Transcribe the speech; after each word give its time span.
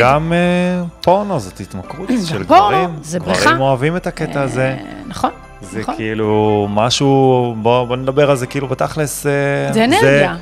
גם 0.00 0.32
אה, 0.32 0.82
פורנו 1.02 1.40
זאת 1.40 1.60
התמכרות 1.60 2.08
של 2.28 2.42
גברים. 2.42 2.90
זה 3.02 3.20
בריכה. 3.20 3.40
גברים 3.44 3.60
אוהבים 3.60 3.96
את 3.96 4.06
הקטע 4.06 4.42
הזה. 4.42 4.76
אה, 4.78 4.84
נכון. 5.06 5.30
זה 5.62 5.80
נכון. 5.80 5.94
כאילו 5.96 6.66
משהו, 6.70 7.08
בוא, 7.62 7.84
בוא 7.86 7.96
נדבר 7.96 8.30
על 8.30 8.36
זה 8.36 8.46
כאילו 8.46 8.68
בתכלס. 8.68 9.26
אה, 9.26 9.72
זה 9.72 9.84
אנרגיה. 9.84 10.36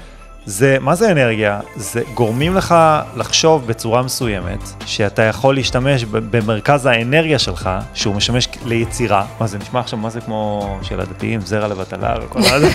זה, 0.46 0.76
מה 0.80 0.94
זה 0.94 1.12
אנרגיה? 1.12 1.60
זה 1.76 2.02
גורמים 2.14 2.54
לך 2.54 2.74
לחשוב 3.16 3.66
בצורה 3.66 4.02
מסוימת, 4.02 4.58
שאתה 4.86 5.22
יכול 5.22 5.54
להשתמש 5.54 6.04
במרכז 6.04 6.86
האנרגיה 6.86 7.38
שלך, 7.38 7.70
שהוא 7.94 8.14
משמש 8.14 8.48
ליצירה. 8.64 9.26
מה 9.40 9.46
זה 9.46 9.58
נשמע 9.58 9.80
עכשיו, 9.80 9.98
מה 9.98 10.10
זה 10.10 10.20
כמו 10.20 10.78
של 10.82 11.00
הדתיים, 11.00 11.40
זרע 11.40 11.68
לבטלה 11.68 12.14
וכל 12.22 12.38
הזה. 12.52 12.68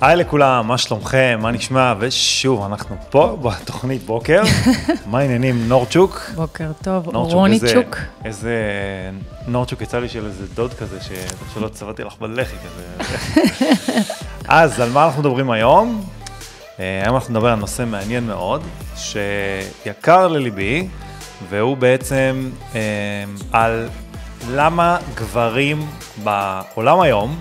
היי 0.00 0.16
לכולם, 0.16 0.66
מה 0.68 0.78
שלומכם, 0.78 1.38
מה 1.42 1.50
נשמע? 1.50 1.94
ושוב, 1.98 2.64
אנחנו 2.64 2.96
פה 3.10 3.36
בתוכנית 3.42 4.02
בוקר. 4.02 4.42
מה 5.10 5.18
העניינים, 5.18 5.68
נורצ'וק? 5.68 6.30
בוקר 6.34 6.70
טוב, 6.82 7.10
נורצ'וק, 7.12 7.34
רוני 7.34 7.54
איזה- 7.54 7.72
צ'וק. 7.74 7.96
איזה 8.24 8.52
נורצ'וק 9.46 9.80
יצא 9.82 9.98
לי 9.98 10.08
של 10.08 10.26
איזה 10.26 10.44
דוד 10.54 10.74
כזה, 10.74 10.98
ש- 11.00 11.10
שלא 11.54 11.68
צבעתי 11.68 12.02
לך 12.04 12.14
בלחי 12.20 12.56
כזה. 12.56 12.84
אז 14.48 14.80
על 14.80 14.90
מה 14.90 15.06
אנחנו 15.06 15.20
מדברים 15.22 15.50
היום? 15.50 16.04
אה, 16.80 17.00
היום 17.04 17.14
אנחנו 17.14 17.34
נדבר 17.34 17.48
על 17.48 17.58
נושא 17.58 17.84
מעניין 17.86 18.26
מאוד, 18.26 18.62
שיקר 18.96 20.28
לליבי, 20.28 20.88
והוא 21.48 21.76
בעצם 21.76 22.50
אה, 22.74 22.80
על 23.52 23.88
למה 24.50 24.96
גברים 25.14 25.86
בעולם 26.24 27.00
היום, 27.00 27.38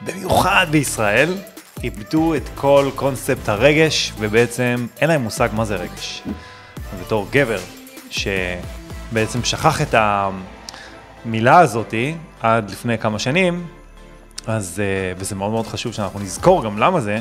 במיוחד 0.00 0.66
בישראל, 0.70 1.34
איבדו 1.84 2.34
את 2.34 2.48
כל 2.54 2.90
קונספט 2.94 3.48
הרגש, 3.48 4.12
ובעצם 4.18 4.86
אין 5.00 5.08
להם 5.08 5.22
מושג 5.22 5.48
מה 5.52 5.64
זה 5.64 5.76
רגש. 5.76 6.22
בתור 7.00 7.26
גבר, 7.30 7.58
שבעצם 8.10 9.44
שכח 9.44 9.82
את 9.82 9.94
המילה 11.24 11.58
הזאתי 11.58 12.14
עד 12.40 12.70
לפני 12.70 12.98
כמה 12.98 13.18
שנים, 13.18 13.66
אז, 14.46 14.80
אה, 14.80 15.12
וזה 15.18 15.34
מאוד 15.34 15.50
מאוד 15.50 15.66
חשוב 15.66 15.92
שאנחנו 15.92 16.20
נזכור 16.20 16.64
גם 16.64 16.78
למה 16.78 17.00
זה, 17.00 17.18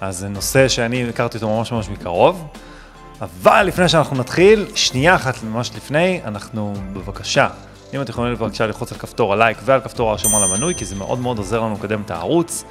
אז 0.00 0.18
זה 0.18 0.28
נושא 0.28 0.68
שאני 0.68 1.08
הכרתי 1.08 1.36
אותו 1.36 1.48
ממש 1.48 1.72
ממש 1.72 1.88
מקרוב. 1.88 2.46
אבל 3.20 3.62
לפני 3.62 3.88
שאנחנו 3.88 4.16
נתחיל, 4.16 4.66
שנייה 4.74 5.14
אחת 5.14 5.42
ממש 5.42 5.70
לפני, 5.76 6.20
אנחנו 6.24 6.74
בבקשה, 6.92 7.48
אם 7.94 8.00
אתם 8.00 8.10
יכולים 8.10 8.34
בבקשה 8.34 8.66
ללחוץ 8.66 8.92
על 8.92 8.98
כפתור 8.98 9.32
הלייק 9.32 9.58
ועל 9.64 9.80
כפתור 9.80 10.08
ההרשמה 10.08 10.40
למנוי, 10.40 10.74
כי 10.74 10.84
זה 10.84 10.94
מאוד 10.94 11.18
מאוד 11.18 11.38
עוזר 11.38 11.60
לנו 11.60 11.76
לקדם 11.78 12.02
את 12.02 12.10
הערוץ. 12.10 12.64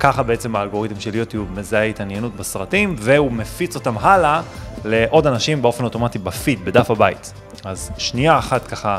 ככה 0.00 0.22
בעצם 0.22 0.56
האלגוריתם 0.56 1.00
של 1.00 1.14
יוטיוב 1.14 1.48
מזהה 1.52 1.84
התעניינות 1.84 2.36
בסרטים, 2.36 2.96
והוא 2.98 3.32
מפיץ 3.32 3.74
אותם 3.74 3.98
הלאה 3.98 4.42
לעוד 4.84 5.26
אנשים 5.26 5.62
באופן 5.62 5.84
אוטומטי 5.84 6.18
בפיד, 6.18 6.64
בדף 6.64 6.90
הבית. 6.90 7.32
אז 7.64 7.90
שנייה 7.98 8.38
אחת 8.38 8.66
ככה, 8.66 8.98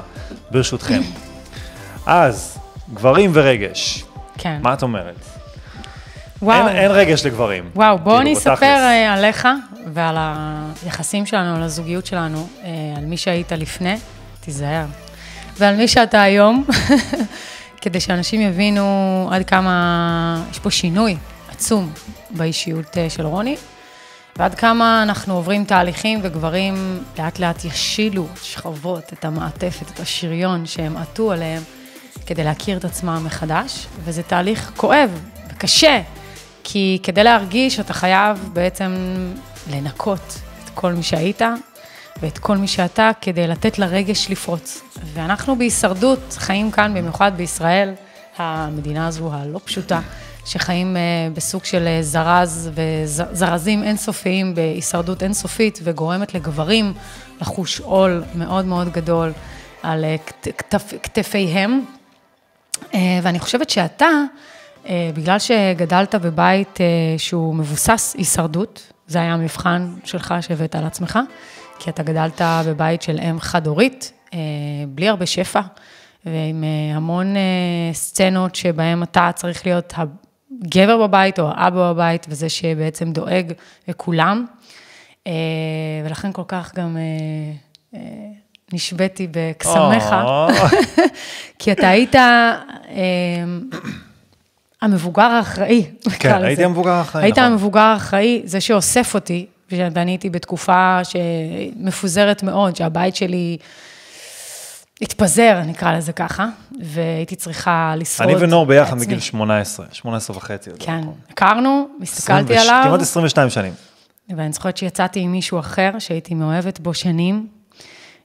ברשותכם. 0.51 1.01
אז, 2.05 2.57
גברים 2.93 3.31
ורגש, 3.33 4.03
כן. 4.37 4.59
מה 4.61 4.73
את 4.73 4.83
אומרת? 4.83 5.15
וואו. 6.41 6.67
אין, 6.67 6.77
אין 6.77 6.91
רגש 6.91 7.25
לגברים. 7.25 7.69
וואו, 7.75 7.97
בואו 7.97 8.15
כאילו, 8.15 8.21
אני 8.21 8.33
אספר. 8.33 8.65
אה, 8.65 9.13
עליך 9.13 9.47
ועל 9.93 10.15
היחסים 10.83 11.25
שלנו, 11.25 11.55
על 11.55 11.63
הזוגיות 11.63 12.05
שלנו, 12.05 12.47
אה, 12.63 12.69
על 12.97 13.05
מי 13.05 13.17
שהיית 13.17 13.51
לפני, 13.51 13.97
תיזהר, 14.39 14.85
ועל 15.57 15.75
מי 15.75 15.87
שאתה 15.87 16.21
היום, 16.21 16.65
כדי 17.83 17.99
שאנשים 17.99 18.41
יבינו 18.41 19.29
עד 19.31 19.45
כמה 19.45 20.45
יש 20.51 20.59
פה 20.59 20.71
שינוי 20.71 21.17
עצום 21.49 21.91
באישיות 22.29 22.97
אה, 22.97 23.09
של 23.09 23.25
רוני, 23.25 23.55
ועד 24.35 24.55
כמה 24.55 25.03
אנחנו 25.03 25.33
עוברים 25.33 25.65
תהליכים 25.65 26.19
וגברים 26.23 27.03
לאט 27.19 27.39
לאט 27.39 27.65
ישילו 27.65 28.27
את 28.33 28.43
שכבות, 28.43 29.13
את 29.13 29.25
המעטפת, 29.25 29.91
את 29.91 29.99
השריון 29.99 30.65
שהם 30.65 30.97
עטו 30.97 31.31
עליהם, 31.31 31.61
כדי 32.25 32.43
להכיר 32.43 32.77
את 32.77 32.85
עצמם 32.85 33.23
מחדש, 33.25 33.87
וזה 34.03 34.23
תהליך 34.23 34.71
כואב 34.77 35.19
וקשה, 35.49 36.01
כי 36.63 36.99
כדי 37.03 37.23
להרגיש 37.23 37.79
אתה 37.79 37.93
חייב 37.93 38.49
בעצם 38.53 38.95
לנקות 39.71 40.39
את 40.63 40.69
כל 40.73 40.93
מי 40.93 41.03
שהיית 41.03 41.41
ואת 42.21 42.37
כל 42.37 42.57
מי 42.57 42.67
שאתה 42.67 43.11
כדי 43.21 43.47
לתת 43.47 43.79
לרגש 43.79 44.29
לפרוץ. 44.29 44.81
ואנחנו 45.13 45.55
בהישרדות 45.55 46.19
חיים 46.37 46.71
כאן, 46.71 46.93
במיוחד 46.93 47.31
בישראל, 47.37 47.93
המדינה 48.37 49.07
הזו 49.07 49.29
הלא 49.33 49.59
פשוטה, 49.65 49.99
שחיים 50.45 50.97
אה, 50.97 51.01
בסוג 51.33 51.65
של 51.65 51.87
אה, 51.87 52.03
זרז 52.03 52.69
וזרזים 52.73 53.83
אינסופיים 53.83 54.55
בהישרדות 54.55 55.23
אינסופית, 55.23 55.79
וגורמת 55.83 56.33
לגברים 56.33 56.93
לחוש 57.41 57.79
עול 57.79 58.23
מאוד 58.35 58.65
מאוד 58.65 58.89
גדול 58.93 59.31
על 59.83 60.03
אה, 60.05 60.15
כת- 60.25 60.47
כתפ, 60.57 60.93
כתפיהם. 61.03 61.81
ואני 63.23 63.39
חושבת 63.39 63.69
שאתה, 63.69 64.07
בגלל 64.89 65.39
שגדלת 65.39 66.15
בבית 66.15 66.79
שהוא 67.17 67.55
מבוסס 67.55 68.15
הישרדות, 68.17 68.91
זה 69.07 69.19
היה 69.19 69.33
המבחן 69.33 69.93
שלך 70.03 70.33
שהבאת 70.41 70.75
על 70.75 70.85
עצמך, 70.85 71.19
כי 71.83 71.89
אתה 71.89 72.03
גדלת 72.03 72.41
בבית 72.65 73.01
של 73.01 73.19
אם 73.19 73.39
חד-הורית, 73.39 74.11
אה, 74.33 74.39
בלי 74.87 75.07
הרבה 75.07 75.25
שפע, 75.25 75.61
ועם 76.25 76.63
אה, 76.63 76.95
המון 76.95 77.35
אה, 77.35 77.93
סצנות 77.93 78.55
שבהן 78.55 79.03
אתה 79.03 79.29
צריך 79.35 79.65
להיות 79.65 79.93
הגבר 79.97 81.07
בבית 81.07 81.39
או 81.39 81.49
האבא 81.49 81.93
בבית, 81.93 82.25
וזה 82.29 82.49
שבעצם 82.49 83.11
דואג 83.11 83.53
לכולם. 83.87 84.45
ולכן 86.05 86.31
כל 86.31 86.41
כך 86.47 86.75
גם 86.75 86.97
נשביתי 88.73 89.27
בקסמיך. 89.31 90.05
כי 91.59 91.71
אתה 91.71 91.89
היית 91.89 92.15
המבוגר 94.81 95.23
האחראי, 95.23 95.85
נקרא 96.07 96.31
כן, 96.31 96.37
לזה. 96.37 96.47
הייתי 96.47 96.63
המבוגר 96.63 96.91
האחראי, 96.91 97.23
היית 97.23 97.37
נכון. 97.37 97.51
המבוגר 97.51 97.79
האחראי, 97.79 98.41
זה 98.45 98.61
שאוסף 98.61 99.15
אותי, 99.15 99.45
ואני 99.93 100.11
הייתי 100.11 100.29
בתקופה 100.29 100.99
שמפוזרת 101.03 102.43
מאוד, 102.43 102.75
שהבית 102.75 103.15
שלי 103.15 103.57
התפזר, 105.01 105.61
נקרא 105.65 105.97
לזה 105.97 106.13
ככה, 106.13 106.47
והייתי 106.81 107.35
צריכה 107.35 107.93
לשרוד 107.97 108.29
אני 108.29 108.43
ונור 108.43 108.65
ביחד. 108.65 108.97
מגיל 108.97 109.19
18, 109.19 109.85
18 109.91 110.37
וחצי. 110.37 110.69
כן, 110.79 110.99
נכון. 110.99 111.13
הכרנו, 111.29 111.87
הסתכלתי 112.01 112.55
20 112.55 112.59
עליו, 112.59 112.83
כמעט 112.87 113.01
22 113.01 113.49
שנים. 113.49 113.73
ואני 114.29 114.53
זוכרת 114.53 114.77
שיצאתי 114.77 115.19
עם 115.19 115.31
מישהו 115.31 115.59
אחר, 115.59 115.91
שהייתי 115.99 116.33
מאוהבת 116.33 116.79
בו 116.79 116.93
שנים, 116.93 117.47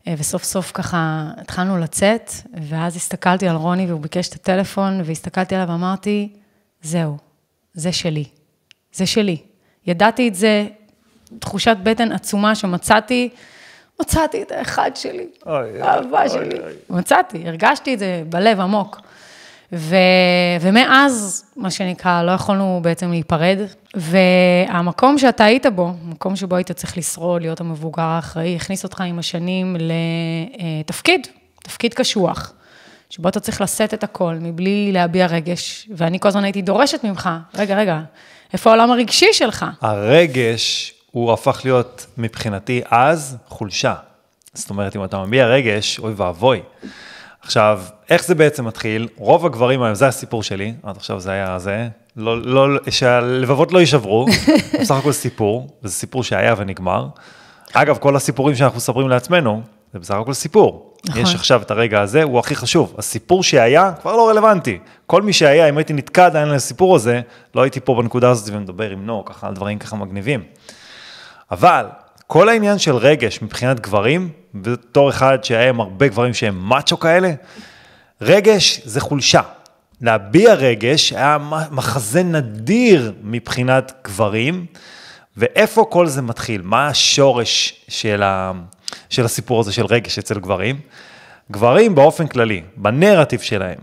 אה, 0.09 0.15
וסוף 0.19 0.45
סוף 0.45 0.71
ככה 0.75 1.31
התחלנו 1.37 1.79
לצאת, 1.79 2.33
ואז 2.69 2.97
הסתכלתי 2.97 3.49
על 3.49 3.57
רוני 3.57 3.87
והוא 3.87 4.01
ביקש 4.01 4.29
את 4.29 4.35
הטלפון, 4.35 5.01
והסתכלתי 5.05 5.55
עליו 5.55 5.69
ואמרתי, 5.69 6.29
זהו, 6.83 7.17
זה 7.75 7.93
שלי, 7.93 8.25
זה 8.93 9.07
שלי. 9.07 9.37
ידעתי 9.87 10.29
את 10.29 10.35
זה, 10.35 10.67
תחושת 11.39 11.77
בטן 11.83 12.13
עצומה 12.13 12.55
שמצאתי, 12.55 13.29
מצאתי 14.01 14.43
את 14.43 14.53
האחד 14.53 14.91
שלי, 14.95 15.27
אוי, 15.47 15.83
האהבה 15.83 16.21
אוי, 16.21 16.29
שלי. 16.29 16.61
אוי. 16.61 16.73
מצאתי, 16.91 17.49
הרגשתי 17.49 17.95
את 17.95 17.99
זה 17.99 18.23
בלב 18.29 18.61
עמוק. 18.61 19.01
ו... 19.73 19.97
ומאז, 20.61 21.45
מה 21.57 21.71
שנקרא, 21.71 22.23
לא 22.23 22.33
יכולנו 22.33 22.81
בעצם 22.83 23.11
להיפרד. 23.11 23.59
והמקום 23.95 25.19
שאתה 25.19 25.45
היית 25.45 25.67
בו, 25.67 25.93
מקום 26.05 26.37
שבו 26.37 26.57
היית 26.57 26.73
צריך 26.73 26.99
לשרוד, 26.99 27.43
להיות 27.43 27.61
המבוגר 27.61 28.03
האחראי, 28.03 28.57
הכניס 28.57 28.85
אותך 28.85 29.01
עם 29.01 29.19
השנים 29.19 29.77
לתפקיד, 30.81 31.27
תפקיד 31.63 31.95
קשוח, 31.95 32.53
שבו 33.11 33.29
אתה 33.29 33.41
צריך 33.41 33.61
לשאת 33.61 33.95
את 33.95 34.05
הכל 34.05 34.35
מבלי 34.41 34.91
להביע 34.93 35.27
רגש. 35.27 35.89
ואני 35.97 36.21
כל 36.21 36.29
הזמן 36.29 36.45
הייתי 36.45 36.63
דורשת 36.63 37.05
ממך, 37.05 37.31
רגע, 37.55 37.77
רגע, 37.77 38.01
איפה 38.53 38.71
העולם 38.71 38.91
הרגשי 38.91 39.33
שלך? 39.33 39.67
הרגש, 39.81 40.95
הוא 41.11 41.33
הפך 41.33 41.61
להיות 41.65 42.07
מבחינתי 42.19 42.83
אז 42.91 43.37
חולשה. 43.49 43.95
זאת 44.55 44.71
אומרת, 44.71 44.97
אם 44.97 45.05
אתה 45.05 45.23
מביע 45.23 45.47
רגש, 45.47 45.99
אוי 45.99 46.13
ואבוי. 46.17 46.63
עכשיו, 47.43 47.83
איך 48.11 48.25
זה 48.25 48.35
בעצם 48.35 48.65
מתחיל? 48.65 49.09
רוב 49.17 49.47
הגברים 49.47 49.83
היום, 49.83 49.95
זה 49.95 50.07
הסיפור 50.07 50.43
שלי, 50.43 50.75
עד 50.83 50.97
עכשיו 50.97 51.21
זה 51.21 51.31
היה 51.31 51.59
זה, 51.59 51.89
לא, 52.17 52.43
לא, 52.43 52.79
שהלבבות 52.91 53.73
לא 53.73 53.79
יישברו, 53.79 54.27
בסך 54.81 54.95
הכל 54.95 55.13
סיפור, 55.13 55.69
וזה 55.83 55.95
סיפור 55.95 56.23
שהיה 56.23 56.55
ונגמר. 56.59 57.07
אגב, 57.73 57.99
כל 57.99 58.17
הסיפורים 58.17 58.55
שאנחנו 58.57 58.77
מספרים 58.77 59.09
לעצמנו, 59.09 59.63
זה 59.93 59.99
בסך 59.99 60.15
הכל 60.15 60.33
סיפור. 60.33 60.95
נכון. 61.07 61.23
יש 61.23 61.35
עכשיו 61.35 61.63
את 61.63 61.71
הרגע 61.71 62.01
הזה, 62.01 62.23
הוא 62.23 62.39
הכי 62.39 62.57
חשוב. 62.57 62.95
הסיפור 62.99 63.43
שהיה 63.43 63.93
כבר 64.01 64.17
לא 64.17 64.29
רלוונטי. 64.29 64.79
כל 65.07 65.23
מי 65.23 65.33
שהיה, 65.33 65.69
אם 65.69 65.79
הייתי 65.79 65.93
נתקע 65.93 66.27
עדיין 66.27 66.49
לסיפור 66.49 66.97
הזה, 66.97 67.21
לא 67.55 67.63
הייתי 67.63 67.81
פה 67.81 67.95
בנקודה 67.95 68.31
הזאת 68.31 68.49
ומדבר 68.53 68.91
עם 68.91 69.07
נור, 69.07 69.27
ככה 69.27 69.47
על 69.47 69.55
דברים 69.55 69.79
ככה 69.79 69.97
מגניבים. 69.97 70.43
אבל 71.51 71.87
כל 72.27 72.49
העניין 72.49 72.79
של 72.79 72.97
רגש 72.97 73.43
מבחינת 73.43 73.81
גברים, 73.81 74.29
בתור 74.55 75.11
אחד 75.11 75.45
שהיה 75.45 75.69
עם 75.69 75.81
הרבה 75.81 76.09
גברים 76.09 76.35
שהם 76.35 76.59
מאצ'ו 76.69 76.99
כאלה, 76.99 77.33
רגש 78.21 78.81
זה 78.85 79.01
חולשה. 79.01 79.41
להביע 80.01 80.55
רגש 80.55 81.13
היה 81.13 81.39
מחזה 81.71 82.23
נדיר 82.23 83.13
מבחינת 83.23 83.93
גברים, 84.05 84.67
ואיפה 85.37 85.85
כל 85.91 86.07
זה 86.07 86.23
מתחיל? 86.23 86.63
מה 86.63 86.89
השורש 86.89 87.85
של, 87.89 88.23
ה, 88.23 88.53
של 89.11 89.25
הסיפור 89.25 89.61
הזה 89.61 89.73
של 89.73 89.87
רגש 89.87 90.19
אצל 90.19 90.39
גברים? 90.39 90.81
גברים 91.51 91.95
באופן 91.95 92.27
כללי, 92.27 92.63
בנרטיב 92.77 93.41
שלהם, 93.41 93.79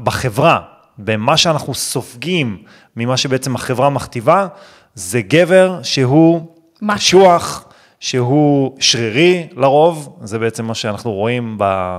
בחברה, 0.00 0.60
במה 0.98 1.36
שאנחנו 1.36 1.74
סופגים 1.74 2.62
ממה 2.96 3.16
שבעצם 3.16 3.54
החברה 3.54 3.90
מכתיבה, 3.90 4.46
זה 4.94 5.20
גבר 5.20 5.80
שהוא 5.82 6.49
קשוח, 6.94 7.64
שהוא 8.00 8.76
שרירי 8.80 9.48
לרוב, 9.56 10.18
זה 10.22 10.38
בעצם 10.38 10.64
מה 10.64 10.74
שאנחנו 10.74 11.12
רואים 11.12 11.56
ב, 11.58 11.98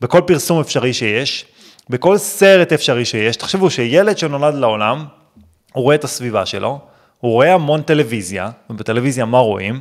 בכל 0.00 0.20
פרסום 0.26 0.60
אפשרי 0.60 0.92
שיש, 0.92 1.46
בכל 1.90 2.18
סרט 2.18 2.72
אפשרי 2.72 3.04
שיש. 3.04 3.36
תחשבו 3.36 3.70
שילד 3.70 4.18
שנולד 4.18 4.54
לעולם, 4.54 5.04
הוא 5.72 5.84
רואה 5.84 5.94
את 5.94 6.04
הסביבה 6.04 6.46
שלו, 6.46 6.78
הוא 7.20 7.32
רואה 7.32 7.54
המון 7.54 7.82
טלוויזיה, 7.82 8.50
ובטלוויזיה 8.70 9.24
מה 9.24 9.38
רואים? 9.38 9.80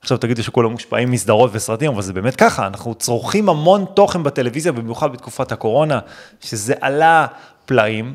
עכשיו 0.00 0.18
תגידו 0.18 0.42
שכולם 0.42 0.70
מושפעים 0.70 1.10
מסדרות 1.10 1.50
וסרטים, 1.52 1.90
אבל 1.92 2.02
זה 2.02 2.12
באמת 2.12 2.36
ככה, 2.36 2.66
אנחנו 2.66 2.94
צורכים 2.94 3.48
המון 3.48 3.84
תוכן 3.94 4.22
בטלוויזיה, 4.22 4.72
במיוחד 4.72 5.12
בתקופת 5.12 5.52
הקורונה, 5.52 5.98
שזה 6.40 6.74
עלה 6.80 7.26
פלאים, 7.66 8.14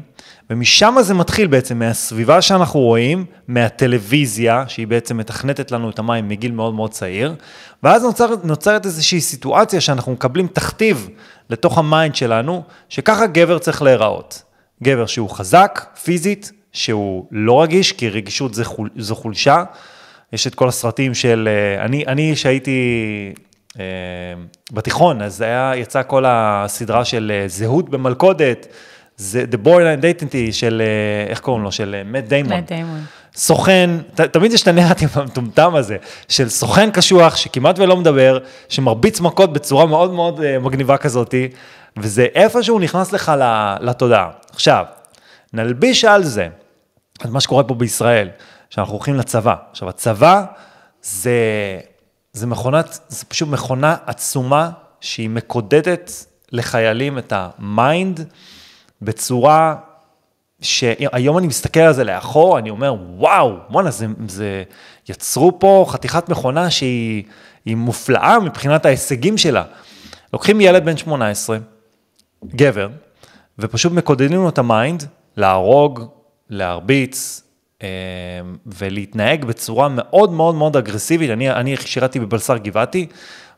ומשם 0.51 0.95
זה 1.01 1.13
מתחיל 1.13 1.47
בעצם, 1.47 1.79
מהסביבה 1.79 2.41
שאנחנו 2.41 2.79
רואים, 2.79 3.25
מהטלוויזיה, 3.47 4.63
שהיא 4.67 4.87
בעצם 4.87 5.17
מתכנתת 5.17 5.71
לנו 5.71 5.89
את 5.89 5.99
המים 5.99 6.27
מגיל 6.27 6.51
מאוד 6.51 6.73
מאוד 6.73 6.91
צעיר, 6.91 7.35
ואז 7.83 8.03
נוצר, 8.03 8.33
נוצרת 8.43 8.85
איזושהי 8.85 9.21
סיטואציה 9.21 9.81
שאנחנו 9.81 10.11
מקבלים 10.11 10.47
תכתיב 10.47 11.09
לתוך 11.49 11.77
ה 11.77 11.85
mind 11.85 12.15
שלנו, 12.15 12.63
שככה 12.89 13.27
גבר 13.27 13.59
צריך 13.59 13.81
להיראות. 13.81 14.43
גבר 14.83 15.05
שהוא 15.05 15.29
חזק, 15.29 15.85
פיזית, 16.03 16.51
שהוא 16.71 17.25
לא 17.31 17.61
רגיש, 17.61 17.91
כי 17.91 18.09
רגישות 18.09 18.53
זה 18.53 18.65
חול, 18.65 18.89
זו 18.97 19.15
חולשה. 19.15 19.63
יש 20.33 20.47
את 20.47 20.55
כל 20.55 20.67
הסרטים 20.67 21.13
של, 21.13 21.49
אה, 21.51 21.85
אני, 21.85 22.05
אני 22.07 22.35
שהייתי 22.35 22.79
אה, 23.79 23.85
בתיכון, 24.71 25.21
אז 25.21 25.41
היה, 25.41 25.71
יצא 25.75 26.01
כל 26.07 26.23
הסדרה 26.27 27.05
של 27.05 27.31
אה, 27.35 27.47
זהות 27.47 27.89
במלכודת, 27.89 28.67
זה 29.17 29.45
The 29.51 29.67
Bourne 29.67 30.03
Identity 30.03 30.51
של, 30.51 30.81
איך 31.29 31.39
קוראים 31.39 31.63
לו? 31.63 31.71
של 31.71 32.01
מאט 32.05 32.23
דיימון. 32.23 32.53
מאט 32.53 32.67
דיימון. 32.67 33.05
סוכן, 33.35 33.89
ת, 34.15 34.21
תמיד 34.21 34.53
יש 34.53 34.61
את 34.61 34.67
הנרטיב 34.67 35.09
המטומטם 35.13 35.75
הזה, 35.75 35.97
של 36.27 36.49
סוכן 36.49 36.91
קשוח 36.91 37.35
שכמעט 37.35 37.79
ולא 37.79 37.97
מדבר, 37.97 38.39
שמרביץ 38.69 39.19
מכות 39.19 39.53
בצורה 39.53 39.85
מאוד 39.85 40.13
מאוד 40.13 40.57
מגניבה 40.57 40.97
כזאתי, 40.97 41.47
וזה 41.97 42.27
איפשהו 42.35 42.79
נכנס 42.79 43.11
לך 43.11 43.31
לתודעה. 43.81 44.29
עכשיו, 44.53 44.85
נלביש 45.53 46.05
על 46.05 46.23
זה 46.23 46.47
את 47.21 47.29
מה 47.29 47.41
שקורה 47.41 47.63
פה 47.63 47.73
בישראל. 47.73 48.29
שאנחנו 48.71 48.93
הולכים 48.93 49.15
לצבא. 49.15 49.55
עכשיו, 49.71 49.89
הצבא 49.89 50.43
זה, 51.01 51.31
זה 52.33 52.47
מכונת, 52.47 52.99
זה 53.07 53.25
פשוט 53.25 53.49
מכונה 53.49 53.95
עצומה 54.05 54.69
שהיא 55.01 55.29
מקודדת 55.29 56.25
לחיילים 56.51 57.17
את 57.17 57.33
ה 57.35 57.54
mind 57.54 58.29
בצורה 59.01 59.75
שהיום 60.61 61.37
אני 61.37 61.47
מסתכל 61.47 61.79
על 61.79 61.93
זה 61.93 62.03
לאחור, 62.03 62.59
אני 62.59 62.69
אומר, 62.69 62.95
וואו, 63.15 63.55
בואנה, 63.69 63.91
זה, 63.91 64.05
זה, 64.27 64.63
יצרו 65.09 65.59
פה 65.59 65.85
חתיכת 65.89 66.29
מכונה 66.29 66.69
שהיא 66.69 67.23
מופלאה 67.65 68.39
מבחינת 68.39 68.85
ההישגים 68.85 69.37
שלה. 69.37 69.63
לוקחים 70.33 70.61
ילד 70.61 70.85
בן 70.85 70.97
18, 70.97 71.57
גבר, 72.45 72.89
ופשוט 73.59 73.91
מקודדים 73.93 74.41
לו 74.41 74.49
את 74.49 74.57
ה 74.57 74.66
mind 74.66 75.03
להרוג, 75.37 76.05
להרביץ, 76.49 77.43
אמ, 77.83 77.87
ולהתנהג 78.65 79.45
בצורה 79.45 79.87
מאוד 79.89 80.31
מאוד 80.31 80.55
מאוד 80.55 80.77
אגרסיבית. 80.77 81.29
אני, 81.29 81.51
אני 81.51 81.77
שירתי 81.77 82.19
בפלס"ר 82.19 82.57
גבעתי, 82.57 83.07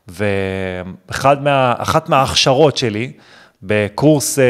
ואחת 0.08 1.40
מה, 1.40 1.74
מההכשרות 2.08 2.76
שלי 2.76 3.12
בקורס 3.66 4.38
אה, 4.38 4.44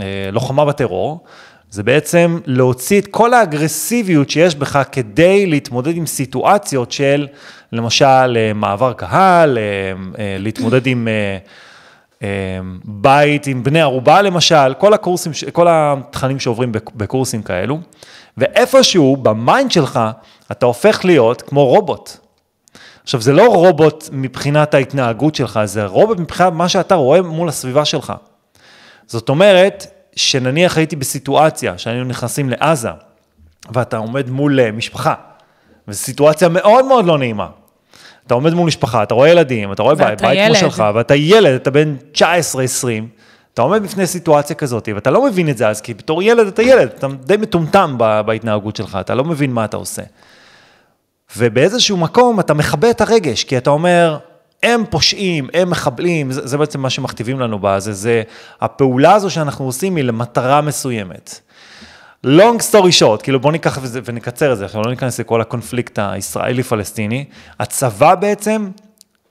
אה, 0.00 0.30
לוחמה 0.32 0.64
בטרור, 0.64 1.24
זה 1.70 1.82
בעצם 1.82 2.38
להוציא 2.46 3.00
את 3.00 3.06
כל 3.06 3.34
האגרסיביות 3.34 4.30
שיש 4.30 4.54
בך 4.54 4.82
כדי 4.92 5.46
להתמודד 5.46 5.96
עם 5.96 6.06
סיטואציות 6.06 6.92
של, 6.92 7.26
למשל, 7.72 8.36
אה, 8.36 8.52
מעבר 8.54 8.92
קהל, 8.92 9.58
להתמודד 10.18 10.86
עם 10.86 11.08
בית 12.84 13.46
עם 13.46 13.62
בני 13.62 13.80
ערובה 13.80 14.22
למשל, 14.22 14.74
כל 14.78 14.94
הקורסים, 14.94 15.32
כל 15.52 15.66
התכנים 15.70 16.40
שעוברים 16.40 16.72
בקורסים 16.94 17.42
כאלו. 17.42 17.78
ואיפשהו 18.36 19.16
ב 19.16 19.27
mind 19.27 19.70
שלך 19.70 20.00
אתה 20.50 20.66
הופך 20.66 21.04
להיות 21.04 21.42
כמו 21.42 21.66
רובוט. 21.66 22.23
עכשיו, 23.04 23.20
זה 23.20 23.32
לא 23.32 23.46
רובוט 23.46 24.08
מבחינת 24.12 24.74
ההתנהגות 24.74 25.34
שלך, 25.34 25.60
זה 25.64 25.86
רובוט 25.86 26.18
מבחינת 26.18 26.52
מה 26.52 26.68
שאתה 26.68 26.94
רואה 26.94 27.22
מול 27.22 27.48
הסביבה 27.48 27.84
שלך. 27.84 28.12
זאת 29.06 29.28
אומרת, 29.28 29.86
שנניח 30.16 30.76
הייתי 30.76 30.96
בסיטואציה 30.96 31.78
שהיינו 31.78 32.04
נכנסים 32.04 32.50
לעזה, 32.50 32.88
ואתה 33.72 33.96
עומד 33.96 34.30
מול 34.30 34.60
אה, 34.60 34.72
משפחה, 34.72 35.14
וזו 35.88 35.98
סיטואציה 35.98 36.48
מאוד 36.48 36.84
מאוד 36.84 37.04
לא 37.04 37.18
נעימה. 37.18 37.48
אתה 38.26 38.34
עומד 38.34 38.54
מול 38.54 38.66
משפחה, 38.66 39.02
אתה 39.02 39.14
רואה 39.14 39.28
ילדים, 39.28 39.72
אתה 39.72 39.82
רואה 39.82 39.94
בית, 39.94 40.22
בית 40.22 40.46
כמו 40.46 40.54
שלך, 40.54 40.84
ואתה 40.94 41.14
ילד, 41.14 41.54
אתה 41.54 41.70
בן 41.70 41.96
19-20, 42.14 42.20
אתה 43.54 43.62
עומד 43.62 43.82
בפני 43.82 44.06
סיטואציה 44.06 44.56
כזאת, 44.56 44.88
ואתה 44.94 45.10
לא 45.10 45.24
מבין 45.24 45.48
את 45.48 45.58
זה 45.58 45.68
אז, 45.68 45.80
כי 45.80 45.94
בתור 45.94 46.22
ילד 46.22 46.46
אתה 46.46 46.62
ילד, 46.62 46.88
אתה 46.98 47.06
די 47.24 47.36
מטומטם 47.36 47.94
בהתנהגות 47.98 48.76
שלך, 48.76 48.98
אתה 49.00 49.14
לא 49.14 49.24
מבין 49.24 49.52
מה 49.52 49.64
אתה 49.64 49.76
עושה. 49.76 50.02
ובאיזשהו 51.36 51.96
מקום 51.96 52.40
אתה 52.40 52.54
מכבה 52.54 52.90
את 52.90 53.00
הרגש, 53.00 53.44
כי 53.44 53.58
אתה 53.58 53.70
אומר, 53.70 54.18
הם 54.62 54.84
פושעים, 54.90 55.48
הם 55.54 55.70
מחבלים, 55.70 56.32
זה, 56.32 56.46
זה 56.46 56.58
בעצם 56.58 56.80
מה 56.80 56.90
שמכתיבים 56.90 57.40
לנו 57.40 57.58
בזה, 57.60 57.92
זה 57.92 58.22
הפעולה 58.60 59.14
הזו 59.14 59.30
שאנחנו 59.30 59.64
עושים 59.64 59.96
היא 59.96 60.04
למטרה 60.04 60.60
מסוימת. 60.60 61.40
long 62.26 62.58
story 62.70 63.02
short, 63.02 63.22
כאילו 63.22 63.40
בוא 63.40 63.52
ניקח 63.52 63.78
וזה, 63.82 64.00
ונקצר 64.04 64.52
את 64.52 64.58
זה, 64.58 64.64
עכשיו 64.64 64.82
לא 64.82 64.90
ניכנס 64.90 65.20
לכל 65.20 65.40
הקונפליקט 65.40 65.98
הישראלי-פלסטיני, 65.98 67.24
הצבא 67.60 68.14
בעצם 68.14 68.68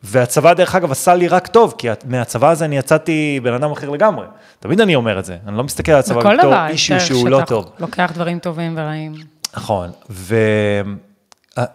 והצבא, 0.03 0.53
דרך 0.53 0.75
אגב, 0.75 0.91
עשה 0.91 1.15
לי 1.15 1.27
רק 1.27 1.47
טוב, 1.47 1.75
כי 1.77 1.87
מהצבא 2.05 2.49
הזה 2.49 2.65
אני 2.65 2.77
יצאתי 2.77 3.39
בן 3.43 3.53
אדם 3.53 3.71
אחר 3.71 3.89
לגמרי. 3.89 4.25
תמיד 4.59 4.81
אני 4.81 4.95
אומר 4.95 5.19
את 5.19 5.25
זה, 5.25 5.37
אני 5.47 5.57
לא 5.57 5.63
מסתכל 5.63 5.91
על 5.91 5.99
הצבא 5.99 6.35
בתור 6.37 6.53
אישיו 6.67 6.99
שהוא 6.99 7.29
לא 7.29 7.41
טוב. 7.45 7.71
לוקח 7.79 8.11
דברים 8.13 8.39
טובים 8.39 8.73
ורעים. 8.77 9.13
נכון, 9.55 9.89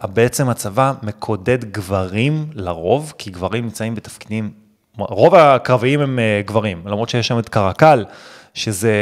ובעצם 0.03 0.49
הצבא 0.49 0.93
מקודד 1.03 1.65
גברים 1.65 2.49
לרוב, 2.53 3.13
כי 3.17 3.31
גברים 3.31 3.63
נמצאים 3.63 3.95
בתפקידים, 3.95 4.51
רוב 4.97 5.35
הקרביים 5.35 5.99
הם 5.99 6.19
אה, 6.19 6.41
גברים, 6.45 6.81
למרות 6.85 7.09
שיש 7.09 7.27
שם 7.27 7.39
את 7.39 7.49
קרקל, 7.49 8.05
שזה 8.53 8.93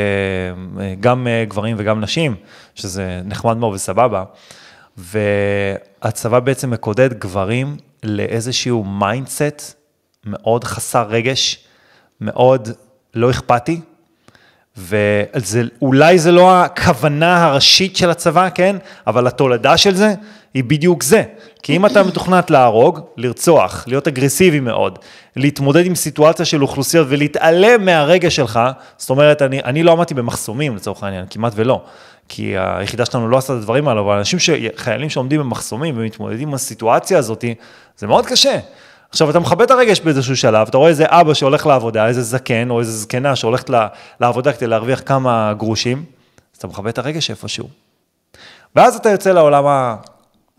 אה, 0.80 0.94
גם 1.00 1.28
אה, 1.28 1.46
גברים 1.48 1.75
וגם 1.80 2.01
נשים, 2.01 2.36
שזה 2.75 3.22
נחמד 3.25 3.58
מאוד 3.58 3.74
וסבבה. 3.74 4.24
והצבא 4.98 6.40
בעצם 6.40 6.72
מקודד 6.72 7.13
גברים 7.13 7.78
לאיזשהו 8.04 8.84
מיינדסט 8.84 9.74
מאוד 10.25 10.63
חסר 10.63 11.08
רגש, 11.10 11.60
מאוד 12.22 12.70
לא 13.13 13.30
אכפתי, 13.30 13.82
ואולי 14.78 16.20
זה 16.20 16.32
לא 16.32 16.63
הכוונה 16.63 17.46
הראשית 17.46 17.98
של 17.98 18.10
הצבא, 18.10 18.50
כן? 18.50 18.75
אבל 19.08 19.28
התולדה 19.28 19.78
של 19.78 19.96
זה 19.96 20.13
היא 20.54 20.63
בדיוק 20.63 21.04
זה. 21.04 21.24
כי 21.63 21.75
אם 21.75 21.86
אתה 21.86 22.04
מתוכנת 22.04 22.50
להרוג, 22.50 23.00
לרצוח, 23.18 23.84
להיות 23.88 24.08
אגרסיבי 24.08 24.60
מאוד, 24.60 25.00
להתמודד 25.36 25.86
עם 25.86 25.96
סיטואציה 25.96 26.46
של 26.46 26.62
אוכלוסיות 26.62 27.08
ולהתעלם 27.10 27.86
מהרגש 27.86 28.36
שלך, 28.36 28.60
זאת 28.98 29.10
אומרת, 29.10 29.42
אני, 29.42 29.60
אני 29.63 29.84
לא 29.84 29.92
עמדתי 29.92 30.13
במחסומים 30.13 30.75
לצורך 30.75 31.04
העניין, 31.04 31.25
כמעט 31.30 31.54
ולא. 31.56 31.82
כי 32.30 32.54
היחידה 32.58 33.06
שלנו 33.06 33.30
לא 33.30 33.38
עשתה 33.38 33.54
את 33.54 33.58
הדברים 33.58 33.88
האלו, 33.88 34.01
אבל 34.01 34.18
אנשים, 34.18 34.39
ש... 34.39 34.50
חיילים 34.75 35.10
שעומדים 35.10 35.39
במחסומים 35.39 35.96
ומתמודדים 35.98 36.48
עם 36.48 36.54
הסיטואציה 36.54 37.18
הזאת, 37.18 37.46
זה 37.98 38.08
מאוד 38.08 38.25
קשה. 38.25 38.60
עכשיו, 39.10 39.30
אתה 39.30 39.39
מכבה 39.39 39.63
את 39.63 39.72
הרגש 39.72 40.00
באיזשהו 40.00 40.38
שלב, 40.38 40.68
אתה 40.68 40.77
רואה 40.77 40.89
איזה 40.89 41.06
אבא 41.08 41.34
שהולך 41.34 41.66
לעבודה, 41.66 42.08
איזה 42.08 42.22
זקן 42.22 42.70
או 42.70 42.80
איזה 42.80 42.92
זקנה 42.92 43.36
שהולכת 43.36 43.70
לעבודה 44.20 44.54
כדי 44.54 44.68
להרוויח 44.68 45.01
כמה 45.06 45.54
גרושים, 45.58 46.04
אז 46.54 46.58
אתה 46.58 46.68
מכבה 46.68 46.89
את 46.89 46.98
הרגש 46.98 47.30
איפשהו. 47.30 47.68
ואז 48.75 48.96
אתה 48.96 49.10
יוצא 49.10 49.32
לעולם 49.32 49.66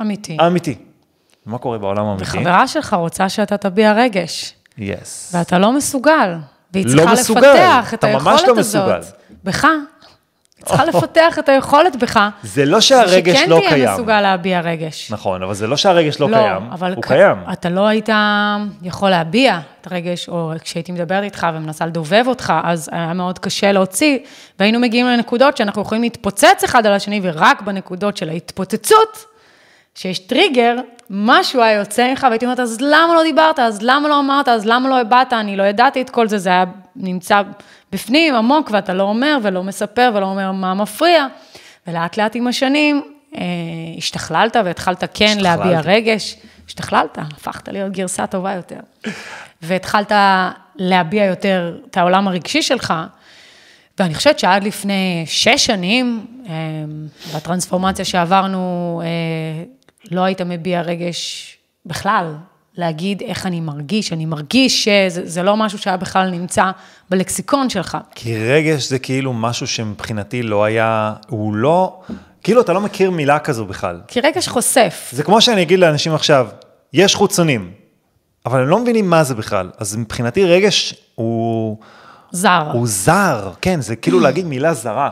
אמיתי. 0.01 0.37
האמיתי. 0.41 0.75
מה 1.47 1.59
קורה 1.59 1.79
בעולם 1.79 2.07
האמיתי? 2.07 2.25
וחברה 2.25 2.69
שלך 2.69 2.95
רוצה 2.95 3.29
שאתה 3.29 3.57
תביע 3.57 3.93
רגש. 3.93 4.55
יס. 4.79 5.31
Yes. 5.33 5.37
ואתה 5.37 5.59
לא 5.59 5.73
מסוגל. 5.73 6.35
והיא 6.73 6.87
לא 6.87 6.91
צריכה 6.91 7.13
מסוגל. 7.13 7.41
לפתח 7.41 7.95
את 7.95 8.05
היכולת 8.05 8.27
הזאת. 8.27 8.31
אתה 8.31 8.31
ממש 8.31 8.43
לא 8.49 8.55
מסוגל. 8.55 9.01
בך. 9.45 9.67
צריכה 10.65 10.85
לפתח 10.91 11.39
את 11.39 11.49
היכולת 11.49 11.97
בך. 11.97 12.21
זה 12.43 12.65
לא 12.65 12.81
שהרגש 12.81 13.37
לא 13.37 13.57
קיים. 13.57 13.63
שכן 13.63 13.71
תהיה 13.71 13.95
מסוגל 13.95 14.21
להביע 14.21 14.61
רגש. 14.61 15.13
נכון, 15.13 15.43
אבל 15.43 15.55
זה 15.55 15.67
לא 15.67 15.77
שהרגש 15.77 16.21
לא, 16.21 16.31
לא 16.31 16.37
קיים, 16.37 16.71
אבל 16.73 16.95
הוא 16.95 17.03
קיים. 17.03 17.37
אתה 17.53 17.69
לא 17.69 17.87
היית 17.87 18.09
יכול 18.83 19.11
להביע 19.11 19.61
את 19.81 19.87
הרגש, 19.87 20.29
או 20.29 20.53
כשהייתי 20.63 20.93
מדברת 20.93 21.25
איתך 21.25 21.47
ומנסה 21.55 21.87
לדובב 21.87 22.25
אותך, 22.27 22.53
אז 22.65 22.89
היה 22.93 23.13
מאוד 23.13 23.39
קשה 23.39 23.73
להוציא, 23.73 24.19
והיינו 24.59 24.81
מגיעים 24.81 25.07
לנקודות 25.07 25.57
שאנחנו 25.57 25.83
יכולים 25.83 26.03
להתפוצץ 26.03 26.65
אחד 26.65 26.87
על 26.87 26.93
השני, 26.93 27.21
ורק 27.23 27.63
בנקודות 27.63 28.17
של 28.17 28.29
ההתפוצצות, 28.29 29.25
שיש 29.95 30.19
טריגר, 30.19 30.77
משהו 31.11 31.63
היה 31.63 31.79
יוצא 31.79 32.11
ממך, 32.11 32.27
והייתי 32.31 32.45
אומרת, 32.45 32.61
אז 32.61 32.81
למה 32.81 33.15
לא 33.15 33.23
דיברת? 33.23 33.59
אז 33.59 33.83
למה 33.83 34.09
לא 34.09 34.21
אמרת? 34.21 34.49
אז 34.49 34.67
למה 34.67 34.89
לא 34.89 35.01
הבעת? 35.01 35.33
אני 35.33 35.57
לא 35.57 35.63
ידעתי 35.63 36.01
את 36.01 36.11
כל 36.11 36.29
זה, 36.29 36.39
זה 36.39 36.49
היה 36.49 36.65
נמצא 36.97 37.43
בפנים, 37.93 38.35
עמוק, 38.35 38.71
ואתה 38.73 38.95
לא 38.95 39.03
אומר 39.03 39.39
ולא 39.43 39.63
מספר 39.63 40.11
ולא 40.15 40.27
אומר 40.27 40.53
מה 40.53 40.75
מפריע. 40.75 41.27
ולאט 41.87 42.17
לאט 42.17 42.37
עם 42.37 42.47
השנים, 42.47 43.03
אה, 43.37 43.43
השתכללת 43.99 44.57
והתחלת 44.65 45.05
כן. 45.15 45.39
להביע 45.41 45.81
רגש. 45.81 46.37
השתכללת, 46.67 47.19
הפכת 47.19 47.69
להיות 47.69 47.93
גרסה 47.93 48.27
טובה 48.27 48.53
יותר. 48.53 48.81
והתחלת 49.63 50.13
להביע 50.77 51.25
יותר 51.25 51.79
את 51.91 51.97
העולם 51.97 52.29
הרגשי 52.29 52.63
שלך, 52.63 52.95
ואני 53.99 54.15
חושבת 54.15 54.39
שעד 54.39 54.65
לפני 54.65 55.25
שש 55.27 55.67
שנים, 55.67 56.27
אה, 56.49 56.55
בטרנספורמציה 57.37 58.05
שעברנו, 58.05 59.03
אה, 59.05 59.65
לא 60.11 60.21
היית 60.21 60.41
מביע 60.41 60.83
רגש 60.83 61.57
בכלל, 61.87 62.35
להגיד 62.75 63.23
איך 63.23 63.47
אני 63.47 63.61
מרגיש, 63.61 64.13
אני 64.13 64.27
מרגיש 64.27 64.85
שזה 64.85 65.43
לא 65.43 65.57
משהו 65.57 65.79
שהיה 65.79 65.97
בכלל 65.97 66.31
נמצא 66.31 66.71
בלקסיקון 67.11 67.71
שלך. 67.71 67.99
כי 68.15 68.37
רגש 68.37 68.89
זה 68.89 68.99
כאילו 68.99 69.33
משהו 69.33 69.67
שמבחינתי 69.67 70.43
לא 70.43 70.65
היה, 70.65 71.15
הוא 71.29 71.55
לא, 71.55 72.01
כאילו 72.43 72.61
אתה 72.61 72.73
לא 72.73 72.81
מכיר 72.81 73.11
מילה 73.11 73.39
כזו 73.39 73.65
בכלל. 73.65 74.01
כי 74.09 74.21
רגש 74.21 74.49
חושף. 74.49 75.09
זה 75.13 75.23
כמו 75.23 75.41
שאני 75.41 75.63
אגיד 75.63 75.79
לאנשים 75.79 76.15
עכשיו, 76.15 76.49
יש 76.93 77.15
חוצונים, 77.15 77.71
אבל 78.47 78.61
הם 78.61 78.69
לא 78.69 78.79
מבינים 78.79 79.11
מה 79.11 79.25
זה 79.25 79.35
בכלל. 79.35 79.71
אז 79.79 79.97
מבחינתי 79.97 80.45
רגש 80.45 80.95
הוא... 81.15 81.79
זר. 82.31 82.71
הוא 82.73 82.87
זר, 82.87 83.53
כן, 83.61 83.81
זה 83.81 83.97
כאילו 83.97 84.21
להגיד 84.21 84.47
מילה 84.47 84.75
זרה. 84.75 85.11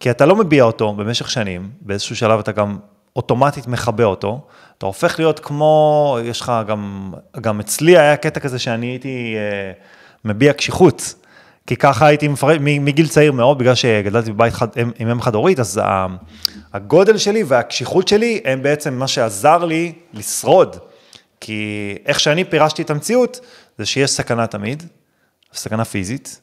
כי 0.00 0.10
אתה 0.10 0.26
לא 0.26 0.36
מביע 0.36 0.64
אותו 0.64 0.92
במשך 0.92 1.30
שנים, 1.30 1.70
באיזשהו 1.80 2.16
שלב 2.16 2.38
אתה 2.38 2.52
גם 2.52 2.78
אוטומטית 3.16 3.66
מכבה 3.66 4.04
אותו, 4.04 4.40
אתה 4.78 4.86
הופך 4.86 5.18
להיות 5.18 5.40
כמו, 5.40 6.18
יש 6.24 6.40
לך 6.40 6.52
גם, 6.66 7.12
גם 7.40 7.60
אצלי 7.60 7.98
היה 7.98 8.16
קטע 8.16 8.40
כזה 8.40 8.58
שאני 8.58 8.86
הייתי 8.86 9.34
אה, 9.36 9.72
מביע 10.24 10.52
קשיחות, 10.52 11.14
כי 11.66 11.76
ככה 11.76 12.06
הייתי 12.06 12.28
מפרט, 12.28 12.58
מגיל 12.60 13.08
צעיר 13.08 13.32
מאוד, 13.32 13.58
בגלל 13.58 13.74
שגדלתי 13.74 14.32
בבית 14.32 14.52
חד, 14.52 14.68
עם 14.98 15.10
אם 15.10 15.20
חד 15.20 15.34
הורית, 15.34 15.60
אז 15.60 15.80
הגודל 16.72 17.18
שלי 17.18 17.42
והקשיחות 17.42 18.08
שלי 18.08 18.40
הם 18.44 18.62
בעצם 18.62 18.94
מה 18.94 19.08
שעזר 19.08 19.64
לי 19.64 19.92
לשרוד. 20.12 20.76
כי 21.40 21.94
איך 22.06 22.20
שאני 22.20 22.44
פירשתי 22.44 22.82
את 22.82 22.90
המציאות, 22.90 23.40
זה 23.78 23.86
שיש 23.86 24.10
סכנה 24.10 24.46
תמיד, 24.46 24.82
סכנה 25.54 25.84
פיזית, 25.84 26.40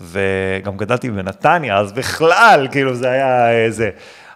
וגם 0.00 0.76
גדלתי 0.76 1.10
בנתניה, 1.10 1.78
אז 1.78 1.92
בכלל, 1.92 2.68
כאילו 2.70 2.94
זה 2.94 3.10
היה 3.10 3.50
איזה... 3.64 3.90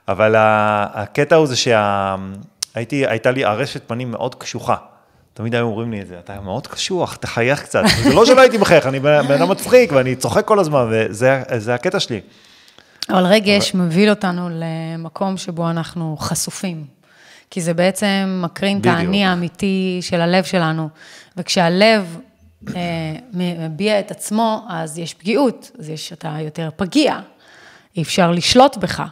אבל 0.08 0.34
הקטע 0.36 1.36
הוא 1.36 1.46
זה 1.46 1.56
שהייתה 1.56 3.30
לי 3.30 3.44
ארשת 3.44 3.88
פנים 3.88 4.10
מאוד 4.10 4.34
קשוחה. 4.34 4.76
תמיד 5.34 5.54
היו 5.54 5.64
אומרים 5.64 5.92
לי 5.92 6.00
את 6.00 6.06
זה, 6.06 6.18
אתה 6.18 6.40
מאוד 6.40 6.66
קשוח, 6.66 7.16
תחייך 7.16 7.62
קצת. 7.62 7.82
זה 8.02 8.14
לא 8.14 8.26
שלא 8.26 8.40
הייתי 8.40 8.58
מחייך, 8.58 8.86
אני 8.86 9.00
בן 9.00 9.32
אדם 9.38 9.50
מצחיק 9.50 9.92
ואני 9.92 10.16
צוחק 10.16 10.44
כל 10.44 10.58
הזמן, 10.58 10.86
וזה 10.90 11.74
הקטע 11.74 12.00
שלי. 12.00 12.20
אבל 13.10 13.26
רגש 13.26 13.74
אבל... 13.74 13.84
מביא 13.84 14.10
אותנו 14.10 14.48
למקום 14.50 15.36
שבו 15.36 15.70
אנחנו 15.70 16.16
חשופים. 16.20 16.84
כי 17.50 17.60
זה 17.60 17.74
בעצם 17.74 18.40
מקרין 18.44 18.80
את 18.80 18.86
האני 18.86 19.24
האמיתי 19.24 19.98
של 20.02 20.20
הלב 20.20 20.44
שלנו. 20.44 20.88
וכשהלב 21.36 22.18
אה, 22.76 22.80
מביע 23.32 24.00
את 24.00 24.10
עצמו, 24.10 24.66
אז 24.68 24.98
יש 24.98 25.14
פגיעות, 25.14 25.70
אז 25.78 25.88
יש, 25.88 26.12
אתה 26.12 26.36
יותר 26.40 26.68
פגיע, 26.76 27.18
אי 27.96 28.02
אפשר 28.02 28.30
לשלוט 28.30 28.76
בך. 28.76 29.02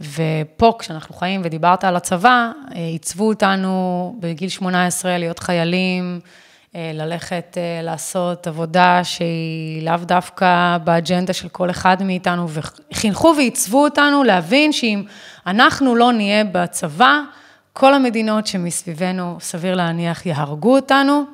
ופה, 0.00 0.72
כשאנחנו 0.78 1.14
חיים, 1.14 1.40
ודיברת 1.44 1.84
על 1.84 1.96
הצבא, 1.96 2.50
אה, 2.74 2.80
עיצבו 2.80 3.28
אותנו 3.28 4.16
בגיל 4.20 4.48
18 4.48 5.18
להיות 5.18 5.38
חיילים, 5.38 6.20
אה, 6.74 6.90
ללכת 6.94 7.56
אה, 7.58 7.82
לעשות 7.82 8.46
עבודה 8.46 9.00
שהיא 9.04 9.82
לאו 9.82 9.96
דווקא 9.96 10.78
באג'נדה 10.84 11.32
של 11.32 11.48
כל 11.48 11.70
אחד 11.70 12.02
מאיתנו, 12.02 12.46
וחינכו 12.48 13.34
ועיצבו 13.36 13.84
אותנו 13.84 14.24
להבין 14.24 14.72
שאם 14.72 15.02
אנחנו 15.46 15.94
לא 15.94 16.12
נהיה 16.12 16.44
בצבא, 16.44 17.20
כל 17.72 17.94
המדינות 17.94 18.46
שמסביבנו, 18.46 19.36
סביר 19.40 19.74
להניח, 19.74 20.26
יהרגו 20.26 20.76
אותנו. 20.76 21.24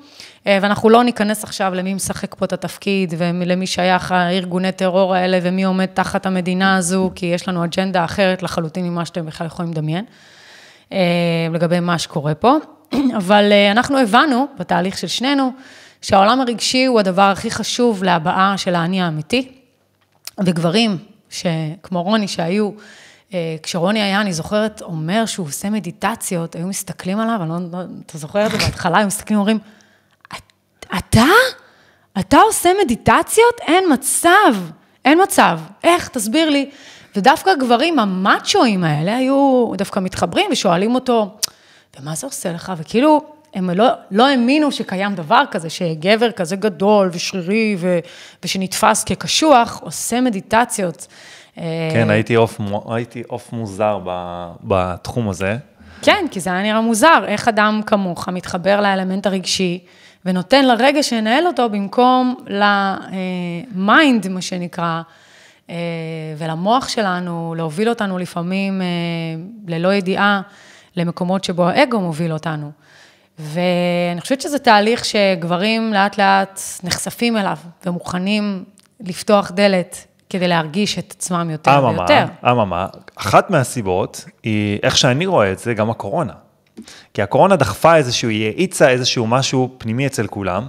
אה, 0.46 0.58
ואנחנו 0.62 0.90
לא 0.90 1.04
ניכנס 1.04 1.44
עכשיו 1.44 1.74
למי 1.74 1.94
משחק 1.94 2.34
פה 2.34 2.44
את 2.44 2.52
התפקיד, 2.52 3.14
ולמי 3.18 3.66
שייך 3.66 4.12
הארגוני 4.12 4.72
טרור 4.72 5.14
האלה, 5.14 5.38
ומי 5.42 5.64
עומד 5.64 5.86
תחת 5.86 6.26
המדינה 6.26 6.76
הזו, 6.76 7.10
כי 7.14 7.26
יש 7.26 7.48
לנו 7.48 7.64
אג'נדה 7.64 8.04
אחרת 8.04 8.42
לחלוטין 8.42 8.88
ממה 8.88 9.04
שאתם 9.04 9.26
בכלל 9.26 9.46
יכולים 9.46 9.72
לדמיין, 9.72 10.04
אה, 10.92 10.98
לגבי 11.52 11.80
מה 11.80 11.98
שקורה 11.98 12.34
פה. 12.34 12.56
אבל 13.18 13.52
אה, 13.52 13.70
אנחנו 13.70 13.98
הבנו, 13.98 14.46
בתהליך 14.58 14.98
של 14.98 15.06
שנינו, 15.06 15.50
שהעולם 16.02 16.40
הרגשי 16.40 16.84
הוא 16.84 17.00
הדבר 17.00 17.22
הכי 17.22 17.50
חשוב 17.50 18.04
להבעה 18.04 18.54
של 18.56 18.74
האני 18.74 19.02
האמיתי. 19.02 19.52
וגברים, 20.44 20.98
כמו 21.82 22.02
רוני, 22.02 22.28
שהיו, 22.28 22.70
כשרוני 23.62 24.02
היה, 24.02 24.20
אני 24.20 24.32
זוכרת, 24.32 24.82
אומר 24.82 25.26
שהוא 25.26 25.46
עושה 25.46 25.70
מדיטציות, 25.70 26.54
היו 26.54 26.66
מסתכלים 26.66 27.20
עליו, 27.20 27.38
אני 27.42 27.48
לא, 27.48 27.56
לא 27.72 27.84
אתה 28.06 28.18
זוכר 28.18 28.46
את 28.46 28.50
זה 28.50 28.58
בהתחלה, 28.58 28.98
היו 28.98 29.06
מסתכלים 29.06 29.38
ואומרים, 29.38 29.58
אתה? 30.98 31.24
אתה 32.20 32.38
עושה 32.38 32.70
מדיטציות? 32.84 33.60
אין 33.60 33.84
מצב, 33.92 34.54
אין 35.04 35.22
מצב. 35.22 35.60
איך? 35.84 36.08
תסביר 36.08 36.50
לי. 36.50 36.70
ודווקא 37.16 37.50
הגברים 37.50 37.98
המאצ'ואים 37.98 38.84
האלה 38.84 39.16
היו 39.16 39.72
דווקא 39.78 40.00
מתחברים 40.00 40.46
ושואלים 40.52 40.94
אותו, 40.94 41.36
ומה 42.00 42.14
זה 42.14 42.26
עושה 42.26 42.52
לך? 42.52 42.72
וכאילו, 42.76 43.20
הם 43.54 43.70
לא, 43.70 43.88
לא 44.10 44.26
האמינו 44.28 44.72
שקיים 44.72 45.14
דבר 45.14 45.42
כזה, 45.50 45.70
שגבר 45.70 46.30
כזה 46.30 46.56
גדול 46.56 47.10
ושרירי 47.12 47.76
ו, 47.78 47.98
ושנתפס 48.44 49.04
כקשוח, 49.04 49.80
עושה 49.82 50.20
מדיטציות. 50.20 51.06
כן, 51.92 52.10
הייתי 52.10 52.34
עוף, 52.34 52.60
הייתי 52.88 53.22
עוף 53.26 53.52
מוזר 53.52 53.98
בתחום 54.64 55.28
הזה. 55.28 55.56
כן, 56.02 56.24
כי 56.30 56.40
זה 56.40 56.50
היה 56.50 56.62
נראה 56.62 56.80
מוזר, 56.80 57.24
איך 57.26 57.48
אדם 57.48 57.80
כמוך 57.86 58.28
מתחבר 58.28 58.80
לאלמנט 58.80 59.26
הרגשי, 59.26 59.84
ונותן 60.24 60.64
לרגע 60.64 61.02
שינהל 61.02 61.46
אותו 61.46 61.68
במקום 61.68 62.34
ל 62.46 62.77
mind, 62.77 64.28
מה 64.28 64.40
שנקרא, 64.40 65.02
אה, 65.70 65.74
ולמוח 66.38 66.88
שלנו, 66.88 67.54
להוביל 67.56 67.88
אותנו 67.88 68.18
לפעמים 68.18 68.82
אה, 68.82 68.86
ללא 69.68 69.94
ידיעה 69.94 70.40
למקומות 70.96 71.44
שבו 71.44 71.68
האגו 71.68 72.00
מוביל 72.00 72.32
אותנו. 72.32 72.70
ואני 73.38 74.20
חושבת 74.20 74.40
שזה 74.40 74.58
תהליך 74.58 75.04
שגברים 75.04 75.92
לאט 75.92 76.18
לאט 76.18 76.60
נחשפים 76.84 77.36
אליו 77.36 77.58
ומוכנים 77.86 78.64
לפתוח 79.00 79.50
דלת 79.50 80.06
כדי 80.30 80.48
להרגיש 80.48 80.98
את 80.98 81.14
עצמם 81.16 81.48
יותר 81.50 81.84
ויותר. 81.84 82.24
אממה, 82.50 82.86
אחת 83.16 83.50
מהסיבות 83.50 84.24
היא, 84.42 84.78
איך 84.82 84.96
שאני 84.96 85.26
רואה 85.26 85.52
את 85.52 85.58
זה, 85.58 85.74
גם 85.74 85.90
הקורונה. 85.90 86.32
כי 87.14 87.22
הקורונה 87.22 87.56
דחפה 87.56 87.96
איזשהו, 87.96 88.28
היא 88.28 88.46
האיצה 88.46 88.88
איזשהו 88.88 89.26
משהו 89.26 89.74
פנימי 89.78 90.06
אצל 90.06 90.26
כולם. 90.26 90.68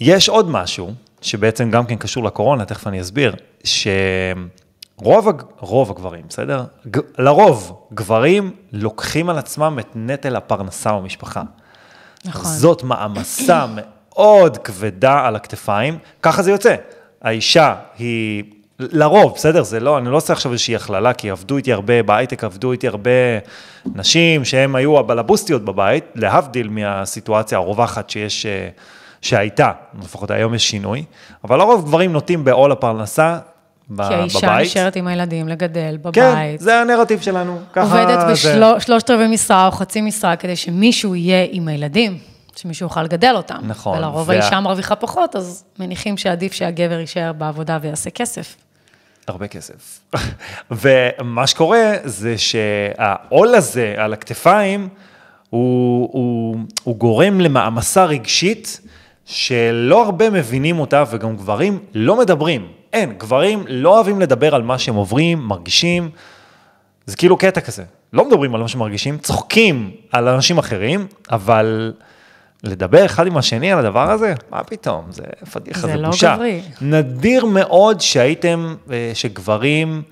יש 0.00 0.28
עוד 0.28 0.50
משהו, 0.50 0.92
שבעצם 1.20 1.70
גם 1.70 1.86
כן 1.86 1.96
קשור 1.96 2.24
לקורונה, 2.24 2.64
תכף 2.64 2.86
אני 2.86 3.00
אסביר, 3.00 3.34
שרוב 3.64 5.28
רוב 5.58 5.90
הגברים, 5.90 6.22
בסדר? 6.28 6.64
ג, 6.90 6.98
לרוב, 7.18 7.86
גברים 7.94 8.50
לוקחים 8.72 9.30
על 9.30 9.38
עצמם 9.38 9.78
את 9.80 9.88
נטל 9.94 10.36
הפרנסה 10.36 10.92
במשפחה. 10.92 11.42
נכון. 12.24 12.50
זאת 12.50 12.82
מעמסה 12.82 13.66
מאוד 13.68 14.58
כבדה 14.58 15.26
על 15.26 15.36
הכתפיים, 15.36 15.98
ככה 16.22 16.42
זה 16.42 16.50
יוצא. 16.50 16.74
האישה 17.22 17.74
היא 17.98 18.44
לרוב, 18.78 19.32
בסדר? 19.34 19.62
זה 19.62 19.80
לא, 19.80 19.98
אני 19.98 20.10
לא 20.10 20.16
עושה 20.16 20.32
עכשיו 20.32 20.52
איזושהי 20.52 20.76
הכללה, 20.76 21.12
כי 21.12 21.30
עבדו 21.30 21.56
איתי 21.56 21.72
הרבה, 21.72 22.02
בהייטק 22.02 22.44
עבדו 22.44 22.72
איתי 22.72 22.88
הרבה 22.88 23.10
נשים 23.94 24.44
שהן 24.44 24.74
היו 24.74 24.98
הבלבוסטיות 24.98 25.64
בבית, 25.64 26.04
להבדיל 26.14 26.68
מהסיטואציה 26.68 27.58
הרווחת 27.58 28.10
שיש, 28.10 28.46
אה, 28.46 28.68
שהייתה, 29.20 29.72
לפחות 30.02 30.30
היום 30.30 30.54
יש 30.54 30.70
שינוי, 30.70 31.04
אבל 31.44 31.58
לרוב 31.58 31.84
גברים 31.84 32.12
נוטים 32.12 32.44
בעול 32.44 32.72
הפרנסה 32.72 33.38
בבית. 33.90 34.08
כי 34.08 34.14
האישה 34.14 34.58
נשארת 34.60 34.96
עם 34.96 35.06
הילדים 35.06 35.48
לגדל 35.48 35.96
בבית. 36.00 36.14
כן, 36.14 36.54
זה 36.58 36.80
הנרטיב 36.80 37.20
שלנו. 37.20 37.58
עובדת 37.76 38.18
בשלושת 38.76 39.10
רבעי 39.10 39.28
משרה 39.28 39.66
או 39.66 39.70
חצי 39.70 40.00
משרה 40.00 40.36
כדי 40.36 40.56
שמישהו 40.56 41.14
יהיה 41.14 41.46
עם 41.50 41.68
הילדים. 41.68 42.31
שמישהו 42.56 42.86
יוכל 42.86 43.02
לגדל 43.02 43.32
אותם. 43.36 43.58
נכון. 43.62 43.98
ולרוב 43.98 44.28
וה... 44.28 44.34
האישה 44.34 44.60
מרוויחה 44.60 44.96
פחות, 44.96 45.36
אז 45.36 45.64
מניחים 45.78 46.16
שעדיף 46.16 46.52
שהגבר 46.52 47.00
יישאר 47.00 47.32
בעבודה 47.32 47.78
ויעשה 47.82 48.10
כסף. 48.10 48.56
הרבה 49.28 49.48
כסף. 49.48 50.00
ומה 50.70 51.46
שקורה 51.46 51.92
זה 52.04 52.38
שהעול 52.38 53.54
הזה 53.54 53.94
על 53.96 54.12
הכתפיים, 54.12 54.88
הוא, 55.50 56.08
הוא, 56.12 56.56
הוא 56.82 56.96
גורם 56.96 57.40
למעמסה 57.40 58.04
רגשית 58.04 58.80
שלא 59.24 60.04
הרבה 60.04 60.30
מבינים 60.30 60.78
אותה, 60.78 61.04
וגם 61.10 61.36
גברים 61.36 61.78
לא 61.94 62.18
מדברים. 62.18 62.68
אין, 62.92 63.12
גברים 63.18 63.64
לא 63.68 63.94
אוהבים 63.94 64.20
לדבר 64.20 64.54
על 64.54 64.62
מה 64.62 64.78
שהם 64.78 64.94
עוברים, 64.94 65.38
מרגישים, 65.38 66.10
זה 67.06 67.16
כאילו 67.16 67.36
קטע 67.36 67.60
כזה. 67.60 67.84
לא 68.12 68.28
מדברים 68.28 68.54
על 68.54 68.60
מה 68.60 68.68
שמרגישים, 68.68 69.18
צוחקים 69.18 69.90
על 70.12 70.28
אנשים 70.28 70.58
אחרים, 70.58 71.06
אבל 71.30 71.92
לדבר 72.62 73.04
אחד 73.06 73.26
עם 73.26 73.36
השני 73.36 73.72
על 73.72 73.78
הדבר 73.78 74.10
הזה, 74.10 74.34
מה 74.50 74.64
פתאום, 74.64 75.04
זה 75.10 75.22
פדיחה, 75.52 75.80
זה 75.80 75.86
זה 75.86 75.96
לא 75.96 76.10
בושה. 76.10 76.34
גברי. 76.34 76.60
נדיר 76.80 77.44
מאוד 77.44 78.00
שהייתם, 78.00 78.74
אה, 78.90 79.10
שגברים, 79.14 80.02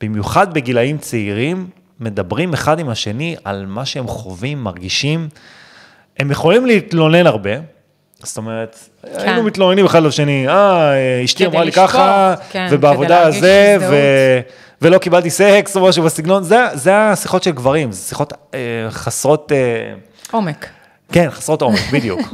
במיוחד 0.00 0.54
בגילאים 0.54 0.98
צעירים, 0.98 1.66
מדברים 2.00 2.52
אחד 2.52 2.78
עם 2.78 2.88
השני 2.88 3.36
על 3.44 3.66
מה 3.66 3.86
שהם 3.86 4.06
חווים, 4.06 4.64
מרגישים. 4.64 5.28
הם 6.18 6.30
יכולים 6.30 6.66
להתלונן 6.66 7.26
הרבה, 7.26 7.50
זאת 8.22 8.36
אומרת, 8.36 8.78
כן. 9.02 9.08
היינו 9.18 9.42
מתלוננים 9.42 9.84
אחד 9.84 10.02
לשני, 10.02 10.48
אה, 10.48 11.24
אשתי 11.24 11.46
אמרה 11.46 11.64
לי 11.64 11.72
ככה, 11.72 12.34
כן, 12.50 12.66
ובעבודה 12.70 13.22
הזה, 13.22 13.76
ו... 13.80 13.94
ולא 14.82 14.98
קיבלתי 14.98 15.30
סקס 15.30 15.76
או 15.76 15.88
משהו 15.88 16.02
בסגנון, 16.04 16.42
זה, 16.42 16.66
זה 16.74 16.96
השיחות 16.96 17.42
של 17.42 17.50
גברים, 17.50 17.92
זה 17.92 18.08
שיחות 18.08 18.32
אה, 18.54 18.58
חסרות, 18.90 19.52
אה, 19.52 19.92
עומק. 20.30 20.66
כן, 21.12 21.30
חסרות 21.30 21.62
עומק, 21.62 21.80
בדיוק. 21.92 22.20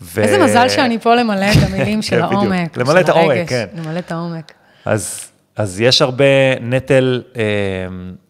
ו... 0.00 0.20
איזה 0.20 0.44
מזל 0.44 0.68
שאני 0.68 0.98
פה 0.98 1.14
למלא 1.14 1.46
את 1.52 1.68
המילים 1.68 2.02
של 2.02 2.20
כן, 2.20 2.26
בדיוק. 2.26 2.42
העומק. 2.42 2.76
למלא 2.76 2.94
של 2.94 3.04
את 3.04 3.08
העומק, 3.08 3.48
כן. 3.48 3.66
למלא 3.74 3.98
את 3.98 4.12
העומק. 4.12 4.52
אז, 4.84 5.30
אז 5.56 5.80
יש 5.80 6.02
הרבה 6.02 6.24
נטל, 6.60 7.22
אה, 7.36 7.42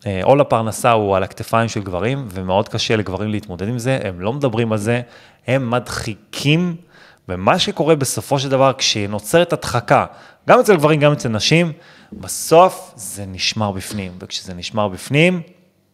אה, 0.06 0.20
עול 0.22 0.40
הפרנסה 0.40 0.92
הוא 0.92 1.16
על 1.16 1.22
הכתפיים 1.22 1.68
של 1.68 1.82
גברים, 1.82 2.28
ומאוד 2.30 2.68
קשה 2.68 2.96
לגברים 2.96 3.30
להתמודד 3.30 3.68
עם 3.68 3.78
זה, 3.78 3.98
הם 4.04 4.20
לא 4.20 4.32
מדברים 4.32 4.72
על 4.72 4.78
זה, 4.78 5.00
הם 5.46 5.70
מדחיקים, 5.70 6.76
ומה 7.28 7.58
שקורה 7.58 7.96
בסופו 7.96 8.38
של 8.38 8.48
דבר, 8.48 8.72
כשנוצרת 8.78 9.52
הדחקה, 9.52 10.06
גם 10.48 10.60
אצל 10.60 10.76
גברים, 10.76 11.00
גם 11.00 11.12
אצל 11.12 11.28
נשים, 11.28 11.72
בסוף 12.12 12.92
זה 12.96 13.24
נשמר 13.26 13.72
בפנים, 13.72 14.12
וכשזה 14.20 14.54
נשמר 14.54 14.88
בפנים, 14.88 15.42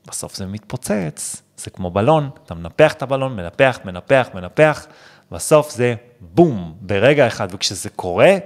בסוף 0.08 0.36
זה 0.36 0.46
מתפוצץ, 0.46 1.42
זה 1.64 1.70
כמו 1.70 1.90
בלון, 1.90 2.30
אתה 2.46 2.54
מנפח 2.54 2.92
את 2.92 3.02
הבלון, 3.02 3.36
מנפח, 3.36 3.78
מנפח, 3.84 4.28
מנפח, 4.34 4.86
בסוף 5.32 5.70
זה 5.70 5.94
בום, 6.20 6.74
ברגע 6.80 7.26
אחד, 7.26 7.48
וכשזה 7.50 7.90
קורה, 7.90 8.36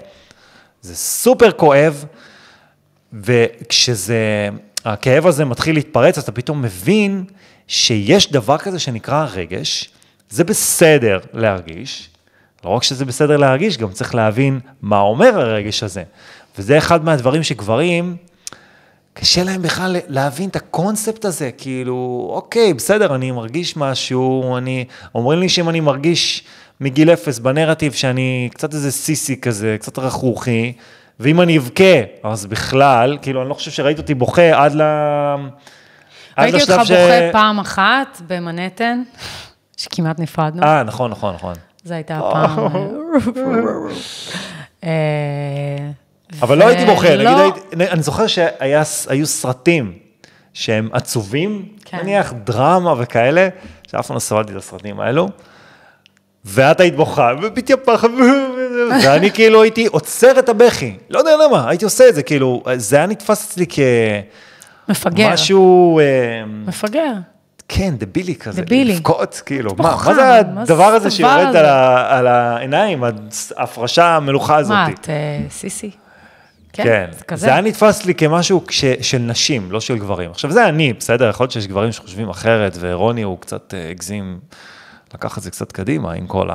זה 0.80 0.96
סופר 0.96 1.52
כואב, 1.52 2.04
וכשזה, 3.12 4.48
הכאב 4.84 5.26
הזה 5.26 5.44
מתחיל 5.44 5.74
להתפרץ, 5.74 6.18
אתה 6.18 6.32
פתאום 6.32 6.62
מבין 6.62 7.24
שיש 7.66 8.32
דבר 8.32 8.58
כזה 8.58 8.78
שנקרא 8.78 9.26
רגש, 9.32 9.90
זה 10.30 10.44
בסדר 10.44 11.18
להרגיש, 11.32 12.10
לא 12.64 12.70
רק 12.70 12.82
שזה 12.82 13.04
בסדר 13.04 13.36
להרגיש, 13.36 13.78
גם 13.78 13.92
צריך 13.92 14.14
להבין 14.14 14.60
מה 14.82 14.98
אומר 14.98 15.40
הרגש 15.40 15.82
הזה. 15.82 16.02
וזה 16.58 16.78
אחד 16.78 17.04
מהדברים 17.04 17.42
שגברים, 17.42 18.16
קשה 19.14 19.44
להם 19.44 19.62
בכלל 19.62 19.96
להבין 20.08 20.48
את 20.48 20.56
הקונספט 20.56 21.24
הזה, 21.24 21.50
כאילו, 21.58 22.30
אוקיי, 22.34 22.74
בסדר, 22.74 23.14
אני 23.14 23.30
מרגיש 23.30 23.76
משהו, 23.76 24.56
אני, 24.56 24.84
אומרים 25.14 25.40
לי 25.40 25.48
שאם 25.48 25.68
אני 25.68 25.80
מרגיש 25.80 26.44
מגיל 26.80 27.10
אפס 27.10 27.38
בנרטיב 27.38 27.92
שאני 27.92 28.48
קצת 28.54 28.74
איזה 28.74 28.92
סיסי 28.92 29.40
כזה, 29.40 29.76
קצת 29.80 29.98
רכרוכי, 29.98 30.72
ואם 31.20 31.40
אני 31.40 31.58
אבכה, 31.58 31.94
אז 32.22 32.46
בכלל, 32.46 33.18
כאילו, 33.22 33.42
אני 33.42 33.48
לא 33.48 33.54
חושב 33.54 33.70
שראית 33.70 33.98
אותי 33.98 34.14
בוכה 34.14 34.64
עד 34.64 34.74
ל... 34.74 34.82
ראיתי 36.38 36.60
אותך 36.60 36.80
ש- 36.84 36.90
בוכה 36.90 37.28
פעם 37.32 37.58
אחת 37.58 38.20
במנהטן, 38.26 39.02
שכמעט 39.76 40.18
נפרדנו. 40.18 40.62
אה, 40.62 40.82
נכון, 40.82 41.10
נכון, 41.10 41.34
נכון. 41.34 41.54
זו 41.84 41.94
הייתה 41.94 42.18
הפעם. 42.18 42.68
אבל 46.42 46.58
לא 46.58 46.66
הייתי 46.66 46.84
בוכה, 46.84 47.08
ולא- 47.10 47.48
נגיד, 47.48 47.54
אני 47.90 48.02
זוכר 48.02 48.26
שהיו 48.26 49.26
סרטים 49.26 49.92
שהם 50.52 50.88
עצובים, 50.92 51.62
כן. 51.84 51.98
נניח 52.02 52.32
דרמה 52.44 52.94
וכאלה, 52.98 53.48
שאף 53.90 54.06
פעם 54.06 54.14
לא 54.14 54.20
סבלתי 54.20 54.52
את 54.52 54.56
הסרטים 54.56 55.00
האלו, 55.00 55.28
ואת 56.44 56.80
היית 56.80 56.96
בוכה, 56.96 57.30
ומתייפחת, 57.42 58.08
ואני 59.04 59.30
כאילו 59.30 59.62
הייתי 59.62 59.86
עוצר 59.86 60.38
את 60.38 60.48
הבכי, 60.48 60.96
לא 61.10 61.18
יודע 61.18 61.30
למה, 61.44 61.68
הייתי 61.68 61.84
עושה 61.84 62.08
את 62.08 62.14
זה, 62.14 62.22
כאילו, 62.22 62.62
זה 62.76 62.96
היה 62.96 63.06
נתפס 63.06 63.50
אצלי 63.50 63.66
מפגר. 64.88 65.30
כמשהו, 65.30 65.98
אה, 66.00 66.04
מפגר. 66.66 67.12
כן, 67.68 67.94
דבילי 67.98 68.34
כזה, 68.34 68.62
דבילי. 68.62 68.94
לבכות, 68.94 69.42
כאילו, 69.46 69.70
מה, 69.78 69.96
מה 70.06 70.14
זה 70.14 70.34
הדבר 70.38 70.90
זה 70.90 70.96
הזה 70.96 71.10
שיורד? 71.10 71.56
על 71.56 71.66
ה- 71.66 72.18
על 72.18 72.26
העיניים, 72.26 73.04
ההפרשה 73.56 74.16
המלוכה 74.16 74.56
הזאת? 74.56 74.70
מה, 74.72 74.88
את 74.90 75.08
אה, 75.08 75.14
סיסי? 75.50 75.90
כן, 76.82 77.06
זה 77.10 77.18
זה, 77.18 77.24
כזה. 77.24 77.40
זה 77.40 77.52
היה 77.52 77.60
נתפס 77.60 78.06
לי 78.06 78.14
כמשהו 78.14 78.66
כש, 78.66 78.84
של 79.00 79.18
נשים, 79.18 79.72
לא 79.72 79.80
של 79.80 79.98
גברים. 79.98 80.30
עכשיו, 80.30 80.50
זה 80.50 80.68
אני, 80.68 80.92
בסדר, 80.92 81.28
יכול 81.28 81.44
להיות 81.44 81.52
שיש 81.52 81.66
גברים 81.66 81.92
שחושבים 81.92 82.28
אחרת, 82.28 82.76
ורוני 82.80 83.22
הוא 83.22 83.38
קצת 83.40 83.74
אה, 83.74 83.90
הגזים, 83.90 84.38
לקח 85.14 85.38
את 85.38 85.42
זה 85.42 85.50
קצת 85.50 85.72
קדימה 85.72 86.12
עם 86.12 86.26
כל. 86.26 86.46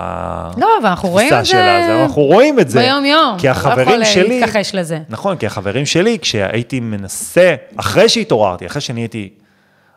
לא, 0.57 0.67
אבל 0.81 0.89
אנחנו 0.89 1.09
רואים 1.09 1.33
את 1.33 1.45
זה 1.45 1.45
שלה, 1.45 2.03
אנחנו 2.03 2.21
רואים 2.21 2.59
את 2.59 2.69
זה. 2.69 2.79
ביום-יום. 2.79 3.37
כי 3.39 3.47
לא 3.47 3.51
החברים 3.51 3.89
יכול, 3.89 3.99
אה, 3.99 4.05
שלי... 4.05 4.39
להתכחש 4.39 4.75
לזה. 4.75 4.99
נכון, 5.09 5.37
כי 5.37 5.45
החברים 5.45 5.85
שלי, 5.85 6.19
כשהייתי 6.21 6.79
מנסה, 6.79 7.55
אחרי 7.75 8.09
שהתעוררתי, 8.09 8.65
אחרי 8.65 8.81
שנהייתי 8.81 9.29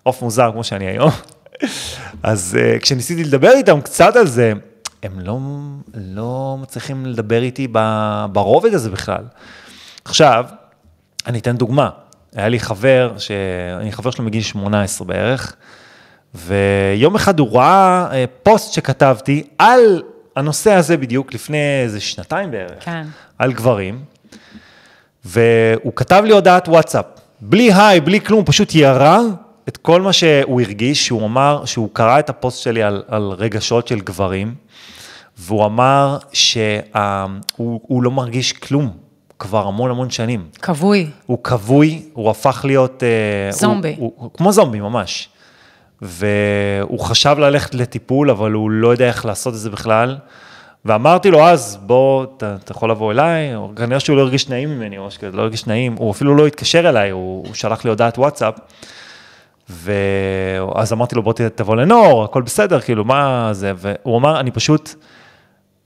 עוף 0.02 0.22
מוזר 0.22 0.50
כמו 0.52 0.64
שאני 0.64 0.86
היום, 0.86 1.10
אז 2.22 2.58
uh, 2.58 2.82
כשניסיתי 2.82 3.24
לדבר 3.24 3.50
איתם 3.50 3.80
קצת 3.80 4.16
על 4.16 4.26
זה, 4.26 4.52
הם 5.02 5.20
לא, 5.20 5.38
לא 5.94 6.56
מצליחים 6.60 7.06
לדבר 7.06 7.42
איתי 7.42 7.68
ברובד 8.32 8.74
הזה 8.74 8.90
בכלל. 8.90 9.24
עכשיו, 10.04 10.44
אני 11.26 11.38
אתן 11.38 11.56
דוגמה. 11.56 11.90
היה 12.34 12.48
לי 12.48 12.60
חבר, 12.60 13.14
ש... 13.18 13.30
אני 13.80 13.92
חבר 13.92 14.10
שלו 14.10 14.24
מגיל 14.24 14.42
18 14.42 15.06
בערך, 15.06 15.56
ויום 16.34 17.14
אחד 17.14 17.38
הוא 17.38 17.56
ראה 17.56 18.08
אה, 18.12 18.24
פוסט 18.42 18.72
שכתבתי 18.72 19.42
על 19.58 20.02
הנושא 20.36 20.72
הזה 20.72 20.96
בדיוק, 20.96 21.34
לפני 21.34 21.82
איזה 21.82 22.00
שנתיים 22.00 22.50
בערך, 22.50 22.84
כן. 22.84 23.06
על 23.38 23.52
גברים, 23.52 24.04
והוא 25.24 25.92
כתב 25.96 26.22
לי 26.26 26.32
הודעת 26.32 26.68
וואטסאפ, 26.68 27.04
בלי 27.40 27.72
היי, 27.72 28.00
בלי 28.00 28.20
כלום, 28.20 28.44
פשוט 28.44 28.74
ירה 28.74 29.20
את 29.68 29.76
כל 29.76 30.02
מה 30.02 30.12
שהוא 30.12 30.60
הרגיש, 30.60 31.06
שהוא 31.06 31.26
אמר, 31.26 31.64
שהוא 31.64 31.88
קרא 31.92 32.18
את 32.18 32.30
הפוסט 32.30 32.62
שלי 32.62 32.82
על, 32.82 33.02
על 33.08 33.30
רגשות 33.30 33.88
של 33.88 34.00
גברים, 34.00 34.54
והוא 35.38 35.64
אמר 35.64 36.18
שהוא 36.32 36.82
הוא 37.62 38.02
לא 38.02 38.10
מרגיש 38.10 38.52
כלום 38.52 38.96
כבר 39.42 39.66
המון 39.66 39.90
המון 39.90 40.10
שנים. 40.10 40.44
כבוי. 40.62 41.10
הוא 41.26 41.38
כבוי, 41.44 42.02
הוא 42.12 42.30
הפך 42.30 42.64
להיות... 42.64 43.02
אה, 43.02 43.52
זומבי. 43.52 43.88
הוא, 43.88 43.96
הוא, 43.98 44.12
הוא, 44.16 44.30
כמו 44.34 44.52
זומבי 44.52 44.80
ממש. 44.80 45.28
והוא 46.02 47.00
חשב 47.00 47.36
ללכת 47.38 47.74
לטיפול, 47.74 48.30
אבל 48.30 48.52
הוא 48.52 48.70
לא 48.70 48.88
יודע 48.88 49.06
איך 49.06 49.26
לעשות 49.26 49.54
את 49.54 49.58
זה 49.58 49.70
בכלל. 49.70 50.16
ואמרתי 50.84 51.30
לו, 51.30 51.48
אז 51.48 51.78
בוא, 51.82 52.24
אתה, 52.36 52.56
אתה 52.64 52.72
יכול 52.72 52.90
לבוא 52.90 53.12
אליי, 53.12 53.52
כנראה 53.76 54.00
שהוא 54.00 54.16
לא 54.16 54.22
הרגיש 54.22 54.48
נעים 54.48 54.70
ממני, 54.70 54.98
או 54.98 55.10
שכזה, 55.10 55.36
לא 55.36 55.42
הרגיש 55.42 55.66
נעים, 55.66 55.94
הוא 55.98 56.10
אפילו 56.10 56.36
לא 56.36 56.46
התקשר 56.46 56.88
אליי, 56.88 57.10
הוא, 57.10 57.46
הוא 57.46 57.54
שלח 57.54 57.84
לי 57.84 57.90
הודעת 57.90 58.18
וואטסאפ. 58.18 58.54
ואז 59.70 60.92
אמרתי 60.92 61.14
לו, 61.14 61.22
בוא 61.22 61.32
תבוא 61.54 61.76
לנור, 61.76 62.24
הכל 62.24 62.42
בסדר, 62.42 62.80
כאילו, 62.80 63.04
מה 63.04 63.48
זה? 63.52 63.72
והוא 63.76 64.18
אמר, 64.18 64.40
אני 64.40 64.50
פשוט 64.50 64.94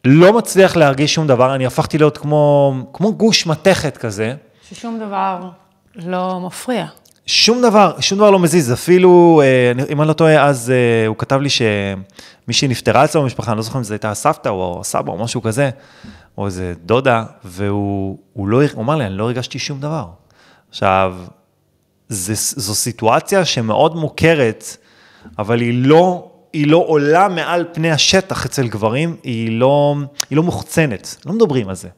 לא 0.07 0.33
מצליח 0.33 0.77
להרגיש 0.77 1.15
שום 1.15 1.27
דבר, 1.27 1.55
אני 1.55 1.67
הפכתי 1.67 1.99
להיות 1.99 2.19
כמו, 2.19 2.75
כמו 2.93 3.15
גוש 3.15 3.47
מתכת 3.47 3.97
כזה. 3.97 4.35
ששום 4.71 4.99
דבר 4.99 5.41
לא 5.97 6.41
מפריע. 6.41 6.87
שום 7.27 7.63
דבר, 7.63 8.01
שום 8.01 8.19
דבר 8.19 8.31
לא 8.31 8.39
מזיז, 8.39 8.73
אפילו, 8.73 9.43
אה, 9.45 9.85
אם 9.89 10.01
אני 10.01 10.09
לא 10.09 10.13
טועה, 10.13 10.45
אז 10.45 10.71
אה, 10.71 11.07
הוא 11.07 11.17
כתב 11.19 11.41
לי 11.41 11.49
שמישהי 11.51 12.69
נפטרה 12.69 13.05
אצלו 13.05 13.23
במשפחה, 13.23 13.51
אני 13.51 13.57
לא 13.57 13.63
זוכר 13.63 13.79
אם 13.79 13.85
זו 13.85 13.95
הייתה 13.95 14.11
הסבתא 14.11 14.49
או 14.49 14.79
הסבא 14.81 15.13
או 15.13 15.19
משהו 15.19 15.43
כזה, 15.43 15.71
או 16.39 16.47
איזה 16.47 16.75
דודה, 16.85 17.25
והוא 17.45 18.19
הוא 18.33 18.49
לא, 18.49 18.63
הוא 18.75 18.83
אמר 18.83 18.97
לי, 18.97 19.07
אני 19.07 19.17
לא 19.17 19.25
הרגשתי 19.25 19.59
שום 19.59 19.81
דבר. 19.81 20.07
עכשיו, 20.69 21.17
זה, 22.09 22.33
זו 22.37 22.75
סיטואציה 22.75 23.45
שמאוד 23.45 23.97
מוכרת, 23.97 24.77
אבל 25.39 25.61
היא 25.61 25.87
לא, 25.87 26.31
היא 26.57 26.67
לא 26.67 26.85
עולה 26.87 27.29
מעל 27.29 27.65
פני 27.73 27.91
השטח 27.91 28.47
אצל 28.47 28.69
גברים, 28.69 29.17
היא 29.23 29.59
לא, 29.59 29.97
היא 30.31 30.37
לא 30.37 30.43
מוחצנת, 30.43 31.17
לא 31.27 31.33
מדברים 31.33 31.69
על 31.69 31.75
זה. 31.75 31.89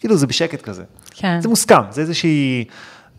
כאילו, 0.00 0.16
זה 0.16 0.26
בשקט 0.26 0.62
כזה. 0.62 0.82
כן. 1.10 1.40
זה 1.40 1.48
מוסכם, 1.48 1.82
זה 1.90 2.00
איזושהי, 2.00 2.64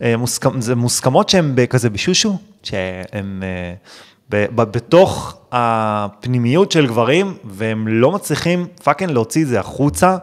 אה, 0.02 0.16
מוסכם, 0.16 0.60
זה 0.60 0.74
מוסכמות 0.74 1.28
שהן 1.28 1.54
כזה 1.70 1.90
בשושו, 1.90 2.38
שהן 2.62 3.42
אה, 3.42 4.44
בתוך 4.50 5.38
הפנימיות 5.52 6.72
של 6.72 6.86
גברים, 6.86 7.36
והם 7.44 7.88
לא 7.88 8.12
מצליחים 8.12 8.66
פאקינג 8.84 9.10
להוציא 9.10 9.42
את 9.42 9.48
זה 9.48 9.60
החוצה. 9.60 10.16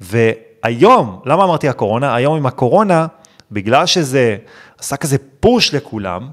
והיום, 0.00 1.20
למה 1.26 1.44
אמרתי 1.44 1.68
הקורונה? 1.68 2.14
היום 2.14 2.36
עם 2.36 2.46
הקורונה, 2.46 3.06
בגלל 3.52 3.86
שזה 3.86 4.36
עשה 4.78 4.96
כזה 4.96 5.16
פוש 5.40 5.74
לכולם, 5.74 6.28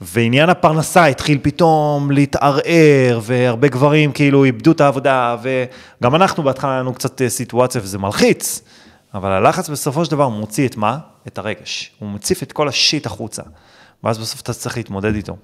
ועניין 0.00 0.50
הפרנסה 0.50 1.06
התחיל 1.06 1.38
פתאום 1.42 2.10
להתערער, 2.10 3.20
והרבה 3.22 3.68
גברים 3.68 4.12
כאילו 4.12 4.44
איבדו 4.44 4.72
את 4.72 4.80
העבודה, 4.80 5.36
וגם 5.42 6.14
אנחנו 6.14 6.42
בהתחלה 6.42 6.70
היה 6.70 6.80
לנו 6.80 6.94
קצת 6.94 7.22
אה, 7.22 7.28
סיטואציה 7.28 7.80
וזה 7.84 7.98
מלחיץ, 7.98 8.62
אבל 9.14 9.32
הלחץ 9.32 9.68
בסופו 9.68 10.04
של 10.04 10.10
דבר 10.10 10.28
מוציא 10.28 10.68
את 10.68 10.76
מה? 10.76 10.98
את 11.26 11.38
הרגש. 11.38 11.90
הוא 11.98 12.10
מציף 12.10 12.42
את 12.42 12.52
כל 12.52 12.68
השיט 12.68 13.06
החוצה. 13.06 13.42
ואז 14.04 14.18
בסוף 14.18 14.40
אתה 14.40 14.52
צריך 14.52 14.76
להתמודד 14.76 15.14
איתו. 15.14 15.36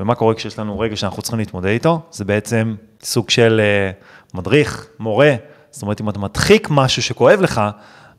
ומה 0.00 0.14
קורה 0.14 0.34
כשיש 0.34 0.58
לנו 0.58 0.78
רגע 0.78 0.96
שאנחנו 0.96 1.22
צריכים 1.22 1.38
להתמודד 1.38 1.68
איתו? 1.68 2.00
זה 2.10 2.24
בעצם 2.24 2.74
סוג 3.02 3.30
של 3.30 3.60
uh, 3.60 4.36
מדריך, 4.36 4.86
מורה. 4.98 5.34
זאת 5.70 5.82
אומרת, 5.82 6.00
אם 6.00 6.08
אתה 6.08 6.18
מדחיק 6.18 6.68
משהו 6.70 7.02
שכואב 7.02 7.40
לך, 7.40 7.60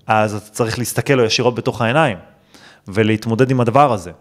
אז 0.07 0.35
אתה 0.35 0.49
צריך 0.49 0.79
להסתכל 0.79 1.13
לו 1.13 1.23
ישירות 1.23 1.55
בתוך 1.55 1.81
העיניים, 1.81 2.17
ולהתמודד 2.87 3.51
עם 3.51 3.61
הדבר 3.61 3.93
הזה. 3.93 4.11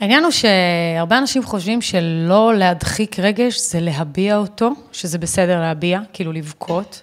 העניין 0.00 0.24
הוא 0.24 0.32
שהרבה 0.32 1.18
אנשים 1.18 1.42
חושבים 1.42 1.82
שלא 1.82 2.54
להדחיק 2.54 3.18
רגש 3.18 3.60
זה 3.60 3.80
להביע 3.80 4.36
אותו, 4.36 4.70
שזה 4.92 5.18
בסדר 5.18 5.60
להביע, 5.60 6.00
כאילו 6.12 6.32
לבכות, 6.32 7.02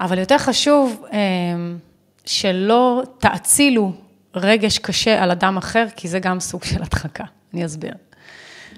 אבל 0.00 0.18
יותר 0.18 0.38
חשוב 0.38 1.04
אה, 1.12 1.18
שלא 2.24 3.02
תאצילו 3.18 3.92
רגש 4.34 4.78
קשה 4.78 5.22
על 5.22 5.30
אדם 5.30 5.56
אחר, 5.56 5.86
כי 5.96 6.08
זה 6.08 6.18
גם 6.18 6.40
סוג 6.40 6.64
של 6.64 6.82
הדחקה. 6.82 7.24
אני 7.54 7.66
אסביר. 7.66 7.92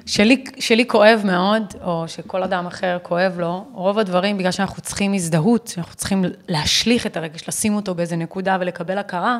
שלי, 0.07 0.44
שלי 0.59 0.87
כואב 0.87 1.22
מאוד, 1.24 1.74
או 1.85 2.05
שכל 2.07 2.42
אדם 2.42 2.66
אחר 2.66 2.98
כואב 3.03 3.38
לו, 3.38 3.64
רוב 3.72 3.98
הדברים, 3.98 4.38
בגלל 4.38 4.51
שאנחנו 4.53 4.83
צריכים 4.83 5.12
הזדהות, 5.12 5.74
אנחנו 5.79 5.94
צריכים 5.94 6.24
להשליך 6.48 7.07
את 7.07 7.16
הרגש, 7.16 7.48
לשים 7.48 7.74
אותו 7.74 7.94
באיזה 7.94 8.16
נקודה 8.16 8.57
ולקבל 8.61 8.98
הכרה, 8.98 9.38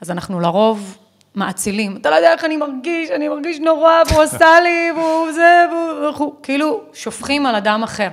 אז 0.00 0.10
אנחנו 0.10 0.40
לרוב 0.40 0.98
מאצילים. 1.34 1.96
אתה 1.96 2.10
לא 2.10 2.14
יודע 2.14 2.32
איך 2.32 2.44
אני 2.44 2.56
מרגיש, 2.56 3.10
אני 3.10 3.28
מרגיש 3.28 3.60
נורא, 3.60 3.92
והוא 4.10 4.22
עשה 4.22 4.60
לי, 4.60 4.90
והוא 4.96 5.32
זה, 5.32 5.66
והוא... 6.02 6.34
כאילו, 6.42 6.80
שופכים 6.94 7.46
על 7.46 7.54
אדם 7.54 7.82
אחר. 7.82 8.08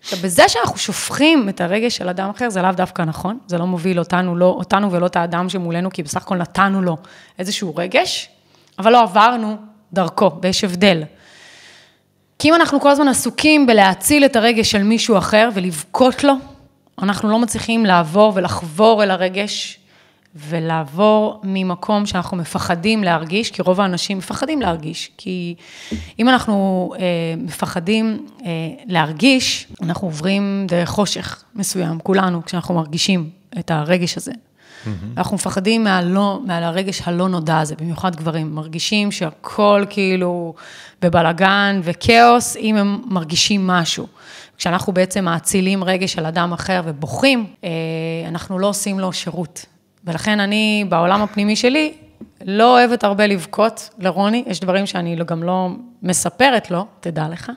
עכשיו, 0.00 0.18
בזה 0.18 0.48
שאנחנו 0.48 0.76
שופכים 0.76 1.48
את 1.48 1.60
הרגש 1.60 1.96
של 1.96 2.08
אדם 2.08 2.30
אחר, 2.30 2.50
זה 2.50 2.62
לאו 2.62 2.72
דווקא 2.72 3.02
נכון, 3.02 3.38
זה 3.46 3.58
לא 3.58 3.66
מוביל 3.66 3.98
אותנו, 3.98 4.36
לא, 4.36 4.46
אותנו 4.46 4.92
ולא 4.92 5.06
את 5.06 5.16
האדם 5.16 5.48
שמולנו, 5.48 5.90
כי 5.90 6.02
בסך 6.02 6.22
הכל 6.22 6.36
נתנו 6.36 6.82
לו 6.82 6.96
איזשהו 7.38 7.76
רגש, 7.76 8.28
אבל 8.78 8.92
לא 8.92 9.02
עברנו 9.02 9.56
דרכו, 9.92 10.30
ויש 10.42 10.64
הבדל. 10.64 11.02
כי 12.38 12.48
אם 12.48 12.54
אנחנו 12.54 12.80
כל 12.80 12.90
הזמן 12.90 13.08
עסוקים 13.08 13.66
בלהציל 13.66 14.24
את 14.24 14.36
הרגש 14.36 14.70
של 14.70 14.82
מישהו 14.82 15.18
אחר 15.18 15.48
ולבכות 15.54 16.24
לו, 16.24 16.34
אנחנו 17.02 17.30
לא 17.30 17.38
מצליחים 17.38 17.86
לעבור 17.86 18.32
ולחבור 18.34 19.02
אל 19.02 19.10
הרגש 19.10 19.78
ולעבור 20.36 21.40
ממקום 21.42 22.06
שאנחנו 22.06 22.36
מפחדים 22.36 23.04
להרגיש, 23.04 23.50
כי 23.50 23.62
רוב 23.62 23.80
האנשים 23.80 24.18
מפחדים 24.18 24.60
להרגיש, 24.60 25.10
כי 25.18 25.54
אם 26.18 26.28
אנחנו 26.28 26.90
אה, 26.98 27.04
מפחדים 27.36 28.26
אה, 28.44 28.50
להרגיש, 28.86 29.66
אנחנו 29.82 30.08
עוברים 30.08 30.66
דרך 30.68 30.88
חושך 30.88 31.42
מסוים, 31.54 31.98
כולנו, 31.98 32.44
כשאנחנו 32.44 32.74
מרגישים 32.74 33.30
את 33.58 33.70
הרגש 33.70 34.16
הזה. 34.16 34.32
Mm-hmm. 34.32 34.88
אנחנו 35.16 35.34
מפחדים 35.34 35.84
מהלא, 35.84 36.40
מהרגש 36.46 37.02
הלא 37.04 37.28
נודע 37.28 37.58
הזה, 37.58 37.74
במיוחד 37.80 38.16
גברים, 38.16 38.54
מרגישים 38.54 39.12
שהכל 39.12 39.84
כאילו 39.90 40.54
בבלגן 41.02 41.80
וכאוס, 41.84 42.56
אם 42.56 42.76
הם 42.76 43.02
מרגישים 43.06 43.66
משהו. 43.66 44.06
כשאנחנו 44.58 44.92
בעצם 44.92 45.24
מאצילים 45.24 45.84
רגש 45.84 46.12
של 46.12 46.26
אדם 46.26 46.52
אחר 46.52 46.82
ובוכים, 46.84 47.46
אה, 47.64 47.70
אנחנו 48.28 48.58
לא 48.58 48.66
עושים 48.66 49.00
לו 49.00 49.12
שירות. 49.12 49.66
ולכן 50.06 50.40
אני, 50.40 50.84
בעולם 50.88 51.22
הפנימי 51.22 51.56
שלי, 51.56 51.92
לא 52.44 52.78
אוהבת 52.78 53.04
הרבה 53.04 53.26
לבכות 53.26 53.90
לרוני, 53.98 54.44
יש 54.46 54.60
דברים 54.60 54.86
שאני 54.86 55.16
גם 55.26 55.42
לא 55.42 55.68
מספרת 56.02 56.70
לו, 56.70 56.86
תדע 57.00 57.28
לך. 57.32 57.52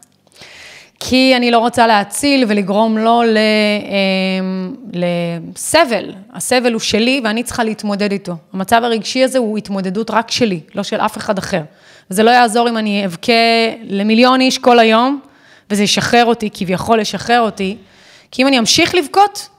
כי 0.99 1.33
אני 1.35 1.51
לא 1.51 1.59
רוצה 1.59 1.87
להציל 1.87 2.45
ולגרום 2.47 2.97
לו 2.97 3.21
אמ, 3.23 4.75
לסבל. 4.93 6.13
הסבל 6.33 6.73
הוא 6.73 6.79
שלי 6.79 7.21
ואני 7.23 7.43
צריכה 7.43 7.63
להתמודד 7.63 8.11
איתו. 8.11 8.35
המצב 8.53 8.81
הרגשי 8.83 9.23
הזה 9.23 9.37
הוא 9.37 9.57
התמודדות 9.57 10.11
רק 10.11 10.31
שלי, 10.31 10.59
לא 10.75 10.83
של 10.83 10.99
אף 10.99 11.17
אחד 11.17 11.37
אחר. 11.37 11.61
וזה 12.11 12.23
לא 12.23 12.31
יעזור 12.31 12.69
אם 12.69 12.77
אני 12.77 13.05
אבכה 13.05 13.31
למיליון 13.83 14.41
איש 14.41 14.57
כל 14.57 14.79
היום, 14.79 15.19
וזה 15.69 15.83
ישחרר 15.83 16.25
אותי, 16.25 16.49
כביכול 16.53 16.99
ישחרר 16.99 17.41
אותי, 17.41 17.77
כי 18.31 18.41
אם 18.41 18.47
אני 18.47 18.59
אמשיך 18.59 18.95
לבכות 18.95 19.49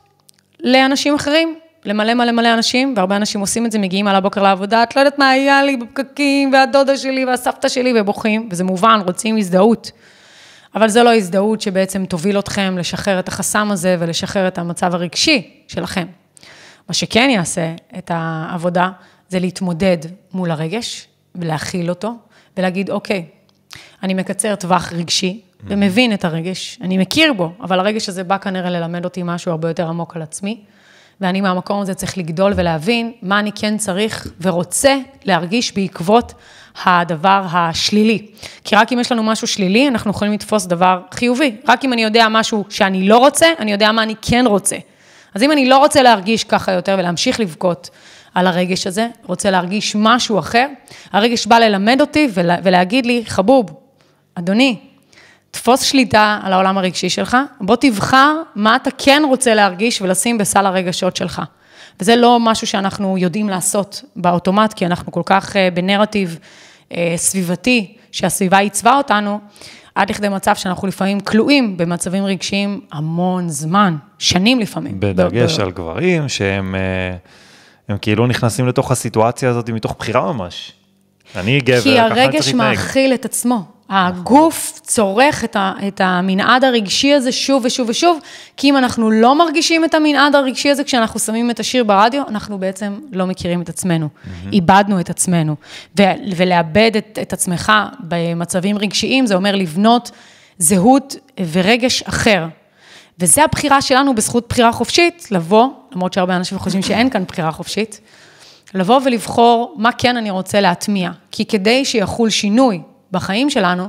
לאנשים 0.60 1.14
אחרים, 1.14 1.54
למלא 1.84 2.14
מלא 2.14 2.32
מלא 2.32 2.54
אנשים, 2.54 2.94
והרבה 2.96 3.16
אנשים 3.16 3.40
עושים 3.40 3.66
את 3.66 3.72
זה, 3.72 3.78
מגיעים 3.78 4.06
על 4.06 4.16
הבוקר 4.16 4.42
לעבודה, 4.42 4.82
את 4.82 4.96
לא 4.96 5.00
יודעת 5.00 5.18
מה 5.18 5.30
היה 5.30 5.62
לי 5.62 5.76
בפקקים, 5.76 6.52
והדודה 6.52 6.96
שלי 6.96 7.24
והסבתא 7.24 7.68
שלי, 7.68 8.00
ובוכים, 8.00 8.48
וזה 8.50 8.64
מובן, 8.64 9.00
רוצים 9.06 9.36
הזדהות. 9.36 9.90
אבל 10.74 10.88
זו 10.88 11.02
לא 11.02 11.14
הזדהות 11.14 11.60
שבעצם 11.60 12.06
תוביל 12.06 12.38
אתכם 12.38 12.78
לשחרר 12.78 13.18
את 13.18 13.28
החסם 13.28 13.70
הזה 13.70 13.96
ולשחרר 13.98 14.48
את 14.48 14.58
המצב 14.58 14.94
הרגשי 14.94 15.50
שלכם. 15.68 16.06
מה 16.88 16.94
שכן 16.94 17.30
יעשה 17.30 17.74
את 17.98 18.10
העבודה, 18.14 18.90
זה 19.28 19.38
להתמודד 19.38 19.98
מול 20.32 20.50
הרגש 20.50 21.08
ולהכיל 21.34 21.90
אותו, 21.90 22.14
ולהגיד, 22.56 22.90
אוקיי, 22.90 23.24
אני 24.02 24.14
מקצר 24.14 24.54
טווח 24.54 24.92
רגשי, 24.92 25.40
ומבין 25.64 26.12
את 26.12 26.24
הרגש, 26.24 26.78
אני 26.80 26.98
מכיר 26.98 27.32
בו, 27.32 27.52
אבל 27.60 27.80
הרגש 27.80 28.08
הזה 28.08 28.24
בא 28.24 28.38
כנראה 28.38 28.70
ללמד 28.70 29.04
אותי 29.04 29.22
משהו 29.24 29.52
הרבה 29.52 29.68
יותר 29.68 29.88
עמוק 29.88 30.16
על 30.16 30.22
עצמי, 30.22 30.60
ואני 31.20 31.40
מהמקום 31.40 31.80
הזה 31.80 31.94
צריך 31.94 32.18
לגדול 32.18 32.52
ולהבין 32.56 33.12
מה 33.22 33.38
אני 33.38 33.50
כן 33.54 33.76
צריך 33.76 34.26
ורוצה 34.40 34.96
להרגיש 35.24 35.74
בעקבות 35.74 36.34
הדבר 36.84 37.44
השלילי. 37.52 38.26
כי 38.64 38.76
רק 38.76 38.92
אם 38.92 39.00
יש 39.00 39.12
לנו 39.12 39.22
משהו 39.22 39.46
שלילי, 39.46 39.88
אנחנו 39.88 40.10
יכולים 40.10 40.32
לתפוס 40.32 40.66
דבר 40.66 41.00
חיובי. 41.10 41.56
רק 41.68 41.84
אם 41.84 41.92
אני 41.92 42.02
יודע 42.02 42.26
משהו 42.30 42.64
שאני 42.68 43.08
לא 43.08 43.18
רוצה, 43.18 43.46
אני 43.58 43.72
יודע 43.72 43.92
מה 43.92 44.02
אני 44.02 44.14
כן 44.22 44.44
רוצה. 44.46 44.76
אז 45.34 45.42
אם 45.42 45.52
אני 45.52 45.68
לא 45.68 45.78
רוצה 45.78 46.02
להרגיש 46.02 46.44
ככה 46.44 46.72
יותר 46.72 46.96
ולהמשיך 46.98 47.40
לבכות 47.40 47.90
על 48.34 48.46
הרגש 48.46 48.86
הזה, 48.86 49.08
רוצה 49.26 49.50
להרגיש 49.50 49.96
משהו 49.96 50.38
אחר, 50.38 50.66
הרגש 51.12 51.46
בא 51.46 51.58
ללמד 51.58 52.00
אותי 52.00 52.28
ולה, 52.34 52.56
ולהגיד 52.62 53.06
לי, 53.06 53.22
חבוב, 53.26 53.66
אדוני, 54.34 54.76
תפוס 55.50 55.82
שליטה 55.82 56.40
על 56.42 56.52
העולם 56.52 56.78
הרגשי 56.78 57.08
שלך, 57.08 57.36
בוא 57.60 57.76
תבחר 57.76 58.34
מה 58.54 58.76
אתה 58.76 58.90
כן 58.98 59.22
רוצה 59.28 59.54
להרגיש 59.54 60.02
ולשים 60.02 60.38
בסל 60.38 60.66
הרגשות 60.66 61.16
שלך. 61.16 61.42
וזה 62.00 62.16
לא 62.16 62.40
משהו 62.40 62.66
שאנחנו 62.66 63.18
יודעים 63.18 63.48
לעשות 63.48 64.04
באוטומט, 64.16 64.72
כי 64.72 64.86
אנחנו 64.86 65.12
כל 65.12 65.22
כך 65.26 65.56
אה, 65.56 65.68
בנרטיב 65.74 66.38
אה, 66.92 67.14
סביבתי, 67.16 67.96
שהסביבה 68.12 68.58
עיצבה 68.58 68.96
אותנו, 68.96 69.40
עד 69.94 70.10
לכדי 70.10 70.28
מצב 70.28 70.54
שאנחנו 70.54 70.88
לפעמים 70.88 71.20
כלואים 71.20 71.76
במצבים 71.76 72.24
רגשיים 72.24 72.80
המון 72.92 73.48
זמן, 73.48 73.96
שנים 74.18 74.60
לפעמים. 74.60 75.00
בדגש 75.00 75.58
על 75.58 75.70
גברים 75.70 76.28
שהם 76.28 76.74
אה, 76.74 77.16
הם 77.88 77.98
כאילו 77.98 78.26
נכנסים 78.26 78.68
לתוך 78.68 78.90
הסיטואציה 78.90 79.50
הזאת 79.50 79.70
מתוך 79.70 79.96
בחירה 79.98 80.32
ממש. 80.32 80.72
אני 81.36 81.60
גבר, 81.60 81.76
ככה 81.76 81.82
צריך 81.82 81.96
להתנהג. 81.96 82.14
כי 82.14 82.20
הרגש 82.20 82.54
מאכיל 82.54 83.14
את 83.14 83.24
עצמו. 83.24 83.64
הגוף 83.88 84.80
צורך 84.82 85.44
את, 85.44 85.56
ה, 85.56 85.72
את 85.88 86.00
המנעד 86.04 86.64
הרגשי 86.64 87.12
הזה 87.14 87.32
שוב 87.32 87.64
ושוב 87.64 87.88
ושוב, 87.88 88.18
כי 88.56 88.70
אם 88.70 88.76
אנחנו 88.76 89.10
לא 89.10 89.38
מרגישים 89.38 89.84
את 89.84 89.94
המנעד 89.94 90.34
הרגשי 90.34 90.70
הזה 90.70 90.84
כשאנחנו 90.84 91.20
שמים 91.20 91.50
את 91.50 91.60
השיר 91.60 91.84
ברדיו, 91.84 92.22
אנחנו 92.28 92.58
בעצם 92.58 92.98
לא 93.12 93.26
מכירים 93.26 93.62
את 93.62 93.68
עצמנו, 93.68 94.08
mm-hmm. 94.08 94.52
איבדנו 94.52 95.00
את 95.00 95.10
עצמנו. 95.10 95.56
ו, 95.98 96.02
ולאבד 96.36 96.90
את, 96.98 97.18
את 97.22 97.32
עצמך 97.32 97.72
במצבים 98.00 98.78
רגשיים, 98.78 99.26
זה 99.26 99.34
אומר 99.34 99.56
לבנות 99.56 100.10
זהות 100.58 101.16
ורגש 101.52 102.02
אחר. 102.02 102.46
וזו 103.18 103.42
הבחירה 103.42 103.82
שלנו 103.82 104.14
בזכות 104.14 104.46
בחירה 104.48 104.72
חופשית, 104.72 105.28
לבוא, 105.30 105.68
למרות 105.92 106.12
שהרבה 106.12 106.36
אנשים 106.36 106.58
חושבים 106.58 106.82
שאין 106.82 107.10
כאן 107.10 107.24
בחירה 107.24 107.52
חופשית, 107.52 108.00
לבוא 108.74 109.00
ולבחור 109.04 109.74
מה 109.78 109.92
כן 109.92 110.16
אני 110.16 110.30
רוצה 110.30 110.60
להטמיע. 110.60 111.10
כי 111.30 111.44
כדי 111.44 111.84
שיחול 111.84 112.30
שינוי 112.30 112.80
בחיים 113.10 113.50
שלנו, 113.50 113.88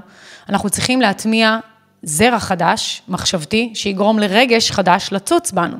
אנחנו 0.49 0.69
צריכים 0.69 1.01
להטמיע 1.01 1.57
זרע 2.03 2.39
חדש, 2.39 3.01
מחשבתי, 3.07 3.71
שיגרום 3.73 4.19
לרגש 4.19 4.71
חדש 4.71 5.09
לצוץ 5.11 5.51
בנו. 5.51 5.77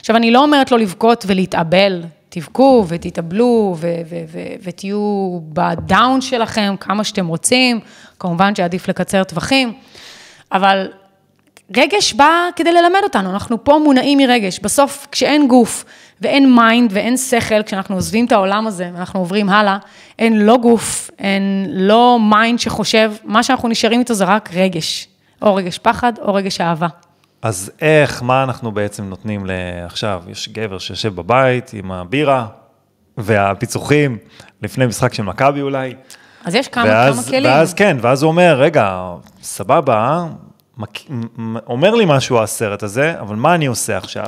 עכשיו, 0.00 0.16
אני 0.16 0.30
לא 0.30 0.42
אומרת 0.42 0.70
לו 0.70 0.78
לבכות 0.78 1.24
ולהתאבל, 1.26 2.02
תבכו 2.28 2.84
ותתאבלו 2.88 3.76
ותהיו 4.62 5.38
בדאון 5.42 6.20
שלכם 6.20 6.74
כמה 6.80 7.04
שאתם 7.04 7.26
רוצים, 7.26 7.80
כמובן 8.18 8.54
שעדיף 8.54 8.88
לקצר 8.88 9.24
טווחים, 9.24 9.72
אבל 10.52 10.88
רגש 11.76 12.12
בא 12.12 12.48
כדי 12.56 12.72
ללמד 12.72 13.00
אותנו, 13.02 13.30
אנחנו 13.30 13.64
פה 13.64 13.80
מונעים 13.84 14.18
מרגש. 14.18 14.58
בסוף, 14.62 15.06
כשאין 15.12 15.48
גוף 15.48 15.84
ואין 16.20 16.54
mind 16.54 16.90
ואין 16.94 17.16
שכל, 17.16 17.62
כשאנחנו 17.62 17.94
עוזבים 17.94 18.26
את 18.26 18.32
העולם 18.32 18.66
הזה 18.66 18.90
ואנחנו 18.94 19.20
עוברים 19.20 19.48
הלאה, 19.48 19.78
אין 20.18 20.46
לא 20.46 20.56
גוף, 20.56 21.10
אין 21.18 21.66
לא 21.70 22.18
mind 22.30 22.58
שחושב, 22.58 23.12
מה 23.24 23.42
שאנחנו 23.42 23.68
נשארים 23.68 24.00
איתו 24.00 24.14
זה 24.14 24.24
רק 24.24 24.50
רגש. 24.54 25.08
או 25.42 25.54
רגש 25.54 25.78
פחד 25.78 26.12
או 26.22 26.34
רגש 26.34 26.60
אהבה. 26.60 26.86
אז 27.42 27.70
איך, 27.80 28.22
מה 28.22 28.42
אנחנו 28.42 28.72
בעצם 28.72 29.04
נותנים 29.04 29.46
לעכשיו? 29.46 30.22
יש 30.28 30.48
גבר 30.48 30.78
שיושב 30.78 31.14
בבית 31.14 31.70
עם 31.72 31.92
הבירה 31.92 32.46
והפיצוחים, 33.16 34.18
לפני 34.62 34.86
משחק 34.86 35.14
של 35.14 35.22
מכבי 35.22 35.60
אולי. 35.60 35.94
אז 36.44 36.54
יש 36.54 36.68
כמה, 36.68 36.84
ואז, 36.84 37.14
כמה 37.14 37.28
כלים. 37.28 37.50
ואז 37.50 37.74
כן, 37.74 37.96
ואז 38.00 38.22
הוא 38.22 38.30
אומר, 38.30 38.56
רגע, 38.60 39.02
סבבה, 39.42 40.26
אומר 41.66 41.94
לי 41.94 42.04
משהו 42.08 42.42
הסרט 42.42 42.82
הזה, 42.82 43.20
אבל 43.20 43.36
מה 43.36 43.54
אני 43.54 43.66
עושה 43.66 43.96
עכשיו? 43.96 44.26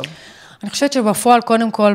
אני 0.62 0.70
חושבת 0.70 0.92
שבפועל, 0.92 1.40
קודם 1.40 1.70
כל, 1.70 1.94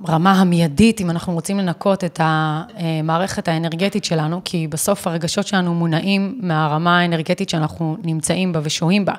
ברמה 0.00 0.32
המיידית, 0.32 1.00
אם 1.00 1.10
אנחנו 1.10 1.32
רוצים 1.32 1.58
לנקות 1.58 2.04
את 2.04 2.20
המערכת 2.22 3.48
האנרגטית 3.48 4.04
שלנו, 4.04 4.40
כי 4.44 4.66
בסוף 4.68 5.06
הרגשות 5.06 5.46
שלנו 5.46 5.74
מונעים 5.74 6.38
מהרמה 6.42 6.98
האנרגטית 6.98 7.48
שאנחנו 7.48 7.96
נמצאים 8.02 8.52
בה 8.52 8.60
ושוהים 8.62 9.04
בה. 9.04 9.12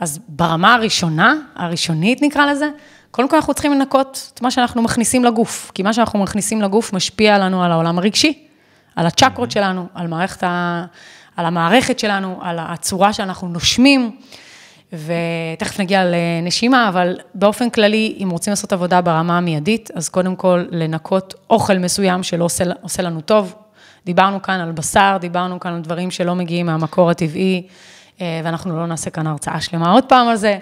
אז 0.00 0.20
ברמה 0.28 0.74
הראשונה, 0.74 1.34
הראשונית 1.56 2.22
נקרא 2.22 2.46
לזה, 2.46 2.68
קודם 3.10 3.28
כל 3.28 3.36
אנחנו 3.36 3.54
צריכים 3.54 3.72
לנקות 3.72 4.30
את 4.34 4.42
מה 4.42 4.50
שאנחנו 4.50 4.82
מכניסים 4.82 5.24
לגוף, 5.24 5.70
כי 5.74 5.82
מה 5.82 5.92
שאנחנו 5.92 6.18
מכניסים 6.18 6.62
לגוף 6.62 6.92
משפיע 6.92 7.38
לנו 7.38 7.62
על 7.62 7.72
העולם 7.72 7.98
הרגשי, 7.98 8.46
על 8.96 9.06
הצ'קרות 9.06 9.50
שלנו, 9.50 9.86
על, 9.94 10.06
מערכת 10.06 10.42
ה... 10.42 10.84
על 11.36 11.46
המערכת 11.46 11.98
שלנו, 11.98 12.38
על 12.42 12.58
הצורה 12.58 13.12
שאנחנו 13.12 13.48
נושמים. 13.48 14.16
ותכף 15.04 15.80
נגיע 15.80 16.02
לנשימה, 16.04 16.88
אבל 16.88 17.16
באופן 17.34 17.70
כללי, 17.70 18.18
אם 18.22 18.30
רוצים 18.30 18.50
לעשות 18.50 18.72
עבודה 18.72 19.00
ברמה 19.00 19.38
המיידית, 19.38 19.90
אז 19.94 20.08
קודם 20.08 20.36
כל 20.36 20.64
לנקות 20.70 21.34
אוכל 21.50 21.78
מסוים 21.78 22.22
שלא 22.22 22.44
עושה, 22.44 22.64
עושה 22.82 23.02
לנו 23.02 23.20
טוב. 23.20 23.54
דיברנו 24.06 24.42
כאן 24.42 24.60
על 24.60 24.72
בשר, 24.72 25.16
דיברנו 25.20 25.60
כאן 25.60 25.72
על 25.72 25.80
דברים 25.80 26.10
שלא 26.10 26.34
מגיעים 26.34 26.66
מהמקור 26.66 27.10
הטבעי, 27.10 27.66
אה, 28.20 28.40
ואנחנו 28.44 28.76
לא 28.76 28.86
נעשה 28.86 29.10
כאן 29.10 29.26
הרצאה 29.26 29.60
שלמה 29.60 29.92
עוד 29.92 30.04
פעם 30.04 30.28
על 30.28 30.36
זה, 30.36 30.58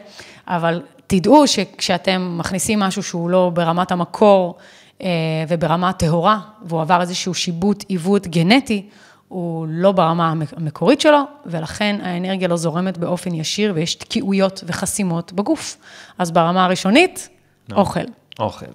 אבל 0.48 0.82
תדעו 1.06 1.46
שכשאתם 1.46 2.34
מכניסים 2.38 2.80
משהו 2.80 3.02
שהוא 3.02 3.30
לא 3.30 3.50
ברמת 3.54 3.92
המקור 3.92 4.56
אה, 5.02 5.08
וברמה 5.48 5.88
הטהורה, 5.88 6.38
והוא 6.62 6.80
עבר 6.80 7.00
איזשהו 7.00 7.34
שיבוט, 7.34 7.84
עיוות 7.88 8.26
גנטי, 8.26 8.86
הוא 9.28 9.66
לא 9.70 9.92
ברמה 9.92 10.32
המקורית 10.56 11.00
שלו, 11.00 11.22
ולכן 11.46 11.96
האנרגיה 12.02 12.48
לא 12.48 12.56
זורמת 12.56 12.98
באופן 12.98 13.34
ישיר, 13.34 13.72
ויש 13.74 13.94
תקיעויות 13.94 14.64
וחסימות 14.66 15.32
בגוף. 15.32 15.76
אז 16.18 16.30
ברמה 16.30 16.64
הראשונית, 16.64 17.28
no. 17.70 17.74
אוכל. 17.74 18.00
אוכל. 18.38 18.66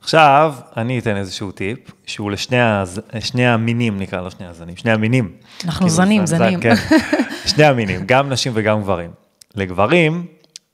עכשיו, 0.00 0.54
אני 0.76 0.98
אתן 0.98 1.16
איזשהו 1.16 1.52
טיפ, 1.52 1.78
שהוא 2.06 2.30
לשני 2.30 2.60
הז... 2.60 3.00
המינים, 3.38 3.98
נקרא 3.98 4.20
לו 4.20 4.30
שני 4.30 4.46
הזנים, 4.46 4.76
שני 4.76 4.92
המינים. 4.92 5.32
אנחנו 5.64 5.78
כאילו 5.78 5.90
זנים, 5.90 6.26
זה, 6.26 6.36
זנים. 6.36 6.60
כן, 6.60 6.74
שני 7.54 7.64
המינים, 7.64 8.00
גם 8.06 8.28
נשים 8.28 8.52
וגם 8.54 8.82
גברים. 8.82 9.10
לגברים 9.54 10.26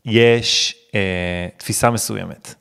יש 0.04 0.76
אה, 0.94 1.48
תפיסה 1.56 1.90
מסוימת, 1.90 2.54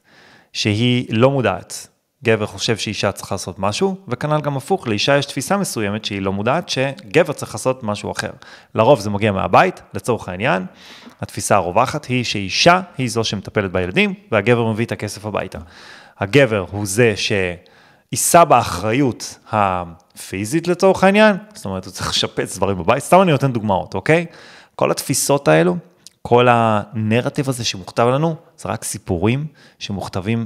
שהיא 0.54 1.06
לא 1.10 1.32
מודעת. 1.32 1.88
גבר 2.26 2.46
חושב 2.46 2.78
שאישה 2.78 3.12
צריכה 3.12 3.36
לעשות 3.36 3.60
משהו, 3.60 3.96
וכנ"ל 4.08 4.42
גם 4.42 4.58
הפוך, 4.58 4.88
לאישה 4.88 5.18
יש 5.18 5.26
תפיסה 5.26 5.58
מסוימת 5.58 6.06
שהיא 6.06 6.22
לא 6.22 6.34
מודעת, 6.34 6.70
שגבר 6.70 7.34
צריך 7.34 7.54
לעשות 7.54 7.84
משהו 7.84 8.12
אחר. 8.12 8.30
לרוב 8.76 9.00
זה 9.00 9.10
מגיע 9.10 9.32
מהבית, 9.32 9.82
לצורך 9.94 10.30
העניין, 10.30 10.66
התפיסה 11.22 11.56
הרווחת 11.56 12.06
היא 12.06 12.24
שאישה 12.24 12.82
היא 12.98 13.10
זו 13.10 13.24
שמטפלת 13.24 13.72
בילדים, 13.72 14.14
והגבר 14.32 14.72
מביא 14.72 14.86
את 14.86 14.92
הכסף 14.92 15.26
הביתה. 15.26 15.60
הגבר 16.20 16.66
הוא 16.72 16.86
זה 16.86 17.14
שיישא 17.16 18.44
באחריות 18.44 19.38
הפיזית 19.52 20.68
לצורך 20.68 21.04
העניין, 21.04 21.36
זאת 21.54 21.66
אומרת, 21.66 21.86
הוא 21.86 21.94
צריך 21.94 22.10
לשפץ 22.10 22.58
דברים 22.58 22.78
בבית, 22.78 23.04
סתם 23.04 23.22
אני 23.22 23.32
נותן 23.32 23.54
דוגמאות, 23.54 23.94
אוקיי? 23.94 24.26
כל 24.76 24.92
התפיסות 24.92 25.48
האלו, 25.48 25.78
כל 26.22 26.48
הנרטיב 26.50 27.50
הזה 27.50 27.64
שמוכתב 27.64 28.08
לנו, 28.08 28.36
זה 28.58 28.70
רק 28.70 28.84
סיפורים 28.84 29.46
שמוכתבים 29.80 30.46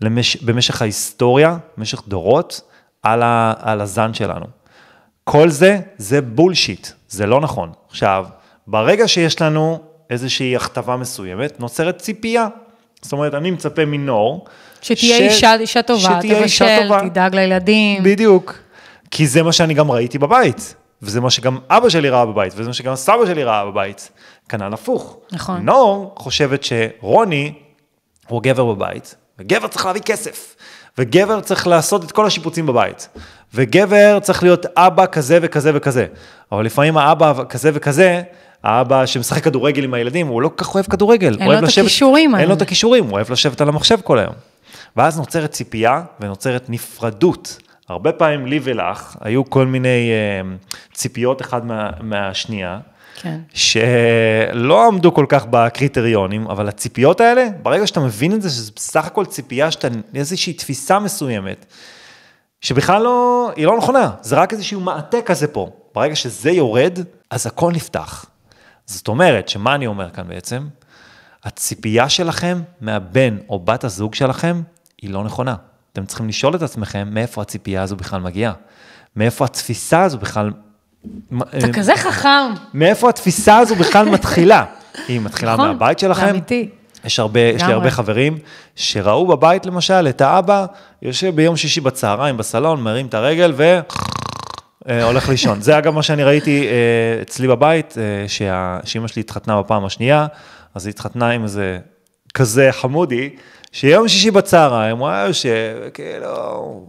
למש... 0.00 0.36
במשך 0.36 0.82
ההיסטוריה, 0.82 1.56
במשך 1.76 2.02
דורות, 2.08 2.60
על, 3.02 3.22
ה... 3.22 3.52
על 3.58 3.80
הזן 3.80 4.14
שלנו. 4.14 4.46
כל 5.24 5.48
זה, 5.48 5.78
זה 5.98 6.20
בולשיט, 6.20 6.88
זה 7.08 7.26
לא 7.26 7.40
נכון. 7.40 7.72
עכשיו, 7.88 8.26
ברגע 8.66 9.08
שיש 9.08 9.40
לנו 9.42 9.80
איזושהי 10.10 10.56
הכתבה 10.56 10.96
מסוימת, 10.96 11.60
נוצרת 11.60 11.98
ציפייה. 11.98 12.48
זאת 13.02 13.12
אומרת, 13.12 13.34
אני 13.34 13.50
מצפה 13.50 13.84
מנור. 13.84 14.46
שתהיה 14.82 15.18
ש... 15.18 15.20
אישה, 15.20 15.54
אישה 15.54 15.82
טובה, 15.82 16.18
תבשל, 16.22 16.88
תדאג 17.08 17.34
לילדים. 17.34 18.02
בדיוק. 18.02 18.54
כי 19.10 19.26
זה 19.26 19.42
מה 19.42 19.52
שאני 19.52 19.74
גם 19.74 19.90
ראיתי 19.90 20.18
בבית, 20.18 20.74
וזה 21.02 21.20
מה 21.20 21.30
שגם 21.30 21.58
אבא 21.70 21.88
שלי 21.88 22.10
ראה 22.10 22.26
בבית, 22.26 22.52
וזה 22.56 22.66
מה 22.68 22.74
שגם 22.74 22.94
סבא 22.94 23.26
שלי 23.26 23.44
ראה 23.44 23.66
בבית. 23.66 24.10
כנ"ל 24.48 24.74
הפוך. 24.74 25.18
נכון. 25.32 25.62
נור 25.62 26.14
חושבת 26.18 26.64
שרוני 26.64 27.52
הוא 28.28 28.42
גבר 28.42 28.64
בבית, 28.64 29.14
וגבר 29.38 29.68
צריך 29.68 29.86
להביא 29.86 30.00
כסף, 30.00 30.56
וגבר 30.98 31.40
צריך 31.40 31.66
לעשות 31.66 32.04
את 32.04 32.12
כל 32.12 32.26
השיפוצים 32.26 32.66
בבית, 32.66 33.08
וגבר 33.54 34.18
צריך 34.22 34.42
להיות 34.42 34.66
אבא 34.76 35.06
כזה 35.06 35.38
וכזה 35.42 35.70
וכזה. 35.74 36.06
אבל 36.52 36.64
לפעמים 36.64 36.98
האבא 36.98 37.32
כזה 37.48 37.70
וכזה, 37.74 38.22
האבא 38.62 39.06
שמשחק 39.06 39.44
כדורגל 39.44 39.84
עם 39.84 39.94
הילדים, 39.94 40.26
הוא 40.26 40.42
לא 40.42 40.48
כל 40.48 40.54
כך 40.56 40.74
אוהב 40.74 40.86
כדורגל. 40.86 41.36
אין 41.40 41.48
לו 41.50 41.58
את 41.58 41.62
הכישורים. 41.64 42.34
אין 42.34 42.48
לו 42.48 42.54
את 42.54 42.62
הכישורים, 42.62 43.04
הוא 43.04 43.12
אוהב 43.12 43.32
לשבת 43.32 43.60
על 43.60 43.68
המחשב 43.68 43.98
כל 44.04 44.18
היום. 44.18 44.34
ואז 44.96 45.18
נוצרת 45.18 45.50
ציפייה 45.50 46.02
ונוצרת 46.20 46.70
נפרדות. 46.70 47.58
הרבה 47.88 48.12
פעמים 48.12 48.46
לי 48.46 48.60
ולך 48.62 49.16
היו 49.20 49.50
כל 49.50 49.66
מיני 49.66 50.10
uh, 50.10 50.94
ציפיות 50.94 51.42
אחד 51.42 51.66
מה, 51.66 51.90
מהשנייה. 52.00 52.78
כן. 53.20 53.40
שלא 53.54 54.86
עמדו 54.86 55.14
כל 55.14 55.26
כך 55.28 55.46
בקריטריונים, 55.50 56.46
אבל 56.46 56.68
הציפיות 56.68 57.20
האלה, 57.20 57.48
ברגע 57.62 57.86
שאתה 57.86 58.00
מבין 58.00 58.34
את 58.34 58.42
זה, 58.42 58.50
שזה 58.50 58.72
בסך 58.76 59.06
הכל 59.06 59.26
ציפייה 59.26 59.70
שאתה, 59.70 59.88
איזושהי 60.14 60.52
תפיסה 60.52 60.98
מסוימת, 60.98 61.66
שבכלל 62.60 63.02
לא, 63.02 63.50
היא 63.56 63.66
לא 63.66 63.78
נכונה, 63.78 64.10
זה 64.20 64.36
רק 64.36 64.52
איזשהו 64.52 64.80
מעטה 64.80 65.22
כזה 65.22 65.46
פה. 65.46 65.70
ברגע 65.94 66.16
שזה 66.16 66.50
יורד, 66.50 66.98
אז 67.30 67.46
הכל 67.46 67.72
נפתח. 67.72 68.24
זאת 68.86 69.08
אומרת, 69.08 69.48
שמה 69.48 69.74
אני 69.74 69.86
אומר 69.86 70.10
כאן 70.10 70.28
בעצם? 70.28 70.66
הציפייה 71.44 72.08
שלכם 72.08 72.62
מהבן 72.80 73.38
או 73.48 73.58
בת 73.58 73.84
הזוג 73.84 74.14
שלכם 74.14 74.62
היא 75.02 75.10
לא 75.10 75.24
נכונה. 75.24 75.54
אתם 75.92 76.06
צריכים 76.06 76.28
לשאול 76.28 76.56
את 76.56 76.62
עצמכם 76.62 77.08
מאיפה 77.10 77.42
הציפייה 77.42 77.82
הזו 77.82 77.96
בכלל 77.96 78.20
מגיעה. 78.20 78.52
מאיפה 79.16 79.44
התפיסה 79.44 80.02
הזו 80.02 80.18
בכלל 80.18 80.52
אתה 81.58 81.66
אה, 81.66 81.72
כזה 81.72 81.96
חכם. 81.96 82.52
מאיפה 82.74 83.08
התפיסה 83.08 83.58
הזו 83.58 83.74
בכלל 83.74 84.08
מתחילה? 84.14 84.64
היא 85.08 85.20
מתחילה 85.20 85.52
נכון, 85.52 85.66
מהבית 85.68 85.98
שלכם. 85.98 86.24
זה 86.24 86.30
אמיתי. 86.30 86.68
יש 87.04 87.18
הרבה, 87.18 87.40
יש 87.40 87.62
לי 87.62 87.72
הרבה 87.72 87.90
חברים 87.90 88.38
שראו 88.76 89.26
בבית 89.26 89.66
למשל 89.66 90.06
את 90.08 90.20
האבא 90.20 90.66
יושב 91.02 91.36
ביום 91.36 91.56
שישי 91.56 91.80
בצהריים 91.80 92.36
בסלון, 92.36 92.82
מרים 92.82 93.06
את 93.06 93.14
הרגל 93.14 93.52
ו... 93.56 93.80
אה, 94.88 95.04
הולך 95.04 95.28
לישון. 95.28 95.60
זה 95.60 95.78
אגב 95.78 95.94
מה 95.94 96.02
שאני 96.02 96.24
ראיתי 96.24 96.66
אה, 96.66 97.22
אצלי 97.22 97.48
בבית, 97.48 97.94
שאימא 98.26 99.08
שלי 99.08 99.20
התחתנה 99.20 99.62
בפעם 99.62 99.84
השנייה, 99.84 100.26
אז 100.74 100.86
היא 100.86 100.90
התחתנה 100.92 101.30
עם 101.30 101.42
איזה 101.42 101.78
כזה 102.34 102.68
חמודי, 102.72 103.30
שיום 103.72 104.08
שישי 104.08 104.30
בצהריים 104.30 104.98
הוא 104.98 105.08
היה 105.08 105.26
יושב, 105.26 105.76
כאילו, 105.94 106.86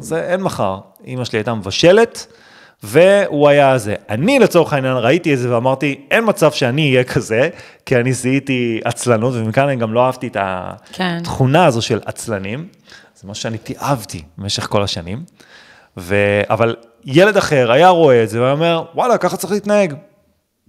זה 0.00 0.22
אין 0.22 0.40
מחר. 0.40 0.78
אימא 1.04 1.24
שלי 1.24 1.38
הייתה 1.38 1.54
מבשלת, 1.54 2.26
והוא 2.82 3.48
היה 3.48 3.78
זה. 3.78 3.94
אני 4.08 4.38
לצורך 4.38 4.72
העניין 4.72 4.96
ראיתי 4.96 5.34
את 5.34 5.38
זה 5.38 5.54
ואמרתי, 5.54 6.00
אין 6.10 6.24
מצב 6.26 6.52
שאני 6.52 6.90
אהיה 6.90 7.04
כזה, 7.04 7.48
כי 7.86 7.96
אני 7.96 8.12
זיהיתי 8.12 8.80
עצלנות, 8.84 9.34
ומכאן 9.36 9.64
אני 9.64 9.76
גם 9.76 9.94
לא 9.94 10.06
אהבתי 10.06 10.26
את 10.26 10.36
כן. 10.92 11.18
התכונה. 11.20 11.66
הזו 11.66 11.82
של 11.82 12.00
עצלנים. 12.04 12.68
זה 13.14 13.28
מה 13.28 13.34
שאני 13.34 13.58
תיעבתי 13.58 14.22
במשך 14.38 14.66
כל 14.66 14.82
השנים. 14.82 15.24
ו... 15.96 16.14
אבל 16.50 16.76
ילד 17.04 17.36
אחר 17.36 17.72
היה 17.72 17.88
רואה 17.88 18.22
את 18.22 18.28
זה 18.28 18.40
והיה 18.40 18.52
אומר, 18.52 18.84
וואלה, 18.94 19.18
ככה 19.18 19.36
צריך 19.36 19.52
להתנהג. 19.52 19.94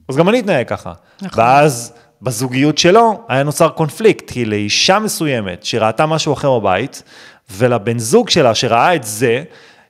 אז 0.09 0.17
גם 0.17 0.29
אני 0.29 0.39
אתנהג 0.39 0.67
ככה. 0.67 0.93
נכון. 1.21 1.43
ואז 1.43 1.93
בזוגיות 2.21 2.77
שלו 2.77 3.23
היה 3.27 3.43
נוצר 3.43 3.69
קונפליקט, 3.69 4.31
כי 4.31 4.45
לאישה 4.45 4.99
מסוימת 4.99 5.63
שראתה 5.63 6.05
משהו 6.05 6.33
אחר 6.33 6.59
בבית, 6.59 7.03
ולבן 7.51 7.99
זוג 7.99 8.29
שלה 8.29 8.55
שראה 8.55 8.95
את 8.95 9.03
זה, 9.03 9.43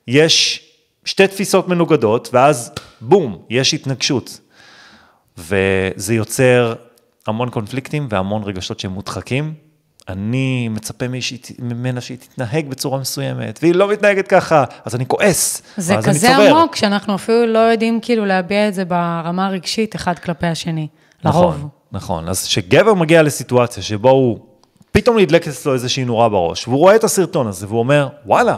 יש 0.07 0.67
שתי 1.05 1.27
תפיסות 1.27 1.67
מנוגדות, 1.67 2.29
ואז 2.33 2.71
בום, 3.01 3.37
יש 3.49 3.73
התנגשות. 3.73 4.39
וזה 5.37 6.13
יוצר 6.13 6.73
המון 7.27 7.49
קונפליקטים 7.49 8.07
והמון 8.09 8.43
רגשות 8.43 8.79
שהם 8.79 8.91
מודחקים. 8.91 9.53
אני 10.09 10.67
מצפה 10.67 11.05
ממנה 11.59 12.01
שהיא 12.01 12.17
תתנהג 12.17 12.67
בצורה 12.69 12.99
מסוימת, 12.99 13.59
והיא 13.61 13.75
לא 13.75 13.91
מתנהגת 13.91 14.27
ככה, 14.27 14.63
אז 14.85 14.95
אני 14.95 15.05
כועס, 15.05 15.61
זה 15.77 15.93
אני 15.93 16.01
צובר. 16.01 16.13
זה 16.13 16.27
כזה 16.27 16.49
עמוק, 16.49 16.75
שאנחנו 16.75 17.15
אפילו 17.15 17.45
לא 17.45 17.59
יודעים 17.59 17.99
כאילו 18.01 18.25
להביע 18.25 18.67
את 18.67 18.73
זה 18.73 18.85
ברמה 18.85 19.47
הרגשית 19.47 19.95
אחד 19.95 20.19
כלפי 20.19 20.47
השני, 20.47 20.87
לרוב. 21.25 21.55
נכון, 21.55 21.69
נכון. 21.91 22.29
אז 22.29 22.45
כשגבר 22.45 22.93
מגיע 22.93 23.23
לסיטואציה 23.23 23.83
שבו 23.83 24.09
הוא, 24.09 24.39
פתאום 24.91 25.19
נדלקת 25.19 25.47
אצלו 25.47 25.73
איזושהי 25.73 26.05
נורה 26.05 26.29
בראש, 26.29 26.67
והוא 26.67 26.79
רואה 26.79 26.95
את 26.95 27.03
הסרטון 27.03 27.47
הזה, 27.47 27.67
והוא 27.67 27.79
אומר, 27.79 28.07
וואלה, 28.25 28.55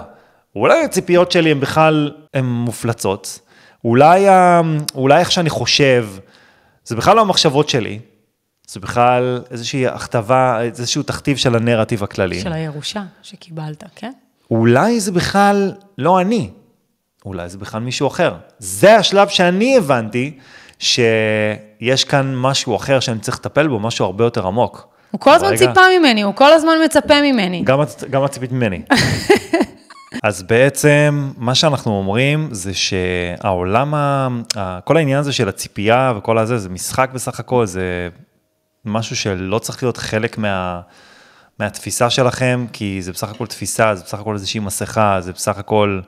אולי 0.55 0.83
הציפיות 0.83 1.31
שלי 1.31 1.51
הן 1.51 1.59
בכלל, 1.59 2.11
הן 2.33 2.45
מופלצות. 2.45 3.39
אולי, 3.85 4.25
אולי 4.95 5.19
איך 5.19 5.31
שאני 5.31 5.49
חושב, 5.49 6.07
זה 6.85 6.95
בכלל 6.95 7.15
לא 7.15 7.21
המחשבות 7.21 7.69
שלי, 7.69 7.99
זה 8.67 8.79
בכלל 8.79 9.41
איזושהי 9.51 9.87
הכתבה, 9.87 10.61
איזשהו 10.61 11.03
תכתיב 11.03 11.37
של 11.37 11.55
הנרטיב 11.55 12.03
הכללי. 12.03 12.41
של 12.41 12.53
הירושה 12.53 13.03
שקיבלת, 13.21 13.83
כן? 13.95 14.11
אולי 14.51 14.99
זה 14.99 15.11
בכלל 15.11 15.71
לא 15.97 16.21
אני, 16.21 16.49
אולי 17.25 17.49
זה 17.49 17.57
בכלל 17.57 17.81
מישהו 17.81 18.07
אחר. 18.07 18.33
זה 18.59 18.95
השלב 18.97 19.27
שאני 19.27 19.77
הבנתי 19.77 20.37
שיש 20.79 22.03
כאן 22.03 22.35
משהו 22.35 22.75
אחר 22.75 22.99
שאני 22.99 23.19
צריך 23.19 23.37
לטפל 23.37 23.67
בו, 23.67 23.79
משהו 23.79 24.05
הרבה 24.05 24.23
יותר 24.23 24.47
עמוק. 24.47 24.87
הוא 25.11 25.19
כל 25.21 25.33
הזמן 25.33 25.55
ציפה 25.57 25.81
ממני, 25.99 26.21
הוא 26.21 26.33
כל 26.35 26.53
הזמן 26.53 26.73
מצפה 26.85 27.21
ממני. 27.21 27.61
גם 27.65 27.81
את- 27.81 28.03
גם 28.09 28.25
את 28.25 28.31
ציפית 28.31 28.51
ממני. 28.51 28.81
אז 30.23 30.43
בעצם, 30.43 31.31
מה 31.37 31.55
שאנחנו 31.55 31.91
אומרים 31.91 32.47
זה 32.51 32.73
שהעולם, 32.73 33.93
ה- 33.93 34.79
כל 34.83 34.97
העניין 34.97 35.19
הזה 35.19 35.33
של 35.33 35.49
הציפייה 35.49 36.13
וכל 36.17 36.37
הזה, 36.37 36.57
זה 36.57 36.69
משחק 36.69 37.09
בסך 37.13 37.39
הכל, 37.39 37.65
זה 37.65 38.09
משהו 38.85 39.15
שלא 39.15 39.59
צריך 39.59 39.83
להיות 39.83 39.97
חלק 39.97 40.37
מה, 40.37 40.81
מהתפיסה 41.59 42.09
שלכם, 42.09 42.65
כי 42.73 43.01
זה 43.01 43.11
בסך 43.11 43.29
הכל 43.29 43.47
תפיסה, 43.47 43.95
זה 43.95 44.03
בסך 44.03 44.19
הכל 44.19 44.33
איזושהי 44.33 44.59
מסכה, 44.59 45.17
זה 45.21 45.33
בסך 45.33 45.57
הכל 45.57 46.01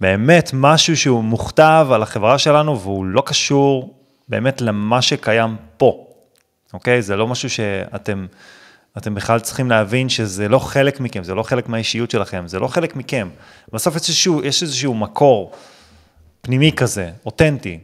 באמת 0.00 0.50
משהו 0.54 0.96
שהוא 0.96 1.24
מוכתב 1.24 1.86
על 1.92 2.02
החברה 2.02 2.38
שלנו, 2.38 2.80
והוא 2.80 3.04
לא 3.06 3.22
קשור 3.26 3.98
באמת 4.28 4.60
למה 4.60 5.02
שקיים 5.02 5.56
פה, 5.76 6.06
אוקיי? 6.72 7.02
זה 7.02 7.16
לא 7.16 7.26
משהו 7.26 7.50
שאתם... 7.50 8.26
אתם 8.98 9.14
בכלל 9.14 9.40
צריכים 9.40 9.70
להבין 9.70 10.08
שזה 10.08 10.48
לא 10.48 10.58
חלק 10.58 11.00
מכם, 11.00 11.24
זה 11.24 11.34
לא 11.34 11.42
חלק 11.42 11.68
מהאישיות 11.68 12.10
שלכם, 12.10 12.44
זה 12.46 12.58
לא 12.58 12.68
חלק 12.68 12.96
מכם. 12.96 13.28
בסוף 13.72 13.96
יש 13.96 14.08
איזשהו, 14.08 14.42
יש 14.44 14.62
איזשהו 14.62 14.94
מקור 14.94 15.52
פנימי 16.42 16.72
כזה, 16.72 17.10
אותנטי, 17.26 17.78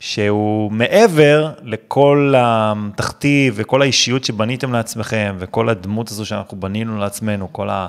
שהוא 0.00 0.72
מעבר 0.72 1.52
לכל 1.62 2.34
התכתיב 2.36 3.54
וכל 3.56 3.82
האישיות 3.82 4.24
שבניתם 4.24 4.72
לעצמכם, 4.72 5.36
וכל 5.38 5.68
הדמות 5.68 6.10
הזו 6.10 6.26
שאנחנו 6.26 6.60
בנינו 6.60 6.98
לעצמנו, 6.98 7.52
כל 7.52 7.70
ה... 7.70 7.86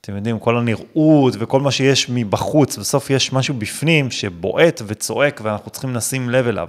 אתם 0.00 0.16
יודעים, 0.16 0.38
כל 0.38 0.58
הנראות 0.58 1.34
וכל 1.38 1.60
מה 1.60 1.70
שיש 1.70 2.10
מבחוץ, 2.10 2.78
בסוף 2.78 3.10
יש 3.10 3.32
משהו 3.32 3.54
בפנים 3.54 4.10
שבועט 4.10 4.82
וצועק 4.86 5.40
ואנחנו 5.44 5.70
צריכים 5.70 5.94
לשים 5.94 6.30
לב 6.30 6.46
אליו. 6.46 6.68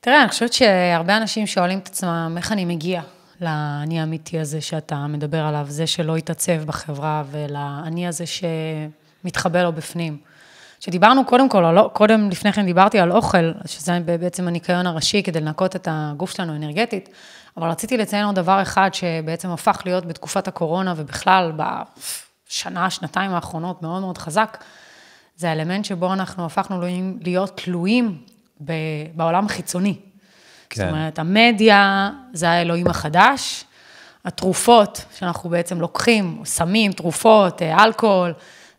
תראה, 0.00 0.22
אני 0.22 0.28
חושבת 0.28 0.52
שהרבה 0.52 1.16
אנשים 1.16 1.46
שואלים 1.46 1.78
את 1.78 1.86
עצמם, 1.86 2.34
איך 2.36 2.52
אני 2.52 2.64
מגיע 2.64 3.02
לאני 3.40 4.00
האמיתי 4.00 4.40
הזה 4.40 4.60
שאתה 4.60 5.06
מדבר 5.06 5.40
עליו, 5.44 5.66
זה 5.68 5.86
שלא 5.86 6.16
התעצב 6.16 6.64
בחברה, 6.66 7.22
ולאני 7.30 8.06
הזה 8.08 8.24
שמתחבא 8.26 9.62
לו 9.62 9.72
בפנים. 9.72 10.18
שדיברנו 10.80 11.24
קודם 11.24 11.48
כל, 11.48 11.88
קודם 11.92 12.30
לפני 12.30 12.52
כן 12.52 12.66
דיברתי 12.66 12.98
על 12.98 13.12
אוכל, 13.12 13.52
שזה 13.66 13.98
בעצם 14.04 14.48
הניקיון 14.48 14.86
הראשי 14.86 15.22
כדי 15.22 15.40
לנקות 15.40 15.76
את 15.76 15.88
הגוף 15.90 16.30
שלנו 16.30 16.56
אנרגטית, 16.56 17.08
אבל 17.56 17.68
רציתי 17.68 17.96
לציין 17.96 18.24
עוד 18.24 18.34
דבר 18.34 18.62
אחד 18.62 18.90
שבעצם 18.92 19.48
הפך 19.50 19.82
להיות 19.84 20.06
בתקופת 20.06 20.48
הקורונה 20.48 20.94
ובכלל 20.96 21.52
בשנה, 21.56 22.90
שנתיים 22.90 23.30
האחרונות 23.30 23.82
מאוד 23.82 24.00
מאוד 24.00 24.18
חזק, 24.18 24.64
זה 25.36 25.50
האלמנט 25.50 25.84
שבו 25.84 26.12
אנחנו 26.12 26.44
הפכנו 26.44 26.80
להיות 27.20 27.60
תלויים 27.64 28.18
בעולם 29.14 29.46
החיצוני. 29.46 29.96
כן. 30.70 30.82
זאת 30.82 30.90
אומרת, 30.90 31.18
המדיה 31.18 32.10
זה 32.32 32.50
האלוהים 32.50 32.86
החדש, 32.86 33.64
התרופות 34.24 35.04
שאנחנו 35.18 35.50
בעצם 35.50 35.80
לוקחים, 35.80 36.38
סמים, 36.44 36.92
תרופות, 36.92 37.62
אה, 37.62 37.84
אלכוהול, 37.84 38.32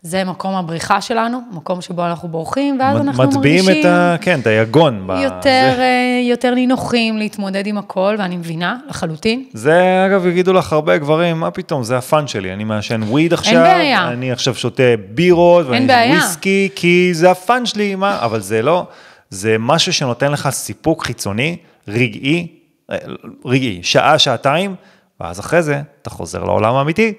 זה 0.04 0.24
מקום 0.24 0.56
הבריחה 0.56 1.02
שלנו, 1.02 1.42
מקום 1.52 1.82
שבו 1.82 2.06
אנחנו 2.06 2.28
בורחים, 2.30 2.78
ואז 2.80 2.98
מ- 2.98 3.02
אנחנו 3.02 3.24
מטביעים 3.24 3.66
מרגישים... 3.66 3.82
את 3.82 3.86
ה... 3.86 4.16
כן, 4.22 4.40
את 4.40 4.48
היגון. 4.48 5.08
יותר, 5.24 5.74
זה. 5.76 5.82
אה, 5.82 6.22
יותר 6.30 6.54
נינוחים 6.56 7.18
להתמודד 7.18 7.68
עם 7.68 7.78
הכל, 7.78 8.16
ואני 8.20 8.38
מבינה 8.38 8.78
לחלוטין. 8.90 9.46
זה, 9.54 10.04
אגב, 10.06 10.26
יגידו 10.26 10.54
לך 10.54 10.74
הרבה 10.74 10.98
גברים, 10.98 11.40
מה 11.40 11.52
פתאום, 11.52 11.84
זה 11.84 11.98
הפאן 11.98 12.28
שלי, 12.28 12.54
אני 12.54 12.64
מעשן 12.64 13.04
וויד 13.04 13.34
עכשיו, 13.34 13.64
בעיה. 13.64 14.08
אני 14.08 14.32
עכשיו 14.32 14.56
שותה 14.56 14.84
בירות, 15.14 15.66
ואני. 15.70 16.12
וויסקי, 16.12 16.70
כי 16.76 17.10
זה 17.14 17.32
הפאן 17.32 17.66
שלי, 17.66 17.96
מה, 17.96 18.18
אבל 18.22 18.40
זה 18.40 18.62
לא, 18.62 18.88
זה 19.30 19.56
משהו 19.60 19.94
שנותן 19.94 20.32
לך 20.32 20.50
סיפוק 20.50 21.06
חיצוני, 21.06 21.58
רגעי, 21.88 22.48
אה, 22.92 22.98
רגעי, 23.46 23.84
שעה, 23.84 24.20
שעתיים, 24.20 24.76
ואז 25.20 25.40
אחרי 25.40 25.64
זה 25.64 25.82
אתה 26.02 26.10
חוזר 26.10 26.44
לעולם 26.44 26.76
האמיתי, 26.76 27.14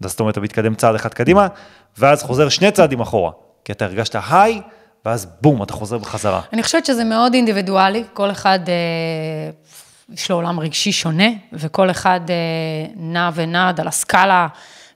זאת 0.00 0.20
אומרת, 0.20 0.32
אתה 0.32 0.40
מתקדם 0.40 0.74
צעד 0.74 0.94
אחד 0.94 1.14
קדימה, 1.14 1.46
ואז 1.98 2.22
חוזר 2.22 2.48
שני 2.48 2.70
צעדים 2.70 3.00
אחורה, 3.00 3.30
כי 3.64 3.72
אתה 3.72 3.84
הרגשת 3.84 4.16
היי, 4.30 4.60
ואז 5.04 5.26
בום, 5.40 5.62
אתה 5.62 5.72
חוזר 5.72 5.98
בחזרה. 5.98 6.40
אני 6.52 6.62
חושבת 6.62 6.86
שזה 6.86 7.04
מאוד 7.04 7.34
אינדיבידואלי, 7.34 8.04
כל 8.12 8.30
אחד, 8.30 8.58
אה, 8.68 9.50
יש 10.14 10.30
לו 10.30 10.36
עולם 10.36 10.60
רגשי 10.60 10.92
שונה, 10.92 11.28
וכל 11.52 11.90
אחד 11.90 12.20
אה, 12.28 12.34
נע 12.96 13.30
ונד 13.34 13.80
על 13.80 13.88
הסקאלה 13.88 14.46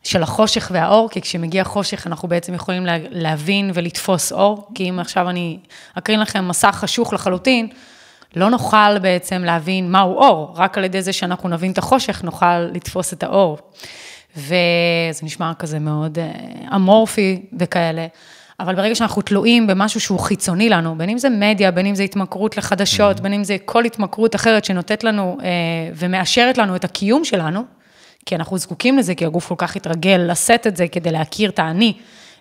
של 0.02 0.22
החושך 0.22 0.70
והאור, 0.74 1.08
כי 1.11 1.20
כשמגיע 1.20 1.64
חושך 1.64 2.06
אנחנו 2.06 2.28
בעצם 2.28 2.54
יכולים 2.54 2.87
לה, 2.87 2.96
להבין 3.11 3.70
ולתפוס 3.74 4.32
אור, 4.32 4.68
כי 4.74 4.90
אם 4.90 4.98
עכשיו 4.98 5.30
אני 5.30 5.58
אקרין 5.98 6.20
לכם 6.20 6.48
מסך 6.48 6.74
חשוך 6.74 7.12
לחלוטין, 7.12 7.68
לא 8.37 8.51
נוכל 8.51 8.99
בעצם 8.99 9.42
להבין 9.45 9.90
מהו 9.90 10.14
אור, 10.14 10.55
רק 10.57 10.79
על 10.79 10.85
ידי 10.85 11.03
זה 11.03 11.12
שאנחנו 11.12 11.49
נבין 11.49 11.73
את 11.73 11.79
החושך, 11.79 12.23
נוכל 12.25 12.59
לתפוס 12.59 13.12
את 13.12 13.23
האור. 13.23 13.59
וזה 14.37 15.23
נשמע 15.23 15.53
כזה 15.59 15.79
מאוד 15.79 16.18
אה, 16.18 16.31
אמורפי 16.77 17.42
וכאלה. 17.59 18.07
אבל 18.61 18.75
ברגע 18.75 18.95
שאנחנו 18.95 19.23
תלויים 19.23 19.66
במשהו 19.66 20.01
שהוא 20.01 20.21
חיצוני 20.21 20.68
לנו, 20.68 20.99
בין 20.99 21.09
אם 21.09 21.18
זה 21.18 21.29
מדיה, 21.31 21.71
בין 21.71 21.87
אם 21.87 21.95
זה 21.95 22.03
התמכרות 22.03 22.57
לחדשות, 22.57 23.21
בין 23.21 23.33
אם 23.33 23.45
זה 23.45 23.57
כל 23.64 23.85
התמכרות 23.85 24.35
אחרת 24.35 24.64
שנותנת 24.64 25.05
לנו 25.05 25.38
אה, 25.42 25.49
ומאשרת 25.95 26.59
לנו 26.59 26.77
את 26.77 26.85
הקיום 26.85 27.25
שלנו, 27.25 27.62
כי 28.27 28.35
אנחנו 28.37 28.59
זקוקים 28.59 28.99
לזה, 28.99 29.14
כי 29.14 29.27
הגוף 29.27 29.49
כל 29.49 29.55
כך 29.59 29.77
התרגל 29.77 30.27
לשאת 30.31 30.66
את 30.66 30.77
זה 30.77 30.88
כדי 30.88 31.11
להכיר 31.11 31.51
את 31.51 31.59
האני, 31.59 31.92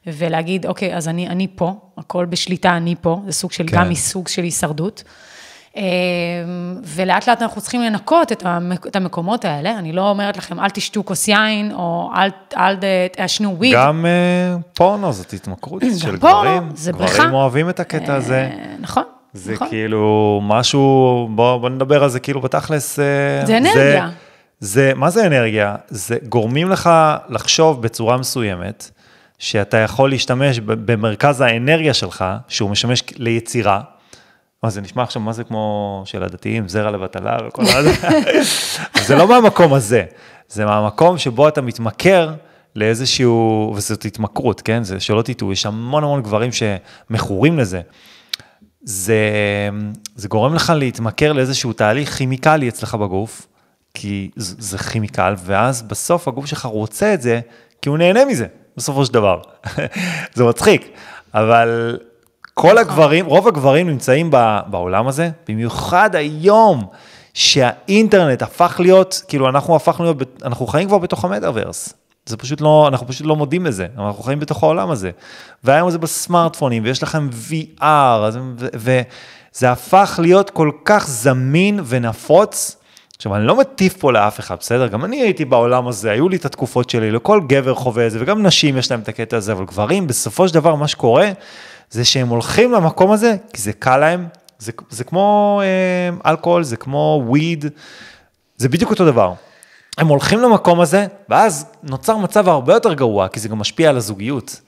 ולהגיד, 0.07 0.65
אוקיי, 0.65 0.95
אז 0.95 1.07
אני, 1.07 1.27
אני 1.27 1.47
פה, 1.55 1.73
הכל 1.97 2.25
בשליטה, 2.25 2.77
אני 2.77 2.95
פה, 3.01 3.21
זה 3.25 3.31
סוג 3.31 3.51
של, 3.51 3.63
כן. 3.67 3.77
גם 3.77 3.89
מסוג 3.89 4.27
של 4.27 4.43
הישרדות. 4.43 5.03
אה, 5.77 5.81
ולאט 6.83 7.29
לאט 7.29 7.41
אנחנו 7.41 7.61
צריכים 7.61 7.81
לנקות 7.81 8.31
את 8.31 8.43
המק- 8.45 8.87
את 8.87 8.95
המקומות 8.95 9.45
האלה. 9.45 9.79
אני 9.79 9.91
לא 9.93 10.09
אומרת 10.09 10.37
לכם, 10.37 10.59
אל 10.59 10.69
תשתו 10.69 11.03
כוס 11.05 11.27
יין, 11.27 11.71
או 11.73 12.11
אל, 12.15 12.29
אל 12.57 12.75
תעשנו 13.11 13.55
וויד. 13.57 13.73
גם 13.75 14.05
אה, 14.05 14.57
פורנו 14.73 15.13
זאת 15.13 15.33
התמכרות 15.33 15.83
של 15.97 16.17
פורנו, 16.17 16.41
גברים, 16.49 16.69
זה 16.75 16.93
בריכה. 16.93 17.13
גברים 17.17 17.33
אוהבים 17.33 17.69
את 17.69 17.79
הקטע 17.79 18.15
הזה. 18.15 18.49
אה, 18.51 18.75
נכון, 18.79 19.03
זה 19.33 19.53
נכון. 19.53 19.67
כאילו 19.69 20.39
משהו, 20.43 20.81
בוא, 21.35 21.57
בוא 21.57 21.69
נדבר 21.69 22.03
על 22.03 22.09
זה 22.09 22.19
כאילו 22.19 22.41
בתכלס. 22.41 22.99
אה, 22.99 23.45
זה 23.45 23.57
אנרגיה. 23.57 24.09
זה, 24.59 24.91
מה 24.95 25.09
זה 25.09 25.27
אנרגיה? 25.27 25.75
זה 25.87 26.17
גורמים 26.29 26.69
לך 26.69 26.89
לחשוב 27.29 27.81
בצורה 27.81 28.17
מסוימת, 28.17 28.91
שאתה 29.39 29.77
יכול 29.77 30.09
להשתמש 30.09 30.59
במרכז 30.59 31.41
האנרגיה 31.41 31.93
שלך, 31.93 32.25
שהוא 32.47 32.69
משמש 32.69 33.03
ליצירה. 33.17 33.81
מה 34.63 34.69
זה 34.69 34.81
נשמע 34.81 35.03
עכשיו, 35.03 35.21
מה 35.21 35.33
זה 35.33 35.43
כמו 35.43 36.01
של 36.05 36.23
הדתיים, 36.23 36.67
זרע 36.67 36.91
לבטלה 36.91 37.37
וכל. 37.47 37.61
אבל 37.61 37.87
זה 39.07 39.15
לא 39.15 39.27
מהמקום 39.27 39.73
הזה, 39.73 40.03
זה 40.47 40.65
מהמקום 40.65 41.17
שבו 41.17 41.47
אתה 41.47 41.61
מתמכר 41.61 42.33
לאיזשהו, 42.75 43.73
וזאת 43.75 44.05
התמכרות, 44.05 44.61
כן? 44.61 44.83
זה 44.83 44.99
שלא 44.99 45.21
תטעו, 45.21 45.51
יש 45.51 45.65
המון 45.65 46.03
המון 46.03 46.21
גברים 46.21 46.49
שמכורים 46.51 47.59
לזה. 47.59 47.81
זה, 48.83 49.19
זה 50.15 50.27
גורם 50.27 50.53
לך 50.53 50.73
להתמכר 50.75 51.33
לאיזשהו 51.33 51.73
תהליך 51.73 52.17
כימיקלי 52.17 52.69
אצלך 52.69 52.95
בגוף, 52.95 53.47
כי 53.93 54.31
זה, 54.35 54.55
זה 54.59 54.77
כימיקל, 54.77 55.33
ואז 55.45 55.81
בסוף 55.81 56.27
הגוף 56.27 56.45
שלך 56.45 56.65
רוצה 56.65 57.13
את 57.13 57.21
זה, 57.21 57.39
כי 57.81 57.89
הוא 57.89 57.97
נהנה 57.97 58.25
מזה, 58.25 58.47
בסופו 58.77 59.05
של 59.05 59.13
דבר. 59.13 59.41
זה 60.35 60.43
מצחיק, 60.43 60.89
אבל 61.33 61.97
כל 62.61 62.77
הגברים, 62.77 63.25
רוב 63.25 63.47
הגברים 63.47 63.89
נמצאים 63.89 64.31
בעולם 64.67 65.07
הזה, 65.07 65.29
במיוחד 65.47 66.15
היום, 66.15 66.85
שהאינטרנט 67.33 68.41
הפך 68.41 68.75
להיות, 68.79 69.21
כאילו 69.27 69.49
אנחנו 69.49 69.75
הפכנו 69.75 70.05
להיות, 70.05 70.17
אנחנו 70.43 70.67
חיים 70.67 70.87
כבר 70.87 70.97
בתוך 70.97 71.25
המטאוורס. 71.25 71.93
זה 72.25 72.37
פשוט 72.37 72.61
לא, 72.61 72.85
אנחנו 72.87 73.07
פשוט 73.07 73.27
לא 73.27 73.35
מודים 73.35 73.63
בזה, 73.63 73.87
אנחנו 73.97 74.23
חיים 74.23 74.39
בתוך 74.39 74.63
העולם 74.63 74.91
הזה. 74.91 75.11
והיום 75.63 75.89
זה 75.89 75.97
בסמארטפונים, 75.97 76.83
ויש 76.83 77.03
לכם 77.03 77.29
VR, 77.49 77.83
וזה 78.73 79.71
הפך 79.71 80.19
להיות 80.21 80.49
כל 80.49 80.71
כך 80.85 81.07
זמין 81.07 81.79
ונפוץ. 81.85 82.77
עכשיו, 83.17 83.35
אני 83.35 83.45
לא 83.45 83.55
מטיף 83.59 83.97
פה 83.97 84.11
לאף 84.11 84.39
אחד, 84.39 84.55
בסדר? 84.59 84.87
גם 84.87 85.05
אני 85.05 85.21
הייתי 85.21 85.45
בעולם 85.45 85.87
הזה, 85.87 86.11
היו 86.11 86.29
לי 86.29 86.37
את 86.37 86.45
התקופות 86.45 86.89
שלי, 86.89 87.11
לכל 87.11 87.41
גבר 87.47 87.75
חווה 87.75 88.07
את 88.07 88.11
זה, 88.11 88.17
וגם 88.21 88.43
נשים 88.45 88.77
יש 88.77 88.91
להם 88.91 88.99
את 88.99 89.07
הקטע 89.07 89.37
הזה, 89.37 89.51
אבל 89.51 89.65
גברים, 89.65 90.07
בסופו 90.07 90.47
של 90.47 90.53
דבר, 90.53 90.75
מה 90.75 90.87
שקורה, 90.87 91.31
זה 91.91 92.05
שהם 92.05 92.27
הולכים 92.27 92.71
למקום 92.71 93.11
הזה, 93.11 93.35
כי 93.53 93.61
זה 93.61 93.73
קל 93.73 93.97
להם, 93.97 94.27
זה, 94.59 94.71
זה 94.89 95.03
כמו 95.03 95.61
אה, 95.63 96.31
אלכוהול, 96.31 96.63
זה 96.63 96.77
כמו 96.77 97.23
וויד, 97.25 97.65
זה 98.57 98.69
בדיוק 98.69 98.91
אותו 98.91 99.05
דבר. 99.05 99.33
הם 99.97 100.07
הולכים 100.07 100.39
למקום 100.39 100.81
הזה, 100.81 101.07
ואז 101.29 101.65
נוצר 101.83 102.17
מצב 102.17 102.49
הרבה 102.49 102.73
יותר 102.73 102.93
גרוע, 102.93 103.27
כי 103.27 103.39
זה 103.39 103.49
גם 103.49 103.59
משפיע 103.59 103.89
על 103.89 103.97
הזוגיות, 103.97 104.61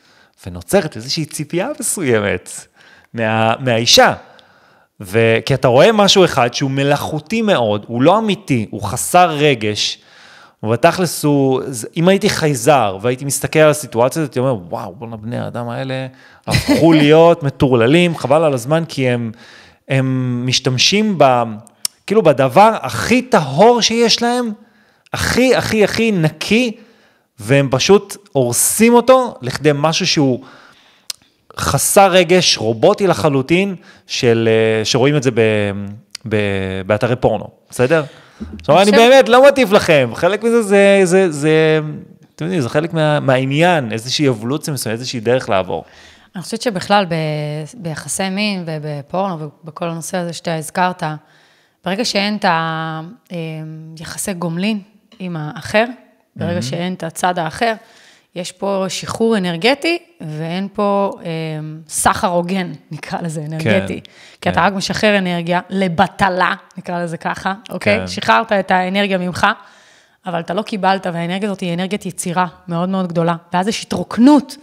ונוצרת 0.48 0.96
איזושהי 0.96 1.26
ציפייה 1.26 1.70
מסוימת 1.80 2.50
מה, 3.14 3.54
מהאישה. 3.60 4.14
וכי 5.00 5.54
אתה 5.54 5.68
רואה 5.68 5.92
משהו 5.92 6.26
אחד 6.26 6.54
שהוא 6.54 6.72
מלאכותי 6.72 7.42
מאוד, 7.42 7.86
הוא 7.88 8.02
לא 8.02 8.18
אמיתי, 8.18 8.68
הוא 8.70 8.84
חסר 8.84 9.30
רגש, 9.30 9.98
ובתכלס 10.64 11.24
הוא, 11.24 11.62
אם 11.98 12.08
הייתי 12.08 12.30
חייזר 12.30 12.98
והייתי 13.02 13.26
מסתכל 13.26 13.60
על 13.60 13.70
הסיטואציה 13.70 14.22
הזאת, 14.22 14.32
הייתי 14.32 14.40
אומר, 14.40 14.58
וואו, 14.70 14.96
בואנה 14.96 15.18
בני 15.18 15.38
האדם 15.38 15.70
האלה 15.70 16.08
הפכו 16.48 16.94
להיות 17.02 17.44
מטורללים, 17.44 18.18
חבל 18.18 18.44
על 18.44 18.54
הזמן, 18.54 18.84
כי 18.88 19.10
הם, 19.10 19.32
הם 19.90 20.44
משתמשים 20.46 21.16
ב, 21.18 21.44
כאילו 22.08 22.22
בדבר 22.22 22.72
הכי 22.82 23.22
טהור 23.22 23.82
שיש 23.82 24.22
להם, 24.22 24.52
הכי, 25.14 25.56
הכי, 25.56 25.84
הכי 25.84 26.12
נקי, 26.12 26.78
והם 27.40 27.68
פשוט 27.72 28.18
הורסים 28.32 28.94
אותו 28.94 29.36
לכדי 29.42 29.72
משהו 29.74 30.08
שהוא 30.08 30.44
חסר 31.58 32.12
רגש, 32.12 32.58
רובוטי 32.58 33.08
לחלוטין, 33.08 33.76
של, 34.08 34.50
אה, 34.52 34.86
שרואים 34.86 35.16
את 35.16 35.24
זה 35.24 35.32
ב, 35.32 35.40
ב, 36.30 36.36
באתרי 36.86 37.16
פורנו, 37.16 37.48
בסדר? 37.70 38.04
עכשיו, 38.60 38.82
אני 38.82 38.92
באמת, 38.92 39.30
לא 39.30 39.48
מטיף 39.48 39.72
לכם, 39.72 40.12
חלק 40.16 40.44
מזה 40.44 40.62
זה, 40.62 41.02
זה, 41.04 41.32
זה, 41.32 41.80
אתם 42.36 42.46
יודעים, 42.46 42.62
זה 42.62 42.70
חלק 42.70 42.94
מה, 42.94 43.20
מהעניין, 43.20 43.92
איזושהי 43.92 44.30
אבולוציה 44.30 44.74
מסוימת, 44.74 45.00
איזושהי 45.00 45.20
דרך 45.20 45.50
לעבור. 45.50 45.84
אני 46.36 46.44
חושבת 46.44 46.62
שבכלל 46.62 47.06
ב, 47.06 47.14
ביחסי 47.74 48.30
מין 48.30 48.64
ובפורנו 48.66 49.50
ובכל 49.64 49.90
הנושא 49.90 50.18
הזה 50.18 50.34
שאתה 50.34 50.56
הזכרת, 50.56 51.04
ברגע 51.86 52.06
שאין 52.06 52.36
את 52.36 52.46
היחסי 54.00 54.34
גומלין 54.34 54.82
עם 55.20 55.38
האחר, 55.40 55.86
ברגע 56.36 56.62
שאין 56.62 56.94
את 56.94 57.04
הצד 57.04 57.40
האחר, 57.40 57.74
יש 58.36 58.52
פה 58.52 58.86
שחרור 58.90 59.38
אנרגטי 59.38 59.98
ואין 60.22 60.68
פה 60.74 61.12
אה, 61.26 61.30
סחר 61.88 62.28
הוגן, 62.28 62.72
נקרא 62.92 63.22
לזה 63.22 63.42
אנרגטי. 63.42 64.02
כן, 64.02 64.12
כי 64.42 64.50
אתה 64.50 64.60
כן. 64.60 64.66
רק 64.66 64.74
משחרר 64.74 65.18
אנרגיה 65.18 65.60
לבטלה, 65.70 66.54
נקרא 66.78 67.04
לזה 67.04 67.18
ככה, 67.18 67.54
אוקיי? 67.70 68.00
כן. 68.00 68.08
שחררת 68.08 68.52
את 68.52 68.72
האנרגיה 68.72 69.18
ממך, 69.18 69.48
אבל 70.26 70.40
אתה 70.40 70.54
לא 70.54 70.62
קיבלת, 70.62 71.06
והאנרגיה 71.06 71.50
הזאת 71.50 71.60
היא 71.60 71.74
אנרגיית 71.74 72.06
יצירה 72.06 72.48
מאוד 72.68 72.90
מאוד 72.90 73.08
גדולה. 73.08 73.36
ואז 73.54 73.68
יש 73.68 73.84
התרוקנות, 73.84 74.58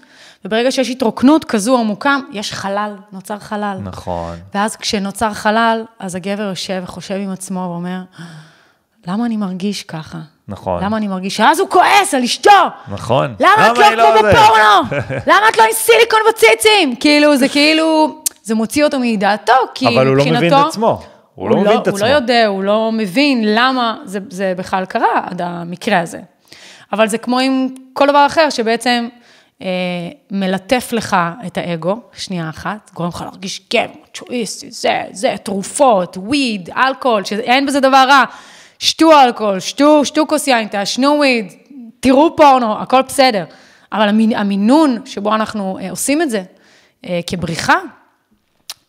וברגע 0.44 0.70
שיש 0.70 0.90
התרוקנות 0.90 1.44
כזו 1.44 1.78
עמוקה, 1.78 2.16
יש 2.32 2.52
חלל, 2.52 2.96
נוצר 3.12 3.38
חלל. 3.38 3.78
נכון. 3.82 4.38
ואז 4.54 4.76
כשנוצר 4.76 5.34
חלל, 5.34 5.84
אז 5.98 6.14
הגבר 6.14 6.42
יושב 6.42 6.80
וחושב 6.84 7.14
עם 7.14 7.30
עצמו 7.30 7.60
ואומר, 7.60 8.02
למה 9.06 9.26
אני 9.26 9.36
מרגיש 9.36 9.82
ככה? 9.82 10.18
נכון. 10.48 10.84
למה 10.84 10.96
אני 10.96 11.08
מרגיש? 11.08 11.40
אז 11.40 11.60
הוא 11.60 11.68
כועס 11.68 12.14
על 12.14 12.22
אשתו! 12.22 12.50
נכון. 12.88 13.34
למה 13.40 13.72
את 13.72 13.78
היא 13.78 13.96
לא 13.96 14.04
כמו 14.12 14.22
זה? 14.22 14.32
בפורנו? 14.32 15.02
למה 15.30 15.48
את 15.48 15.58
לא 15.58 15.62
עם 15.62 15.72
סיליקון 15.72 16.20
בציצים? 16.28 16.96
כאילו, 16.96 17.36
זה 17.36 17.48
כאילו, 17.48 18.20
זה 18.42 18.54
מוציא 18.54 18.84
אותו 18.84 18.98
מדעתו, 19.00 19.52
כי 19.74 19.88
אבל 19.88 20.06
הוא 20.06 20.16
לא 20.16 20.24
מבין 20.24 20.34
מבחינתו- 20.34 20.60
את 20.60 20.66
עצמו. 20.66 21.02
הוא 21.34 21.50
לא 21.50 21.56
מבין 21.56 21.78
את 21.78 21.86
הוא 21.86 21.94
עצמו. 21.94 22.08
לא 22.08 22.12
יודע, 22.12 22.46
הוא 22.46 22.62
לא 22.64 22.90
מבין 22.92 23.42
למה 23.54 23.96
זה, 24.04 24.18
זה 24.30 24.52
בכלל 24.56 24.84
קרה 24.84 25.20
עד 25.30 25.42
המקרה 25.42 26.00
הזה. 26.00 26.20
אבל 26.92 27.08
זה 27.08 27.18
כמו 27.18 27.38
עם 27.38 27.68
כל 27.92 28.06
דבר 28.06 28.26
אחר, 28.26 28.50
שבעצם 28.50 29.08
אה, 29.62 29.66
מלטף 30.30 30.88
לך 30.92 31.16
את 31.46 31.58
האגו, 31.58 31.96
שנייה 32.12 32.48
אחת, 32.48 32.90
גורם 32.94 33.08
לך 33.08 33.20
להרגיש 33.22 33.60
כן, 33.70 33.86
צ'ואיסטי, 34.14 34.70
זה, 34.70 35.02
זה, 35.10 35.34
תרופות, 35.42 36.16
וויד, 36.16 36.70
אלכוהול, 36.76 37.24
שאין 37.24 37.66
בזה 37.66 37.80
דבר 37.80 38.04
רע. 38.08 38.24
שתו 38.80 39.20
אלכוהול, 39.20 39.60
שתו, 39.60 40.04
שתו 40.04 40.26
כוס 40.26 40.46
יין, 40.46 40.68
תעשנו 40.68 41.14
וויד, 41.18 41.52
תראו 42.00 42.36
פורנו, 42.36 42.80
הכל 42.80 43.02
בסדר. 43.02 43.44
אבל 43.92 44.08
המין, 44.08 44.36
המינון 44.36 44.98
שבו 45.04 45.34
אנחנו 45.34 45.78
אה, 45.80 45.90
עושים 45.90 46.22
את 46.22 46.30
זה 46.30 46.42
אה, 47.06 47.20
כבריחה, 47.26 47.76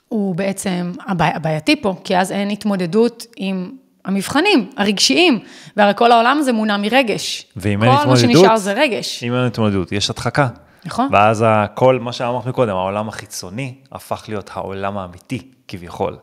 הוא 0.07 0.35
בעצם 0.35 0.91
הבעי, 1.07 1.31
הבעייתי 1.33 1.81
פה, 1.81 1.95
כי 2.03 2.17
אז 2.17 2.31
אין 2.31 2.49
התמודדות 2.49 3.25
עם 3.37 3.71
המבחנים 4.05 4.69
הרגשיים, 4.77 5.39
והרי 5.77 5.93
כל 5.95 6.11
העולם 6.11 6.37
הזה 6.39 6.53
מונע 6.53 6.77
מרגש. 6.77 7.45
ואם 7.55 7.83
אין 7.83 7.91
כל 7.91 7.95
מה 7.95 8.01
התמודדות, 8.01 8.31
שנשאר 8.31 8.57
זה 8.57 8.73
רגש. 8.73 9.23
אם 9.23 9.33
אין 9.33 9.45
התמודדות, 9.45 9.91
יש 9.91 10.09
הדחקה. 10.09 10.47
נכון. 10.85 11.09
ואז 11.11 11.45
כל 11.75 11.99
מה 11.99 12.13
שאמרת 12.13 12.45
מקודם, 12.45 12.75
העולם 12.75 13.09
החיצוני 13.09 13.73
הפך 13.91 14.23
להיות 14.27 14.49
העולם 14.53 14.97
האמיתי, 14.97 15.51
כביכול. 15.67 16.17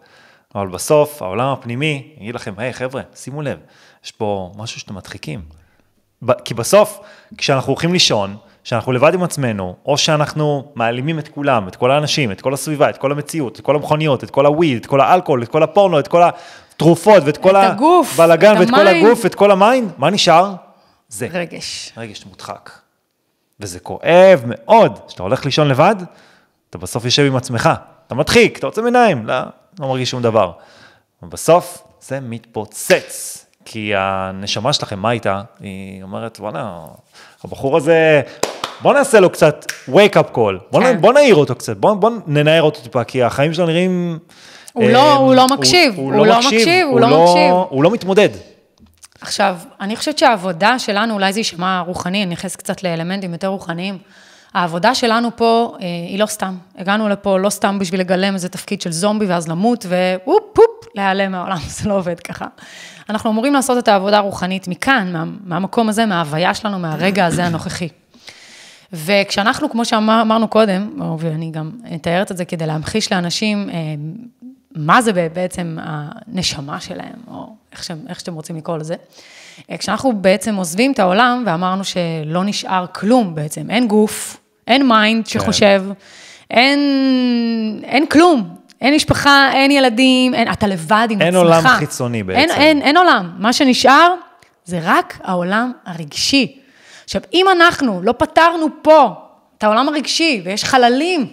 אבל 0.60 0.68
בסוף, 0.68 1.22
העולם 1.22 1.52
הפנימי, 1.52 2.12
אני 2.16 2.24
אגיד 2.24 2.34
לכם, 2.34 2.54
היי 2.56 2.72
חבר'ה, 2.72 3.02
שימו 3.14 3.42
לב, 3.42 3.58
יש 4.04 4.12
פה 4.12 4.52
משהו 4.56 4.80
שאתם 4.80 4.94
מדחיקים. 4.94 5.40
כי 6.44 6.54
בסוף, 6.54 7.00
כשאנחנו 7.36 7.72
הולכים 7.72 7.92
לישון, 7.92 8.36
כשאנחנו 8.64 8.92
לבד 8.92 9.14
עם 9.14 9.22
עצמנו, 9.22 9.76
או 9.86 9.98
שאנחנו 9.98 10.72
מעלימים 10.74 11.18
את 11.18 11.28
כולם, 11.28 11.68
את 11.68 11.76
כל 11.76 11.90
האנשים, 11.90 12.32
את 12.32 12.40
כל 12.40 12.54
הסביבה, 12.54 12.90
את 12.90 12.96
כל 12.96 13.12
המציאות, 13.12 13.58
את 13.58 13.64
כל 13.64 13.76
המכוניות, 13.76 14.24
את 14.24 14.30
כל 14.30 14.46
ה 14.46 14.51
weed, 14.51 14.76
את 14.76 14.86
כל 14.86 15.00
האלכוהול, 15.00 15.42
את 15.42 15.48
כל 15.48 15.62
הפורנו, 15.62 15.98
את 15.98 16.08
כל 16.08 16.22
התרופות, 16.22 17.22
ואת 17.26 17.36
כל 17.36 17.56
את 17.56 18.20
הבלאגן, 18.20 18.52
את 18.52 18.58
ואת 18.58 18.70
כל. 18.70 18.86
הגוף, 18.86 19.20
ואת 19.24 19.34
כל 19.34 19.50
ה 19.50 19.57
mind, 19.57 19.92
מה 19.98 20.10
נשאר? 20.10 20.54
זה. 21.08 21.28
רגש. 21.32 21.92
רגש 21.96 22.26
מודחק. 22.26 22.70
וזה 23.60 23.80
כואב 23.80 24.42
מאוד. 24.46 24.98
כשאתה 25.08 25.22
הולך 25.22 25.44
לישון 25.44 25.68
לבד, 25.68 25.96
אתה 26.70 26.78
בסוף 26.78 27.04
יושב 27.04 27.22
עם 27.22 27.36
עצמך. 27.36 27.70
אתה 28.06 28.14
מדחיק, 28.14 28.58
אתה 28.58 28.66
עוצם 28.66 28.84
עיניים, 28.84 29.26
לא, 29.78 29.84
לא 29.86 29.92
מרגיש 29.92 30.10
שום 30.10 30.22
דבר. 30.22 30.52
ובסוף 31.22 31.78
זה 32.00 32.18
מתפוצץ. 32.20 33.44
כי 33.64 33.92
הנשמה 33.96 34.72
שלכם, 34.72 34.98
מה 34.98 35.10
איתה? 35.10 35.42
היא 35.60 36.02
אומרת, 36.02 36.38
בואנה, 36.40 36.78
הבחור 37.44 37.76
הזה, 37.76 38.20
בוא 38.80 38.94
נעשה 38.94 39.20
לו 39.20 39.30
קצת 39.30 39.64
wake 39.88 40.14
up 40.16 40.34
call. 40.34 40.70
בוא, 40.70 40.80
כן. 40.82 41.00
בוא 41.00 41.12
נעיר 41.12 41.34
אותו 41.34 41.54
קצת, 41.54 41.76
בוא, 41.76 41.94
בוא 41.94 42.10
ננער 42.26 42.62
אותו 42.62 42.80
טיפה, 42.80 43.04
כי 43.04 43.22
החיים 43.22 43.54
שלו 43.54 43.66
נראים... 43.66 44.18
הוא 44.72 44.90
לא- 44.90 44.98
אה, 44.98 45.12
הוא 45.16 45.34
לא 45.34 45.46
מקשיב, 45.46 45.94
הוא 45.96 46.12
לא 46.12 46.38
מקשיב, 46.38 46.86
הוא 46.86 46.92
הוא 46.92 47.00
לא 47.00 47.06
מקשיב. 47.22 47.52
הוא 47.68 47.82
לא 47.84 47.90
מתמודד. 47.90 48.28
עכשיו, 49.20 49.56
אני 49.80 49.96
חושבת 49.96 50.18
שהעבודה 50.18 50.78
שלנו, 50.78 51.14
אולי 51.14 51.32
זה 51.32 51.40
יישמע 51.40 51.80
רוחני, 51.80 52.22
אני 52.22 52.32
נכנס 52.32 52.56
קצת 52.56 52.82
לאלמנטים 52.82 53.32
יותר 53.32 53.48
רוחניים. 53.48 53.98
העבודה 54.54 54.94
שלנו 54.94 55.36
פה 55.36 55.76
אה, 55.80 55.86
היא 56.08 56.18
לא 56.18 56.26
סתם. 56.26 56.56
הגענו 56.78 57.08
לפה 57.08 57.38
לא 57.38 57.50
סתם 57.50 57.78
בשביל 57.78 58.00
לגלם 58.00 58.34
איזה 58.34 58.48
תפקיד 58.48 58.80
של 58.80 58.92
זומבי 58.92 59.26
ואז 59.26 59.48
למות 59.48 59.86
והופ, 59.88 60.58
הופ, 60.58 60.88
להיעלם 60.94 61.32
מהעולם, 61.32 61.58
זה 61.76 61.88
לא 61.88 61.94
עובד 61.94 62.20
ככה. 62.20 62.46
אנחנו 63.10 63.30
אמורים 63.30 63.54
לעשות 63.54 63.78
את 63.78 63.88
העבודה 63.88 64.18
הרוחנית 64.18 64.68
מכאן, 64.68 65.12
מה, 65.12 65.24
מהמקום 65.44 65.88
הזה, 65.88 66.06
מההוויה 66.06 66.54
שלנו, 66.54 66.78
מהרגע 66.78 67.26
הזה 67.26 67.44
הנוכחי. 67.44 67.88
וכשאנחנו, 68.92 69.70
כמו 69.70 69.84
שאמרנו 69.84 70.48
קודם, 70.48 71.00
ואני 71.18 71.50
גם 71.50 71.70
מתארת 71.90 72.32
את 72.32 72.36
זה 72.36 72.44
כדי 72.44 72.66
להמחיש 72.66 73.12
לאנשים 73.12 73.70
אה, 73.70 73.76
מה 74.74 75.02
זה 75.02 75.12
בעצם 75.32 75.76
הנשמה 75.80 76.80
שלהם, 76.80 77.18
או 77.30 77.54
איך, 77.72 77.84
שהם, 77.84 77.98
איך 78.08 78.20
שאתם 78.20 78.34
רוצים 78.34 78.56
לקרוא 78.56 78.76
לזה. 78.78 78.94
אה, 79.70 79.76
כשאנחנו 79.76 80.12
בעצם 80.12 80.54
עוזבים 80.54 80.92
את 80.92 80.98
העולם 80.98 81.42
ואמרנו 81.46 81.84
שלא 81.84 82.44
נשאר 82.44 82.86
כלום 82.94 83.34
בעצם, 83.34 83.70
אין 83.70 83.88
גוף, 83.88 84.36
אין 84.66 84.88
mind 84.88 85.26
שחושב, 85.26 85.82
אין, 86.50 86.80
אין 87.84 88.06
כלום, 88.06 88.48
אין 88.80 88.94
משפחה, 88.94 89.50
אין 89.52 89.70
ילדים, 89.70 90.34
אין, 90.34 90.52
אתה 90.52 90.66
לבד 90.66 91.08
עם 91.10 91.20
אין 91.20 91.28
עצמך. 91.28 91.42
עולם 91.42 91.66
חיצוני 91.66 92.22
בעצם. 92.22 92.38
אין, 92.38 92.50
אין, 92.50 92.82
אין 92.82 92.96
עולם, 92.96 93.30
מה 93.38 93.52
שנשאר 93.52 94.14
זה 94.64 94.80
רק 94.82 95.18
העולם 95.24 95.72
הרגשי. 95.86 96.58
עכשיו, 97.04 97.22
אם 97.34 97.46
אנחנו 97.52 98.00
לא 98.02 98.14
פתרנו 98.18 98.66
פה 98.82 99.10
את 99.58 99.64
העולם 99.64 99.88
הרגשי 99.88 100.42
ויש 100.44 100.64
חללים, 100.64 101.26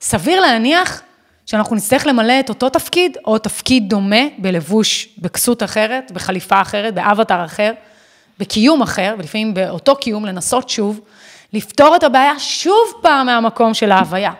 סביר 0.00 0.40
להניח 0.40 1.02
שאנחנו 1.46 1.76
נצטרך 1.76 2.06
למלא 2.06 2.40
את 2.40 2.48
אותו 2.48 2.68
תפקיד, 2.68 3.16
או 3.24 3.38
תפקיד 3.38 3.88
דומה 3.88 4.22
בלבוש, 4.38 5.08
בכסות 5.18 5.62
אחרת, 5.62 6.12
בחליפה 6.12 6.60
אחרת, 6.60 6.94
באבטר 6.94 7.44
אחר, 7.44 7.72
בקיום 8.38 8.82
אחר, 8.82 9.14
ולפעמים 9.18 9.54
באותו 9.54 9.96
קיום 9.96 10.26
לנסות 10.26 10.68
שוב, 10.68 11.00
לפתור 11.52 11.96
את 11.96 12.02
הבעיה 12.02 12.38
שוב 12.38 12.92
פעם 13.02 13.26
מהמקום 13.26 13.74
של 13.74 13.92
ההוויה. 13.92 14.32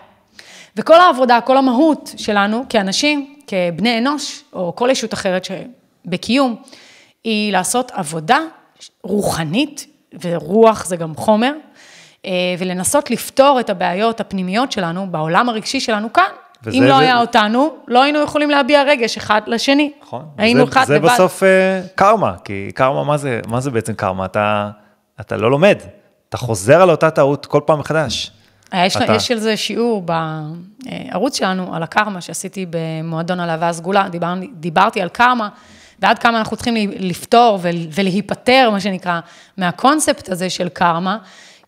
וכל 0.76 1.00
העבודה, 1.00 1.40
כל 1.40 1.56
המהות 1.56 2.12
שלנו 2.16 2.64
כאנשים, 2.68 3.34
כבני 3.46 3.98
אנוש, 3.98 4.44
או 4.52 4.76
כל 4.76 4.88
ישות 4.90 5.14
אחרת 5.14 5.44
שבקיום, 5.44 6.56
היא 7.24 7.52
לעשות 7.52 7.90
עבודה 7.90 8.38
רוחנית, 9.02 9.86
ורוח 10.22 10.86
זה 10.86 10.96
גם 10.96 11.14
חומר, 11.14 11.52
אה, 12.26 12.30
ולנסות 12.58 13.10
לפתור 13.10 13.60
את 13.60 13.70
הבעיות 13.70 14.20
הפנימיות 14.20 14.72
שלנו 14.72 15.06
בעולם 15.10 15.48
הרגשי 15.48 15.80
שלנו 15.80 16.12
כאן. 16.12 16.43
וזה- 16.64 16.76
אם 16.78 16.82
לא 16.82 16.88
זה- 16.88 16.98
היה 16.98 17.20
אותנו, 17.20 17.68
לא 17.88 18.02
היינו 18.02 18.18
יכולים 18.20 18.50
להביע 18.50 18.82
רגש 18.82 19.16
אחד 19.16 19.40
לשני. 19.46 19.92
נכון. 20.02 20.24
היינו 20.38 20.64
זה, 20.66 20.72
אחד 20.72 20.84
זה 20.86 20.94
לבד. 20.94 21.08
בסוף 21.14 21.42
אה, 21.42 21.80
קרמה, 21.94 22.34
כי 22.44 22.70
קרמה, 22.74 23.04
מה 23.04 23.16
זה, 23.16 23.40
מה 23.48 23.60
זה 23.60 23.70
בעצם 23.70 23.92
קרמה? 23.94 24.24
אתה, 24.24 24.70
אתה 25.20 25.36
לא 25.36 25.50
לומד, 25.50 25.76
אתה 26.28 26.36
חוזר 26.36 26.82
על 26.82 26.90
אותה 26.90 27.10
טעות 27.10 27.46
כל 27.46 27.60
פעם 27.66 27.78
מחדש. 27.80 28.30
אה, 28.74 28.86
יש, 28.86 28.96
אתה- 28.96 29.14
יש 29.14 29.30
על 29.30 29.38
זה 29.38 29.56
שיעור 29.56 30.02
בערוץ 30.02 31.38
שלנו, 31.38 31.74
על 31.74 31.82
הקרמה 31.82 32.20
שעשיתי 32.20 32.66
במועדון 32.70 33.40
הלהבה 33.40 33.68
הסגולה, 33.68 34.08
דיבר, 34.08 34.34
דיברתי 34.52 35.00
על 35.02 35.08
קרמה, 35.08 35.48
ועד 36.00 36.18
כמה 36.18 36.38
אנחנו 36.38 36.56
צריכים 36.56 36.90
לפתור 36.98 37.58
ול- 37.62 37.74
ולהיפטר, 37.94 38.68
מה 38.72 38.80
שנקרא, 38.80 39.20
מהקונספט 39.56 40.28
הזה 40.28 40.50
של 40.50 40.68
קרמה, 40.68 41.18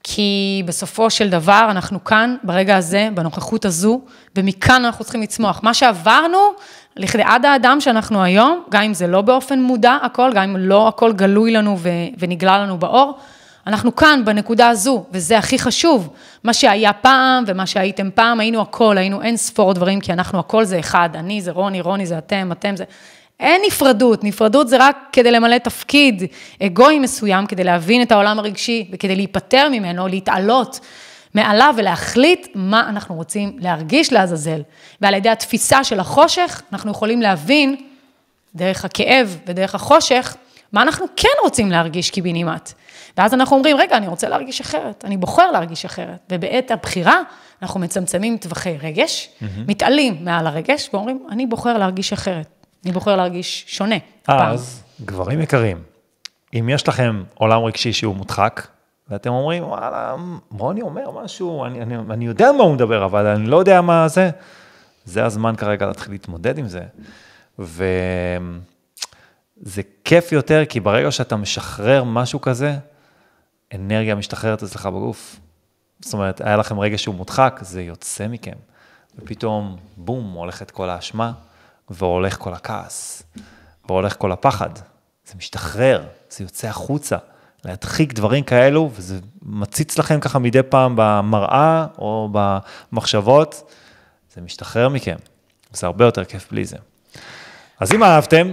כי 0.08 0.62
בסופו 0.66 1.10
של 1.10 1.30
דבר 1.30 1.66
אנחנו 1.70 2.04
כאן, 2.04 2.36
ברגע 2.42 2.76
הזה, 2.76 3.08
בנוכחות 3.14 3.64
הזו, 3.64 4.00
ומכאן 4.36 4.84
אנחנו 4.84 5.04
צריכים 5.04 5.22
לצמוח. 5.22 5.60
מה 5.62 5.74
שעברנו, 5.74 6.38
לכדי 6.96 7.22
עד 7.22 7.46
האדם 7.46 7.80
שאנחנו 7.80 8.22
היום, 8.22 8.62
גם 8.70 8.82
אם 8.82 8.94
זה 8.94 9.06
לא 9.06 9.20
באופן 9.20 9.62
מודע 9.62 9.98
הכל, 10.02 10.32
גם 10.34 10.42
אם 10.42 10.56
לא 10.56 10.88
הכל 10.88 11.12
גלוי 11.12 11.50
לנו 11.50 11.76
ו- 11.78 11.88
ונגלה 12.18 12.58
לנו 12.58 12.78
באור, 12.78 13.18
אנחנו 13.66 13.96
כאן, 13.96 14.24
בנקודה 14.24 14.68
הזו, 14.68 15.04
וזה 15.12 15.38
הכי 15.38 15.58
חשוב. 15.58 16.08
מה 16.44 16.52
שהיה 16.52 16.92
פעם 16.92 17.44
ומה 17.46 17.66
שהייתם 17.66 18.08
פעם, 18.14 18.40
היינו 18.40 18.60
הכל, 18.60 18.98
היינו 18.98 19.22
אין 19.22 19.36
ספור 19.36 19.72
דברים, 19.72 20.00
כי 20.00 20.12
אנחנו 20.12 20.38
הכל 20.38 20.64
זה 20.64 20.78
אחד. 20.78 21.08
אני 21.14 21.40
זה 21.40 21.50
רוני, 21.50 21.80
רוני 21.80 22.06
זה 22.06 22.18
אתם, 22.18 22.52
אתם 22.52 22.76
זה... 22.76 22.84
אין 23.40 23.62
נפרדות, 23.66 24.24
נפרדות 24.24 24.68
זה 24.68 24.76
רק 24.80 24.98
כדי 25.12 25.30
למלא 25.30 25.58
תפקיד 25.58 26.22
אגואי 26.62 26.98
מסוים, 26.98 27.46
כדי 27.46 27.64
להבין 27.64 28.02
את 28.02 28.12
העולם 28.12 28.38
הרגשי 28.38 28.88
וכדי 28.92 29.16
להיפטר 29.16 29.68
ממנו, 29.72 30.08
להתעלות 30.08 30.80
מעליו 31.34 31.74
ולהחליט 31.76 32.48
מה 32.54 32.88
אנחנו 32.88 33.14
רוצים 33.14 33.56
להרגיש 33.58 34.12
לעזאזל. 34.12 34.62
ועל 35.00 35.14
ידי 35.14 35.28
התפיסה 35.28 35.84
של 35.84 36.00
החושך, 36.00 36.62
אנחנו 36.72 36.90
יכולים 36.90 37.22
להבין, 37.22 37.76
דרך 38.54 38.84
הכאב 38.84 39.38
ודרך 39.46 39.74
החושך, 39.74 40.36
מה 40.72 40.82
אנחנו 40.82 41.06
כן 41.16 41.28
רוצים 41.42 41.70
להרגיש 41.70 42.10
קיבינימט. 42.10 42.72
ואז 43.16 43.34
אנחנו 43.34 43.56
אומרים, 43.56 43.76
רגע, 43.76 43.96
אני 43.96 44.08
רוצה 44.08 44.28
להרגיש 44.28 44.60
אחרת, 44.60 45.04
אני 45.04 45.16
בוחר 45.16 45.50
להרגיש 45.50 45.84
אחרת. 45.84 46.18
ובעת 46.32 46.70
הבחירה, 46.70 47.20
אנחנו 47.62 47.80
מצמצמים 47.80 48.36
טווחי 48.36 48.76
רגש, 48.82 49.28
mm-hmm. 49.28 49.44
מתעלים 49.66 50.16
מעל 50.20 50.46
הרגש, 50.46 50.90
ואומרים, 50.92 51.26
אני 51.30 51.46
בוחר 51.46 51.78
להרגיש 51.78 52.12
אחרת, 52.12 52.46
אני 52.86 52.92
בוחר 52.92 53.16
להרגיש 53.16 53.64
שונה. 53.68 53.96
אז, 54.26 54.82
פעם. 54.98 55.06
גברים 55.06 55.40
יקרים, 55.40 55.82
אם 56.54 56.68
יש 56.68 56.88
לכם 56.88 57.22
עולם 57.34 57.64
רגשי 57.64 57.92
שהוא 57.92 58.16
מודחק, 58.16 58.66
ואתם 59.08 59.30
אומרים, 59.30 59.64
וואלה, 59.64 60.14
רוני 60.50 60.82
אומר 60.82 61.10
משהו, 61.10 61.64
אני, 61.64 61.82
אני, 61.82 61.96
אני 62.10 62.26
יודע 62.26 62.52
מה 62.52 62.62
הוא 62.62 62.74
מדבר, 62.74 63.04
אבל 63.04 63.26
אני 63.26 63.46
לא 63.46 63.56
יודע 63.56 63.80
מה 63.80 64.08
זה, 64.08 64.30
זה 65.04 65.24
הזמן 65.24 65.56
כרגע 65.56 65.86
להתחיל 65.86 66.12
להתמודד 66.12 66.58
עם 66.58 66.68
זה. 66.68 66.82
וזה 67.58 67.82
כיף 70.04 70.32
יותר, 70.32 70.64
כי 70.68 70.80
ברגע 70.80 71.10
שאתה 71.10 71.36
משחרר 71.36 72.04
משהו 72.04 72.40
כזה, 72.40 72.76
אנרגיה 73.74 74.14
משתחררת 74.14 74.62
אצלך 74.62 74.86
בגוף. 74.86 75.40
זאת 76.00 76.14
אומרת, 76.14 76.40
היה 76.40 76.56
לכם 76.56 76.78
רגע 76.78 76.98
שהוא 76.98 77.14
מודחק, 77.14 77.58
זה 77.62 77.82
יוצא 77.82 78.28
מכם. 78.28 78.56
ופתאום, 79.18 79.76
בום, 79.96 80.32
הולכת 80.32 80.70
כל 80.70 80.90
האשמה, 80.90 81.32
והולך 81.90 82.36
כל 82.38 82.54
הכעס, 82.54 83.22
והולך 83.88 84.14
כל 84.18 84.32
הפחד. 84.32 84.70
זה 85.26 85.34
משתחרר, 85.36 86.04
זה 86.30 86.44
יוצא 86.44 86.68
החוצה. 86.68 87.16
להדחיק 87.64 88.12
דברים 88.12 88.44
כאלו, 88.44 88.90
וזה 88.94 89.18
מציץ 89.42 89.98
לכם 89.98 90.20
ככה 90.20 90.38
מדי 90.38 90.62
פעם 90.62 90.92
במראה 90.96 91.86
או 91.98 92.28
במחשבות, 92.32 93.72
זה 94.34 94.40
משתחרר 94.40 94.88
מכם. 94.88 95.16
זה 95.72 95.86
הרבה 95.86 96.04
יותר 96.04 96.24
כיף 96.24 96.50
בלי 96.50 96.64
זה. 96.64 96.76
אז 97.80 97.92
אם 97.92 98.02
אהבתם... 98.02 98.52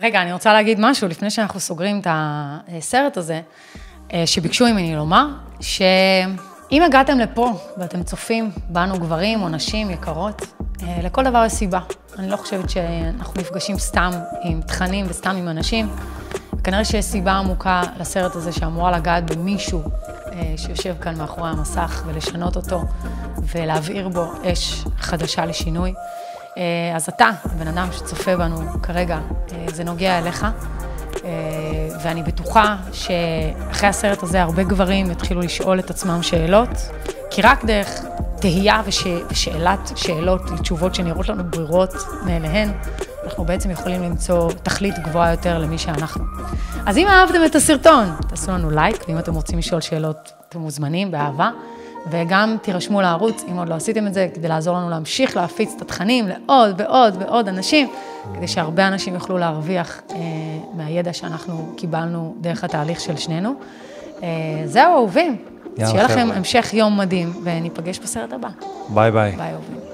רגע, 0.00 0.22
אני 0.22 0.32
רוצה 0.32 0.52
להגיד 0.52 0.78
משהו 0.80 1.08
לפני 1.08 1.30
שאנחנו 1.30 1.60
סוגרים 1.60 2.00
את 2.00 2.06
הסרט 2.10 3.16
הזה. 3.16 3.40
אה, 4.12 4.26
שביקשו 4.26 4.64
ממני 4.64 4.96
לומר, 4.96 5.26
שאם 6.70 6.82
הגעתם 6.82 7.18
לפה 7.18 7.52
ואתם 7.76 8.02
צופים 8.02 8.50
בנו 8.68 8.98
גברים 8.98 9.42
או 9.42 9.48
נשים 9.48 9.90
יקרות, 9.90 10.46
אה, 10.82 10.98
לכל 11.02 11.24
דבר 11.24 11.44
יש 11.46 11.52
סיבה. 11.52 11.80
אני 12.18 12.30
לא 12.30 12.36
חושבת 12.36 12.70
שאנחנו 12.70 13.40
נפגשים 13.40 13.78
סתם 13.78 14.10
עם 14.42 14.60
תכנים 14.60 15.06
וסתם 15.08 15.36
עם 15.36 15.48
אנשים. 15.48 15.88
כנראה 16.64 16.84
שיש 16.84 17.04
סיבה 17.04 17.32
עמוקה 17.32 17.82
לסרט 17.98 18.34
הזה 18.34 18.52
שאמורה 18.52 18.90
לגעת 18.98 19.30
במישהו 19.30 19.82
אה, 20.32 20.54
שיושב 20.56 20.94
כאן 21.00 21.18
מאחורי 21.18 21.50
המסך 21.50 22.02
ולשנות 22.06 22.56
אותו 22.56 22.82
ולהבעיר 23.54 24.08
בו 24.08 24.32
אש 24.44 24.84
חדשה 24.98 25.46
לשינוי. 25.46 25.94
אז 26.96 27.08
אתה, 27.08 27.30
הבן 27.44 27.68
אדם 27.68 27.88
שצופה 27.92 28.36
בנו 28.36 28.82
כרגע, 28.82 29.18
זה 29.66 29.84
נוגע 29.84 30.18
אליך. 30.18 30.46
אה, 31.28 31.98
ואני 32.02 32.22
בטוחה 32.22 32.76
שאחרי 32.92 33.88
הסרט 33.88 34.22
הזה 34.22 34.42
הרבה 34.42 34.62
גברים 34.62 35.10
יתחילו 35.10 35.40
לשאול 35.40 35.78
את 35.78 35.90
עצמם 35.90 36.22
שאלות, 36.22 36.68
כי 37.30 37.42
רק 37.42 37.64
דרך 37.64 38.04
תהייה 38.40 38.82
וש... 38.84 39.06
ושאלת 39.30 39.92
שאלות 39.96 40.50
לתשובות 40.50 40.94
שנראות 40.94 41.28
לנו 41.28 41.44
ברירות 41.44 41.94
מאליהן, 42.26 42.68
אנחנו 43.24 43.44
בעצם 43.44 43.70
יכולים 43.70 44.02
למצוא 44.02 44.52
תכלית 44.62 44.98
גבוהה 44.98 45.30
יותר 45.30 45.58
למי 45.58 45.78
שאנחנו. 45.78 46.24
אז 46.86 46.98
אם 46.98 47.06
אהבתם 47.08 47.44
את 47.46 47.54
הסרטון, 47.54 48.06
תעשו 48.28 48.50
לנו 48.50 48.70
לייק, 48.70 49.04
ואם 49.08 49.18
אתם 49.18 49.34
רוצים 49.34 49.58
לשאול 49.58 49.80
שאלות, 49.80 50.32
אתם 50.48 50.58
מוזמנים 50.58 51.10
באהבה. 51.10 51.50
וגם 52.10 52.56
תירשמו 52.62 53.00
לערוץ, 53.00 53.44
אם 53.50 53.56
עוד 53.56 53.68
לא 53.68 53.74
עשיתם 53.74 54.06
את 54.06 54.14
זה, 54.14 54.28
כדי 54.34 54.48
לעזור 54.48 54.76
לנו 54.76 54.90
להמשיך 54.90 55.36
להפיץ 55.36 55.74
את 55.76 55.82
התכנים 55.82 56.28
לעוד 56.28 56.80
ועוד 56.80 57.16
ועוד 57.18 57.48
אנשים, 57.48 57.88
כדי 58.34 58.48
שהרבה 58.48 58.88
אנשים 58.88 59.14
יוכלו 59.14 59.38
להרוויח 59.38 60.00
אה, 60.10 60.16
מהידע 60.74 61.12
שאנחנו 61.12 61.72
קיבלנו 61.76 62.34
דרך 62.40 62.64
התהליך 62.64 63.00
של 63.00 63.16
שנינו. 63.16 63.54
אה, 64.22 64.28
זהו, 64.64 64.94
אהובים. 64.94 65.36
שיהיה 65.86 66.04
לכם 66.04 66.28
המשך 66.34 66.74
יום 66.74 66.98
מדהים, 66.98 67.32
וניפגש 67.44 67.98
בסרט 67.98 68.32
הבא. 68.32 68.48
ביי 68.88 69.10
ביי. 69.10 69.32
ביי, 69.36 69.52
אהובים. 69.52 69.87